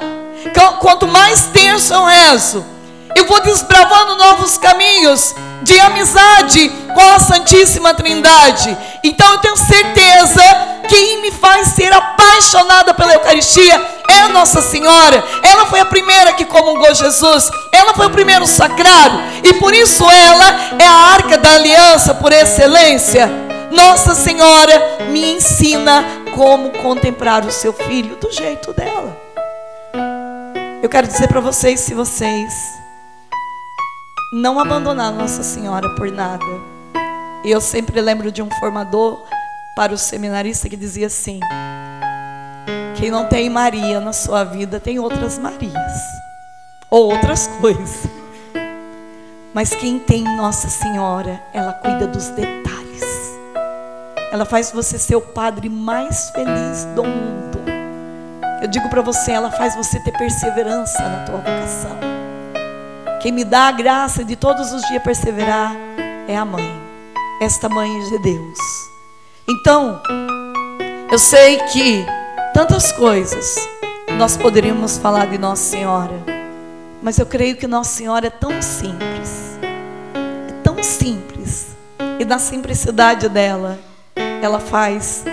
Quanto 0.81 1.07
mais 1.07 1.47
terço 1.47 1.93
eu 1.95 2.05
rezo, 2.05 2.65
eu 3.17 3.27
vou 3.27 3.41
desbravando 3.41 4.17
novos 4.17 4.59
caminhos 4.59 5.35
de 5.63 5.79
amizade 5.81 6.69
com 6.93 7.01
a 7.01 7.19
Santíssima 7.19 7.95
Trindade. 7.95 8.77
Então 9.03 9.33
eu 9.33 9.39
tenho 9.39 9.57
certeza 9.57 10.43
quem 10.89 11.23
me 11.23 11.31
faz 11.31 11.69
ser 11.69 11.93
apaixonada 11.93 12.95
pela 12.95 13.15
Eucaristia 13.15 13.75
é 14.09 14.29
Nossa 14.29 14.61
Senhora. 14.63 15.23
Ela 15.43 15.67
foi 15.67 15.81
a 15.81 15.85
primeira 15.85 16.33
que 16.35 16.45
comungou 16.45 16.95
Jesus. 16.95 17.51
Ela 17.73 17.95
foi 17.95 18.07
o 18.07 18.11
primeiro 18.11 18.47
sacrário. 18.47 19.19
E 19.43 19.55
por 19.55 19.75
isso 19.75 20.05
ela 20.11 20.77
é 20.79 20.87
a 20.87 21.15
arca 21.15 21.39
da 21.39 21.55
aliança 21.55 22.15
por 22.15 22.33
excelência. 22.33 23.29
Nossa 23.71 24.15
Senhora 24.15 24.99
me 25.11 25.35
ensina 25.35 26.05
como 26.35 26.71
contemplar 26.71 27.45
o 27.45 27.51
seu 27.51 27.73
filho 27.73 28.17
do 28.17 28.31
jeito 28.31 28.73
dela. 28.73 29.17
Eu 30.83 30.89
quero 30.89 31.07
dizer 31.07 31.29
para 31.29 31.41
vocês, 31.41 31.81
se 31.81 31.95
vocês 31.95 32.53
não 34.35 34.59
abandonar 34.59 35.13
Nossa 35.13 35.43
Senhora 35.43 35.89
por 35.95 36.11
nada. 36.11 36.45
Eu 37.45 37.61
sempre 37.61 38.01
lembro 38.01 38.33
de 38.33 38.43
um 38.43 38.51
formador 38.59 39.23
para 39.75 39.93
o 39.93 39.99
seminarista 39.99 40.69
que 40.69 40.77
dizia 40.77 41.09
assim: 41.09 41.41
quem 42.97 43.11
não 43.11 43.27
tem 43.27 43.51
Maria 43.51 44.01
na 44.01 44.13
sua 44.13 44.45
vida 44.45 44.79
tem 44.79 44.99
outras 44.99 45.39
Marias. 45.39 45.93
ou 46.89 47.11
outras 47.11 47.47
coisas. 47.61 48.07
Mas 49.53 49.71
quem 49.71 49.99
tem 49.99 50.25
Nossa 50.37 50.69
Senhora, 50.69 51.41
ela 51.53 51.73
cuida 51.75 52.07
dos 52.07 52.29
detalhes. 52.31 53.03
Ela 54.33 54.45
faz 54.45 54.73
você 54.73 54.99
ser 54.99 55.17
o 55.17 55.21
padre 55.21 55.69
mais 55.69 56.31
feliz 56.31 56.85
do 56.97 57.05
mundo. 57.05 57.59
Eu 58.61 58.69
digo 58.69 58.89
para 58.89 59.03
você, 59.03 59.33
ela 59.33 59.51
faz 59.51 59.77
você 59.77 60.01
ter 60.01 60.13
perseverança 60.13 61.03
na 61.03 61.25
tua 61.25 61.37
vocação. 61.37 61.99
Quem 63.21 63.31
me 63.31 63.45
dá 63.45 63.69
a 63.69 63.73
graça 63.73 64.25
de 64.25 64.35
todos 64.35 64.73
os 64.73 64.83
dias 64.83 65.03
perseverar 65.03 65.73
é 66.27 66.37
a 66.37 66.45
mãe, 66.45 66.83
esta 67.41 67.69
mãe 67.69 67.91
de 68.09 68.19
Deus. 68.23 68.94
Então, 69.47 70.01
eu 71.13 71.19
sei 71.19 71.59
que 71.71 72.07
tantas 72.55 72.93
coisas 72.93 73.57
nós 74.17 74.39
poderíamos 74.39 74.97
falar 74.97 75.27
de 75.27 75.37
Nossa 75.37 75.63
Senhora, 75.63 76.15
mas 77.03 77.19
eu 77.19 77.27
creio 77.27 77.55
que 77.55 77.67
Nossa 77.67 77.91
Senhora 77.91 78.29
é 78.29 78.31
tão 78.31 78.63
simples, 78.63 79.59
é 79.63 80.53
tão 80.63 80.83
simples, 80.83 81.77
e 82.19 82.25
na 82.25 82.39
simplicidade 82.39 83.29
dela, 83.29 83.79
ela 84.43 84.59
faz 84.59 85.25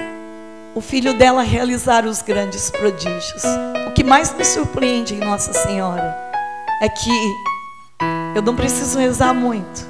o 0.76 0.82
filho 0.82 1.18
dela 1.18 1.41
realizar 1.41 2.05
os 2.05 2.22
grandes 2.22 2.70
prodígios. 2.70 3.43
O 3.88 3.93
que 3.93 4.03
mais 4.03 4.34
me 4.34 4.43
surpreende 4.43 5.16
em 5.16 5.20
Nossa 5.20 5.53
Senhora 5.53 6.18
é 6.82 6.89
que 6.89 7.34
eu 8.36 8.41
não 8.41 8.57
preciso 8.57 8.99
rezar 8.99 9.34
muito. 9.34 9.88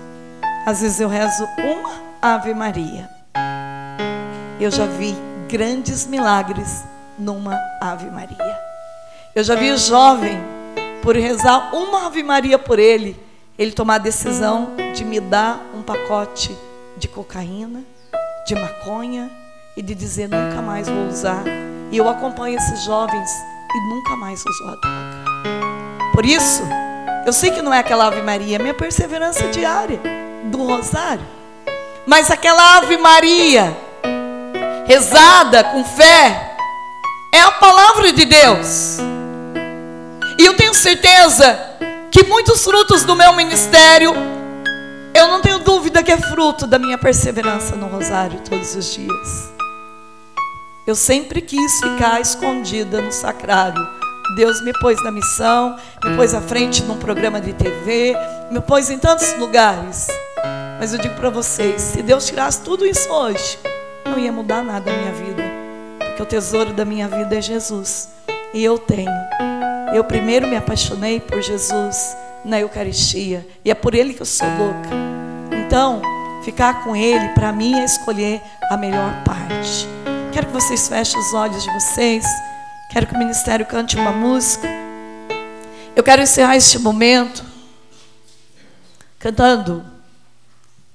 Às 0.63 0.81
vezes 0.81 0.99
eu 0.99 1.09
rezo 1.09 1.47
uma 1.57 1.91
Ave 2.21 2.53
Maria. 2.53 3.20
Eu 4.61 4.69
já 4.69 4.85
vi 4.85 5.15
grandes 5.49 6.05
milagres 6.05 6.83
numa 7.17 7.59
Ave 7.81 8.11
Maria. 8.11 8.59
Eu 9.33 9.43
já 9.43 9.55
vi 9.55 9.71
o 9.71 9.77
jovem, 9.77 10.39
por 11.01 11.15
rezar 11.15 11.75
uma 11.75 12.05
Ave 12.05 12.21
Maria 12.21 12.59
por 12.59 12.77
ele, 12.77 13.19
ele 13.57 13.71
tomar 13.71 13.95
a 13.95 13.97
decisão 13.97 14.75
de 14.93 15.03
me 15.03 15.19
dar 15.19 15.59
um 15.73 15.81
pacote 15.81 16.55
de 16.95 17.07
cocaína, 17.07 17.83
de 18.45 18.53
maconha 18.53 19.31
e 19.75 19.81
de 19.81 19.95
dizer 19.95 20.29
nunca 20.29 20.61
mais 20.61 20.87
vou 20.87 21.07
usar. 21.07 21.43
E 21.91 21.97
eu 21.97 22.07
acompanho 22.07 22.55
esses 22.55 22.83
jovens 22.83 23.31
e 23.73 23.89
nunca 23.89 24.15
mais 24.15 24.45
usou 24.45 24.67
a 24.67 24.75
droga. 24.75 26.11
Por 26.13 26.23
isso, 26.23 26.61
eu 27.25 27.33
sei 27.33 27.49
que 27.49 27.63
não 27.63 27.73
é 27.73 27.79
aquela 27.79 28.05
Ave 28.05 28.21
Maria, 28.21 28.57
é 28.57 28.59
minha 28.59 28.75
perseverança 28.75 29.47
diária 29.47 29.99
do 30.51 30.63
rosário. 30.63 31.25
Mas 32.05 32.29
aquela 32.29 32.77
Ave 32.77 32.95
Maria, 32.97 33.75
rezada 34.85 35.63
com 35.63 35.83
fé, 35.83 36.55
é 37.33 37.39
a 37.41 37.51
palavra 37.51 38.11
de 38.11 38.25
Deus. 38.25 38.97
E 40.39 40.45
eu 40.45 40.55
tenho 40.55 40.73
certeza 40.73 41.59
que 42.11 42.23
muitos 42.23 42.63
frutos 42.63 43.03
do 43.03 43.15
meu 43.15 43.33
ministério, 43.33 44.13
eu 45.13 45.27
não 45.27 45.41
tenho 45.41 45.59
dúvida 45.59 46.03
que 46.03 46.11
é 46.11 46.17
fruto 46.17 46.65
da 46.67 46.79
minha 46.79 46.97
perseverança 46.97 47.75
no 47.75 47.87
rosário 47.87 48.39
todos 48.41 48.75
os 48.75 48.93
dias. 48.93 49.51
Eu 50.85 50.95
sempre 50.95 51.41
quis 51.41 51.79
ficar 51.79 52.19
escondida 52.19 53.01
no 53.01 53.11
sacrário. 53.11 53.87
Deus 54.35 54.61
me 54.63 54.73
pôs 54.79 55.01
na 55.03 55.11
missão, 55.11 55.77
me 56.03 56.15
pôs 56.15 56.33
à 56.33 56.41
frente 56.41 56.83
num 56.83 56.97
programa 56.97 57.39
de 57.39 57.53
TV, 57.53 58.15
me 58.49 58.59
pôs 58.61 58.89
em 58.89 58.97
tantos 58.97 59.37
lugares. 59.37 60.07
Mas 60.79 60.93
eu 60.93 60.99
digo 60.99 61.15
para 61.15 61.29
vocês, 61.29 61.81
se 61.81 62.01
Deus 62.01 62.25
tirasse 62.25 62.61
tudo 62.61 62.85
isso 62.85 63.09
hoje, 63.09 63.59
não 64.05 64.17
ia 64.17 64.31
mudar 64.31 64.63
nada 64.63 64.91
na 64.91 64.97
minha 64.97 65.13
vida, 65.13 65.43
porque 65.99 66.23
o 66.23 66.25
tesouro 66.25 66.73
da 66.73 66.85
minha 66.85 67.07
vida 67.07 67.37
é 67.37 67.41
Jesus. 67.41 68.09
E 68.53 68.63
eu 68.63 68.77
tenho. 68.77 69.11
Eu 69.93 70.03
primeiro 70.03 70.47
me 70.47 70.55
apaixonei 70.55 71.19
por 71.19 71.41
Jesus 71.41 72.15
na 72.43 72.59
Eucaristia, 72.59 73.47
e 73.63 73.71
é 73.71 73.75
por 73.75 73.93
ele 73.93 74.13
que 74.13 74.21
eu 74.21 74.25
sou 74.25 74.47
louca. 74.57 74.89
Então, 75.65 76.01
ficar 76.43 76.83
com 76.83 76.95
ele 76.95 77.29
para 77.29 77.51
mim 77.51 77.75
é 77.75 77.85
escolher 77.85 78.41
a 78.69 78.77
melhor 78.77 79.23
parte. 79.23 79.87
Quero 80.33 80.47
que 80.47 80.53
vocês 80.53 80.87
fechem 80.87 81.19
os 81.19 81.33
olhos 81.33 81.63
de 81.63 81.71
vocês. 81.73 82.25
Quero 82.91 83.07
que 83.07 83.15
o 83.15 83.19
ministério 83.19 83.65
cante 83.65 83.95
uma 83.95 84.11
música. 84.11 84.67
Eu 85.95 86.03
quero 86.03 86.21
encerrar 86.21 86.55
este 86.55 86.79
momento 86.79 87.43
cantando 89.19 89.85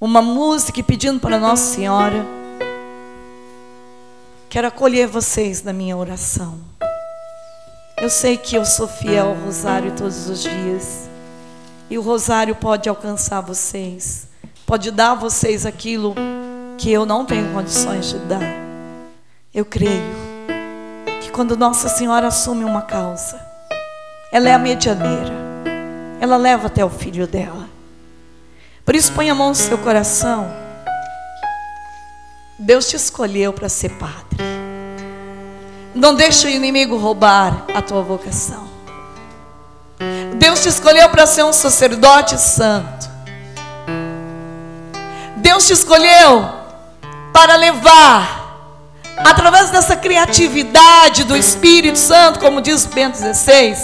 uma 0.01 0.21
música 0.21 0.81
e 0.81 0.83
pedindo 0.83 1.21
para 1.21 1.39
Nossa 1.39 1.75
Senhora. 1.75 2.36
Quero 4.57 4.69
acolher 4.69 5.07
vocês 5.07 5.63
na 5.63 5.71
minha 5.71 5.95
oração. 5.95 6.59
Eu 8.01 8.09
sei 8.09 8.39
que 8.39 8.57
eu 8.57 8.65
sou 8.65 8.89
fiel 8.89 9.29
ao 9.29 9.35
rosário 9.35 9.93
todos 9.93 10.31
os 10.31 10.43
dias. 10.43 11.11
E 11.91 11.99
o 11.99 12.01
rosário 12.01 12.55
pode 12.55 12.89
alcançar 12.89 13.43
vocês. 13.43 14.29
Pode 14.65 14.91
dar 14.91 15.11
a 15.11 15.15
vocês 15.15 15.67
aquilo 15.67 16.15
que 16.79 16.91
eu 16.91 17.05
não 17.05 17.27
tenho 17.27 17.53
condições 17.53 18.09
de 18.09 18.19
dar. 18.21 18.41
Eu 19.53 19.67
creio 19.67 20.15
que 21.21 21.31
quando 21.31 21.55
Nossa 21.55 21.91
Senhora 21.91 22.29
assume 22.29 22.65
uma 22.65 22.81
causa, 22.81 23.39
ela 24.33 24.49
é 24.49 24.55
a 24.55 24.59
medianeira. 24.59 25.35
Ela 26.19 26.39
leva 26.39 26.69
até 26.69 26.83
o 26.83 26.89
filho 26.89 27.27
dela. 27.27 27.69
Por 28.87 28.97
isso, 28.97 29.13
põe 29.13 29.29
a 29.29 29.35
mão 29.35 29.51
no 29.51 29.55
seu 29.55 29.77
coração. 29.77 30.51
Deus 32.59 32.89
te 32.89 32.97
escolheu 32.97 33.53
para 33.53 33.69
ser 33.69 33.91
padre. 33.91 34.39
Não 35.95 36.15
deixe 36.15 36.47
o 36.47 36.51
inimigo 36.51 36.97
roubar 36.97 37.67
a 37.75 37.83
tua 37.83 38.03
vocação. 38.03 38.67
Deus 40.39 40.63
te 40.63 40.69
escolheu 40.69 41.09
para 41.11 41.27
ser 41.27 41.45
um 41.45 41.53
sacerdote 41.53 42.39
santo. 42.41 43.11
Deus 45.37 45.67
te 45.67 45.75
escolheu 45.75 46.49
para 47.33 47.57
levar 47.57 48.37
através 49.19 49.71
dessa 49.71 49.95
criatividade 49.95 51.25
do 51.25 51.37
Espírito 51.37 51.99
Santo, 51.99 52.39
como 52.41 52.61
diz 52.61 52.87
Bento 52.87 53.19
XVI, 53.19 53.77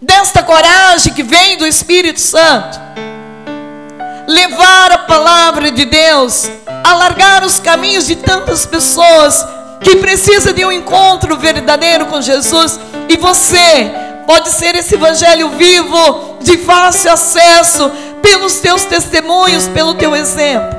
desta 0.00 0.42
coragem 0.42 1.12
que 1.12 1.22
vem 1.22 1.56
do 1.58 1.66
Espírito 1.66 2.20
Santo, 2.20 2.78
levar 4.28 4.92
a 4.92 4.98
palavra 4.98 5.72
de 5.72 5.84
Deus, 5.84 6.48
alargar 6.84 7.44
os 7.44 7.58
caminhos 7.58 8.06
de 8.06 8.14
tantas 8.14 8.64
pessoas 8.64 9.44
que 9.80 9.96
precisam 9.96 10.52
de 10.52 10.64
um 10.64 10.70
encontro 10.70 11.36
verdadeiro 11.36 12.06
com 12.06 12.20
Jesus, 12.20 12.78
e 13.08 13.16
você 13.16 13.90
pode 14.26 14.50
ser 14.50 14.76
esse 14.76 14.94
evangelho 14.94 15.48
vivo, 15.50 16.36
de 16.40 16.58
fácil 16.58 17.10
acesso, 17.10 17.90
pelos 18.22 18.60
teus 18.60 18.84
testemunhos, 18.84 19.66
pelo 19.66 19.94
teu 19.94 20.14
exemplo 20.14 20.78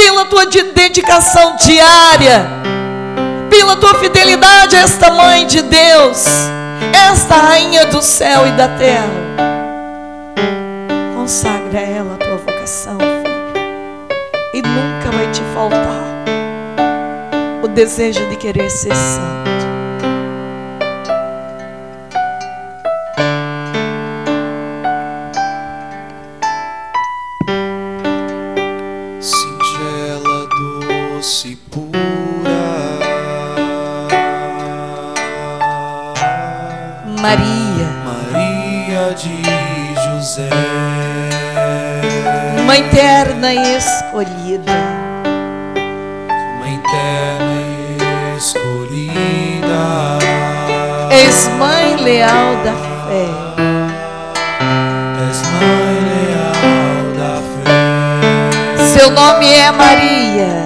pela 0.00 0.24
tua 0.24 0.46
dedicação 0.46 1.56
diária, 1.56 2.48
pela 3.50 3.76
tua 3.76 3.94
fidelidade 3.96 4.74
a 4.74 4.80
esta 4.80 5.10
mãe 5.10 5.46
de 5.46 5.60
Deus, 5.60 6.24
esta 7.12 7.34
rainha 7.34 7.84
do 7.84 8.00
céu 8.00 8.46
e 8.46 8.52
da 8.52 8.66
terra. 8.66 9.10
Consagra 11.14 11.80
ela 11.80 12.09
vocação, 12.70 12.98
filho, 12.98 14.54
e 14.54 14.62
nunca 14.62 15.10
vai 15.10 15.30
te 15.32 15.42
faltar 15.52 16.04
o 17.62 17.68
desejo 17.68 18.28
de 18.28 18.36
querer 18.36 18.70
ser 18.70 18.94
santo. 18.94 19.50
Maria. 37.20 37.86
Maria 38.04 39.14
de 39.14 39.42
José. 40.02 40.99
Mãe 42.70 42.88
terna 42.90 43.52
e 43.52 43.76
escolhida. 43.78 44.72
Mãe 46.60 46.80
terna 46.88 47.54
e 47.66 48.38
escolhida. 48.38 50.18
És 51.10 51.48
mãe 51.58 51.96
leal 51.96 52.54
da 52.62 52.72
fé. 53.08 53.26
És 55.28 55.42
mãe 55.50 55.98
leal 56.12 57.02
da 57.18 57.42
fé. 57.58 58.84
Seu 58.94 59.10
nome 59.10 59.52
é 59.52 59.72
Maria. 59.72 60.59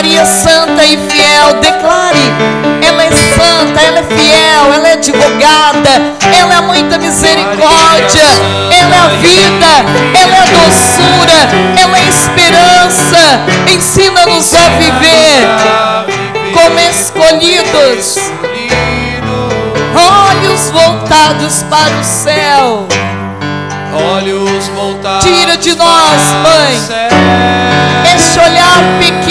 Maria 0.00 0.24
santa 0.24 0.82
e 0.82 0.96
fiel, 0.96 1.60
declare: 1.60 2.32
ela 2.80 3.04
é 3.04 3.10
santa, 3.10 3.82
ela 3.82 3.98
é 3.98 4.02
fiel, 4.02 4.72
ela 4.72 4.88
é 4.88 4.92
advogada, 4.94 5.90
ela 6.34 6.54
é 6.54 6.60
muita 6.62 6.96
misericórdia, 6.96 8.24
ela 8.80 8.96
é 8.96 8.98
a 8.98 9.08
vida, 9.20 9.66
ela 10.18 10.36
é 10.36 10.40
a 10.40 10.46
doçura, 10.46 11.38
ela 11.82 11.98
é 11.98 12.00
a 12.00 12.08
esperança. 12.08 13.18
Ensina-nos 13.76 14.54
a 14.54 14.68
viver 14.78 15.46
como 16.54 16.80
escolhidos, 16.80 18.16
olhos 19.94 20.70
voltados 20.70 21.62
para 21.64 21.94
o 22.00 22.04
céu. 22.04 22.88
Olhos 23.92 24.68
voltados 24.68 25.24
Tira 25.24 25.56
de 25.56 25.74
nós, 25.74 26.22
Mãe, 26.42 26.80
este 28.14 28.38
olhar 28.38 28.82
pequeno, 28.98 29.29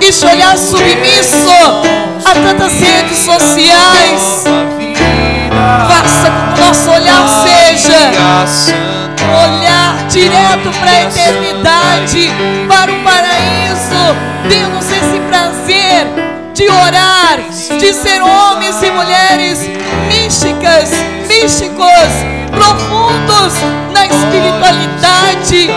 este 0.00 0.26
olhar 0.26 0.56
submisso 0.56 1.48
a 2.24 2.32
tantas 2.34 2.72
redes 2.80 3.18
sociais. 3.18 4.44
Faça 5.88 6.30
com 6.30 6.54
que 6.54 6.60
o 6.60 6.64
nosso 6.64 6.90
olhar 6.90 7.28
seja 7.28 8.12
olhar 9.44 10.06
direto 10.08 10.70
para 10.78 10.90
a 10.90 11.02
eternidade, 11.02 12.30
para 12.68 12.92
o 12.92 13.02
paraíso. 13.02 14.16
Dê-nos 14.48 14.84
esse 14.84 15.20
prazer 15.28 16.06
de 16.54 16.68
orar, 16.70 17.38
de 17.78 17.92
ser 17.92 18.22
homens 18.22 18.82
e 18.82 18.90
mulheres 18.90 19.70
místicas, 20.08 20.90
místicos, 21.28 22.10
profundos 22.50 23.54
na 23.92 24.06
espiritualidade, 24.06 25.70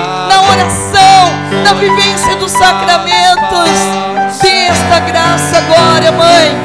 oração, 0.52 1.64
na 1.64 1.74
vivência 1.74 2.36
dos 2.36 2.52
sacramentos. 2.52 3.70
Dê 4.42 4.68
esta 4.68 5.00
graça 5.00 5.58
agora, 5.58 6.12
mãe, 6.12 6.56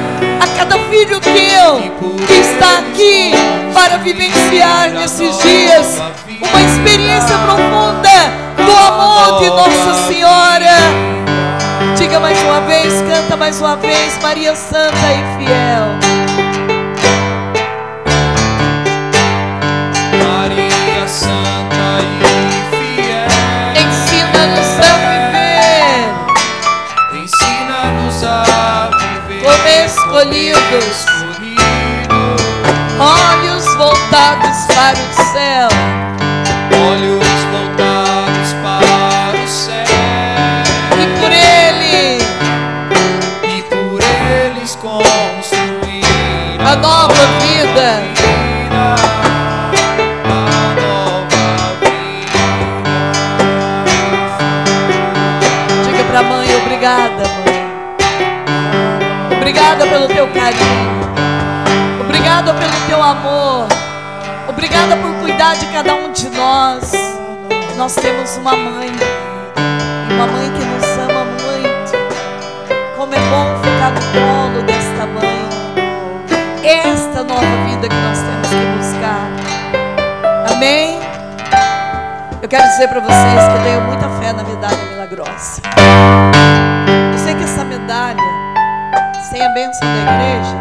a 0.41 0.47
cada 0.59 0.78
filho 0.91 1.20
teu 1.20 2.16
que 2.26 2.32
está 2.32 2.78
aqui 2.78 3.32
para 3.72 3.99
vivenciar 3.99 4.91
nesses 4.91 5.39
dias 5.39 5.99
uma 6.41 6.62
experiência 6.62 7.37
profunda 7.39 8.11
do 8.57 8.76
amor 8.76 9.41
de 9.41 9.49
Nossa 9.51 10.07
Senhora. 10.07 10.76
Diga 11.97 12.20
mais 12.20 12.41
uma 12.43 12.61
vez, 12.62 12.93
canta 13.03 13.37
mais 13.37 13.61
uma 13.61 13.76
vez, 13.76 14.18
Maria 14.22 14.55
Santa 14.55 14.97
e 15.12 15.45
Fiel. 15.45 16.03
Escolhidos, 30.75 31.14
carinho. 60.35 62.01
Obrigada 62.01 62.53
pelo 62.55 62.87
teu 62.89 63.03
amor. 63.03 63.68
Obrigada 64.49 64.97
por 64.97 65.14
cuidar 65.20 65.57
de 65.57 65.66
cada 65.66 65.95
um 65.95 66.12
de 66.12 66.28
nós. 66.30 66.93
Nós 67.76 67.95
temos 67.95 68.37
uma 68.37 68.57
mãe. 68.57 68.91
Uma 70.11 70.26
mãe 70.26 70.51
que 70.51 70.64
nos 70.64 70.85
ama 70.99 71.24
muito. 71.24 71.93
Como 72.97 73.14
é 73.14 73.18
bom 73.18 73.57
ficar 73.62 73.91
no 73.91 74.01
colo 74.12 74.62
desta 74.62 75.07
mãe. 75.07 75.45
Esta 76.62 77.22
nova 77.22 77.64
vida 77.66 77.89
que 77.89 77.97
nós 77.97 78.18
temos 78.18 78.49
que 78.49 78.66
buscar. 78.78 79.28
Amém? 80.53 80.99
Eu 82.43 82.49
quero 82.49 82.62
dizer 82.64 82.89
para 82.89 83.01
vocês 83.01 83.49
que 83.49 83.57
eu 83.57 83.62
tenho 83.62 83.80
muita 83.82 84.09
fé 84.20 84.32
na 84.32 84.43
medalha 84.43 84.85
milagrosa. 84.91 85.62
Eu 87.12 87.18
sei 87.18 87.35
que 87.35 87.45
essa 87.45 87.64
medalha, 87.64 88.20
sem 89.35 89.45
a 89.45 89.49
bênção 89.49 89.80
da 89.80 90.12
igreja, 90.12 90.57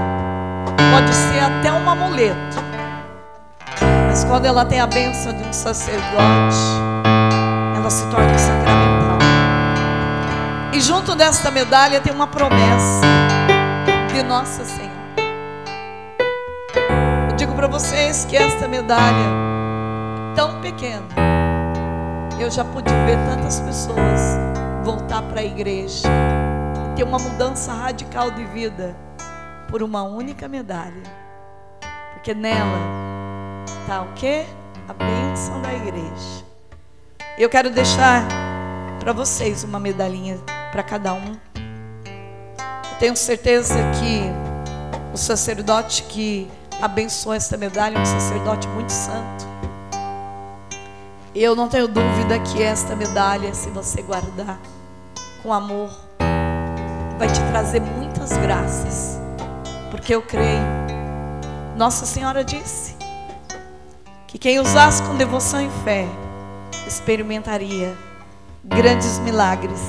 pode 0.91 1.13
ser 1.13 1.39
até 1.41 1.71
um 1.71 1.87
amuleto. 1.87 2.57
Mas 4.07 4.23
quando 4.23 4.45
ela 4.47 4.65
tem 4.65 4.79
a 4.79 4.87
bênção 4.87 5.31
de 5.31 5.43
um 5.43 5.53
sacerdote, 5.53 6.57
ela 7.77 7.89
se 7.91 8.03
torna 8.07 8.35
sacramental. 8.35 9.19
E 10.73 10.81
junto 10.81 11.13
desta 11.13 11.51
medalha 11.51 12.01
tem 12.01 12.11
uma 12.11 12.25
promessa 12.25 13.05
de 14.11 14.23
Nossa 14.23 14.65
Senhora. 14.65 14.91
Eu 17.29 17.35
digo 17.35 17.53
para 17.53 17.67
vocês 17.67 18.25
que 18.25 18.35
esta 18.35 18.67
medalha, 18.67 19.29
tão 20.35 20.59
pequena, 20.61 21.05
eu 22.39 22.49
já 22.49 22.65
pude 22.65 22.91
ver 23.05 23.19
tantas 23.29 23.59
pessoas 23.59 24.39
voltar 24.83 25.21
para 25.21 25.41
a 25.41 25.43
igreja 25.43 26.09
ter 26.95 27.03
uma 27.03 27.17
mudança 27.17 27.73
radical 27.73 28.31
de 28.31 28.45
vida 28.45 28.95
por 29.69 29.81
uma 29.81 30.03
única 30.03 30.47
medalha. 30.47 31.03
Porque 32.13 32.33
nela 32.33 32.77
está 33.81 34.01
o 34.03 34.13
quê? 34.13 34.45
A 34.87 34.93
bênção 34.93 35.61
da 35.61 35.73
igreja. 35.73 36.43
Eu 37.37 37.49
quero 37.49 37.71
deixar 37.71 38.23
para 38.99 39.11
vocês 39.11 39.63
uma 39.63 39.79
medalhinha 39.79 40.37
para 40.71 40.83
cada 40.83 41.13
um. 41.13 41.35
Eu 41.55 42.97
tenho 42.99 43.15
certeza 43.17 43.75
que 43.99 44.21
o 45.13 45.17
sacerdote 45.17 46.03
que 46.03 46.49
abençoou 46.81 47.33
essa 47.33 47.57
medalha 47.57 47.97
é 47.97 48.01
um 48.01 48.05
sacerdote 48.05 48.67
muito 48.67 48.91
santo. 48.91 49.45
Eu 51.33 51.55
não 51.55 51.67
tenho 51.67 51.87
dúvida 51.87 52.39
que 52.39 52.61
esta 52.61 52.95
medalha, 52.95 53.53
se 53.55 53.69
você 53.71 54.03
guardar 54.03 54.59
com 55.41 55.51
amor, 55.51 55.89
vai 57.17 57.27
te 57.27 57.39
trazer 57.51 57.81
muitas 57.81 58.31
graças. 58.37 59.19
Porque 59.91 60.13
eu 60.13 60.21
creio. 60.21 60.83
Nossa 61.75 62.05
Senhora 62.05 62.43
disse 62.43 62.95
que 64.27 64.37
quem 64.37 64.59
usasse 64.59 65.01
com 65.03 65.15
devoção 65.15 65.61
e 65.61 65.69
fé 65.83 66.07
experimentaria 66.87 67.95
grandes 68.63 69.19
milagres. 69.19 69.81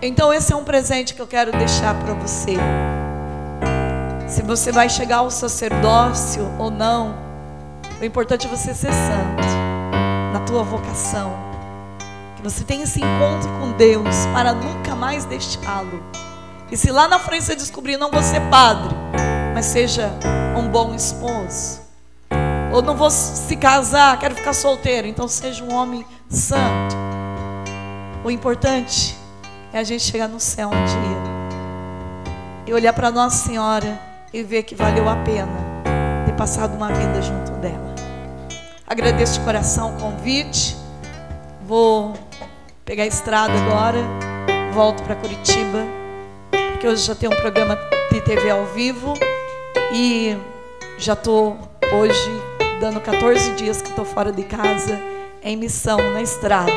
Então 0.00 0.32
esse 0.32 0.52
é 0.52 0.56
um 0.56 0.64
presente 0.64 1.14
que 1.14 1.22
eu 1.22 1.26
quero 1.26 1.52
deixar 1.52 1.94
para 1.94 2.14
você. 2.14 2.56
Se 4.26 4.42
você 4.42 4.72
vai 4.72 4.88
chegar 4.88 5.18
ao 5.18 5.30
sacerdócio 5.30 6.50
ou 6.58 6.70
não, 6.70 7.14
o 8.00 8.04
importante 8.04 8.46
é 8.46 8.50
você 8.50 8.74
ser 8.74 8.92
santo 8.92 9.44
na 10.32 10.40
tua 10.40 10.62
vocação. 10.62 11.43
Você 12.44 12.62
tenha 12.62 12.84
esse 12.84 13.00
encontro 13.00 13.48
com 13.58 13.72
Deus 13.72 14.26
para 14.34 14.52
nunca 14.52 14.94
mais 14.94 15.24
deixá-lo. 15.24 16.04
E 16.70 16.76
se 16.76 16.90
lá 16.90 17.08
na 17.08 17.18
frente 17.18 17.44
você 17.44 17.56
descobrir, 17.56 17.96
não 17.96 18.10
vou 18.10 18.22
ser 18.22 18.38
padre, 18.50 18.94
mas 19.54 19.64
seja 19.64 20.10
um 20.54 20.68
bom 20.68 20.94
esposo. 20.94 21.80
Ou 22.70 22.82
não 22.82 22.98
vou 22.98 23.10
se 23.10 23.56
casar, 23.56 24.18
quero 24.18 24.34
ficar 24.34 24.52
solteiro, 24.52 25.06
então 25.06 25.26
seja 25.26 25.64
um 25.64 25.72
homem 25.72 26.04
santo. 26.28 26.94
O 28.22 28.30
importante 28.30 29.16
é 29.72 29.78
a 29.78 29.82
gente 29.82 30.04
chegar 30.04 30.28
no 30.28 30.38
céu 30.38 30.68
um 30.68 30.84
dia 30.84 31.24
e 32.66 32.74
olhar 32.74 32.92
para 32.92 33.10
Nossa 33.10 33.46
Senhora 33.46 33.98
e 34.34 34.42
ver 34.42 34.64
que 34.64 34.74
valeu 34.74 35.08
a 35.08 35.16
pena 35.16 35.64
ter 36.26 36.34
passado 36.34 36.74
uma 36.74 36.92
vida 36.92 37.22
junto 37.22 37.52
dela. 37.52 37.94
Agradeço 38.86 39.38
de 39.38 39.46
coração 39.46 39.96
o 39.96 39.98
convite. 39.98 40.76
Vou 41.66 42.12
pegar 42.84 43.04
a 43.04 43.06
estrada 43.06 43.52
agora, 43.54 43.98
volto 44.72 45.02
para 45.04 45.14
Curitiba, 45.16 45.86
porque 46.72 46.86
hoje 46.86 47.06
já 47.06 47.14
tem 47.14 47.28
um 47.28 47.36
programa 47.36 47.78
de 48.12 48.20
TV 48.20 48.50
ao 48.50 48.66
vivo 48.66 49.14
e 49.92 50.36
já 50.98 51.14
estou 51.14 51.58
hoje 51.92 52.30
dando 52.80 53.00
14 53.00 53.52
dias 53.52 53.80
que 53.80 53.88
estou 53.88 54.04
fora 54.04 54.30
de 54.30 54.42
casa 54.42 55.00
em 55.42 55.56
missão 55.56 55.96
na 56.12 56.20
estrada. 56.20 56.72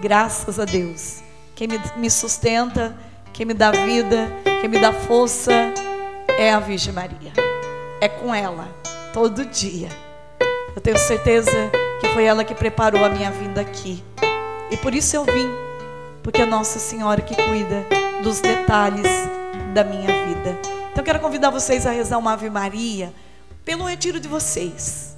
Graças 0.00 0.60
a 0.60 0.64
Deus. 0.64 1.22
Quem 1.56 1.68
me 1.96 2.10
sustenta, 2.10 2.96
quem 3.32 3.44
me 3.44 3.54
dá 3.54 3.72
vida, 3.72 4.30
quem 4.60 4.68
me 4.68 4.78
dá 4.78 4.92
força 4.92 5.52
é 6.38 6.52
a 6.52 6.60
Virgem 6.60 6.92
Maria. 6.92 7.32
É 8.00 8.08
com 8.08 8.32
ela, 8.32 8.68
todo 9.12 9.44
dia. 9.44 9.88
Eu 10.74 10.80
tenho 10.80 10.98
certeza 10.98 11.70
que 12.00 12.08
foi 12.08 12.24
ela 12.24 12.44
que 12.44 12.54
preparou 12.54 13.04
a 13.04 13.08
minha 13.08 13.30
vinda 13.30 13.60
aqui. 13.60 14.02
E 14.72 14.76
por 14.78 14.94
isso 14.94 15.14
eu 15.14 15.22
vim, 15.22 15.50
porque 16.22 16.40
é 16.40 16.46
Nossa 16.46 16.78
Senhora 16.78 17.20
que 17.20 17.36
cuida 17.36 17.86
dos 18.22 18.40
detalhes 18.40 19.06
da 19.74 19.84
minha 19.84 20.26
vida. 20.26 20.58
Então 20.90 21.04
quero 21.04 21.20
convidar 21.20 21.50
vocês 21.50 21.86
a 21.86 21.90
rezar 21.90 22.16
uma 22.16 22.32
Ave 22.32 22.48
Maria 22.48 23.12
pelo 23.66 23.84
retiro 23.84 24.18
de 24.18 24.26
vocês. 24.26 25.14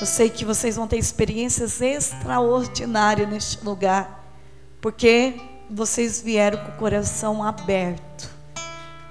Eu 0.00 0.06
sei 0.06 0.30
que 0.30 0.44
vocês 0.44 0.76
vão 0.76 0.86
ter 0.86 0.96
experiências 0.96 1.80
extraordinárias 1.80 3.28
neste 3.28 3.64
lugar, 3.64 4.24
porque 4.80 5.34
vocês 5.68 6.22
vieram 6.22 6.58
com 6.64 6.70
o 6.70 6.76
coração 6.76 7.42
aberto. 7.42 8.30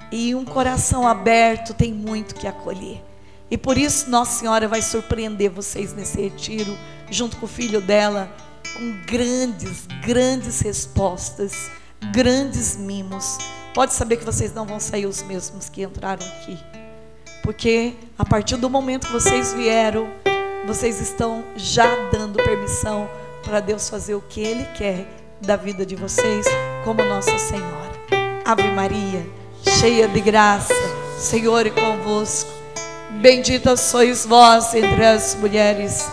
E 0.10 0.34
um 0.34 0.46
coração 0.46 1.06
aberto 1.06 1.74
tem 1.74 1.94
muito 1.94 2.36
que 2.36 2.48
acolher. 2.48 3.04
E 3.52 3.58
por 3.58 3.78
isso 3.78 4.10
Nossa 4.10 4.40
Senhora 4.40 4.66
vai 4.66 4.82
surpreender 4.82 5.52
vocês 5.52 5.94
nesse 5.94 6.22
retiro, 6.22 6.74
junto 7.12 7.36
com 7.36 7.46
o 7.46 7.50
filho 7.50 7.82
dela, 7.82 8.32
com 8.76 8.92
grandes, 9.06 9.88
grandes 10.06 10.62
respostas, 10.62 11.70
grandes 12.12 12.76
mimos. 12.78 13.38
Pode 13.74 13.94
saber 13.94 14.18
que 14.18 14.26
vocês 14.26 14.54
não 14.54 14.66
vão 14.66 14.80
sair 14.80 15.06
os 15.06 15.22
mesmos 15.24 15.70
que 15.70 15.84
entraram 15.84 16.26
aqui. 16.26 16.58
Porque 17.44 17.94
a 18.18 18.26
partir 18.26 18.58
do 18.58 18.70
momento 18.70 19.08
que 19.08 19.14
vocês 19.14 19.54
vieram, 19.54 20.10
vocês 20.66 21.00
estão 21.00 21.44
já 21.56 21.88
dando 22.12 22.44
permissão 22.44 23.10
para 23.44 23.60
Deus 23.60 23.90
fazer 23.90 24.16
o 24.16 24.22
que 24.22 24.42
Ele 24.42 24.66
quer 24.76 25.08
da 25.42 25.56
vida 25.56 25.86
de 25.86 25.96
vocês, 25.96 26.46
como 26.84 27.04
Nossa 27.04 27.38
Senhora. 27.38 27.94
Ave 28.44 28.70
Maria, 28.72 29.26
cheia 29.80 30.08
de 30.08 30.20
graça, 30.20 30.74
Senhor 31.20 31.66
é 31.66 31.70
convosco. 31.70 32.50
Bendita 33.22 33.78
sois 33.78 34.26
vós 34.26 34.74
entre 34.76 35.06
as 35.06 35.36
mulheres, 35.36 36.10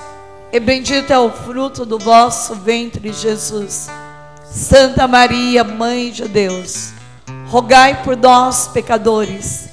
e 0.55 0.61
bendito 0.61 1.13
é 1.13 1.19
o 1.19 1.33
fruto 1.33 1.85
do 1.85 1.99
vosso 1.99 2.55
ventre, 2.55 3.13
Jesus. 3.13 3.91
Santa 4.45 5.09
Maria, 5.09 5.65
Mãe 5.65 6.13
de 6.13 6.29
Deus, 6.29 6.93
rogai 7.49 8.05
por 8.05 8.17
nós, 8.17 8.69
pecadores, 8.69 9.69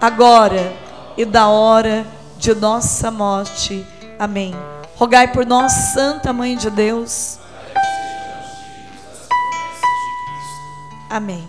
agora 0.00 0.72
e 1.18 1.26
da 1.26 1.48
hora 1.48 2.06
de 2.38 2.54
nossa 2.54 3.10
morte. 3.10 3.86
Amém. 4.18 4.54
Rogai 4.96 5.30
por 5.30 5.44
nós, 5.44 5.70
Santa 5.92 6.32
Mãe 6.32 6.56
de 6.56 6.70
Deus. 6.70 7.38
Amém. 11.10 11.46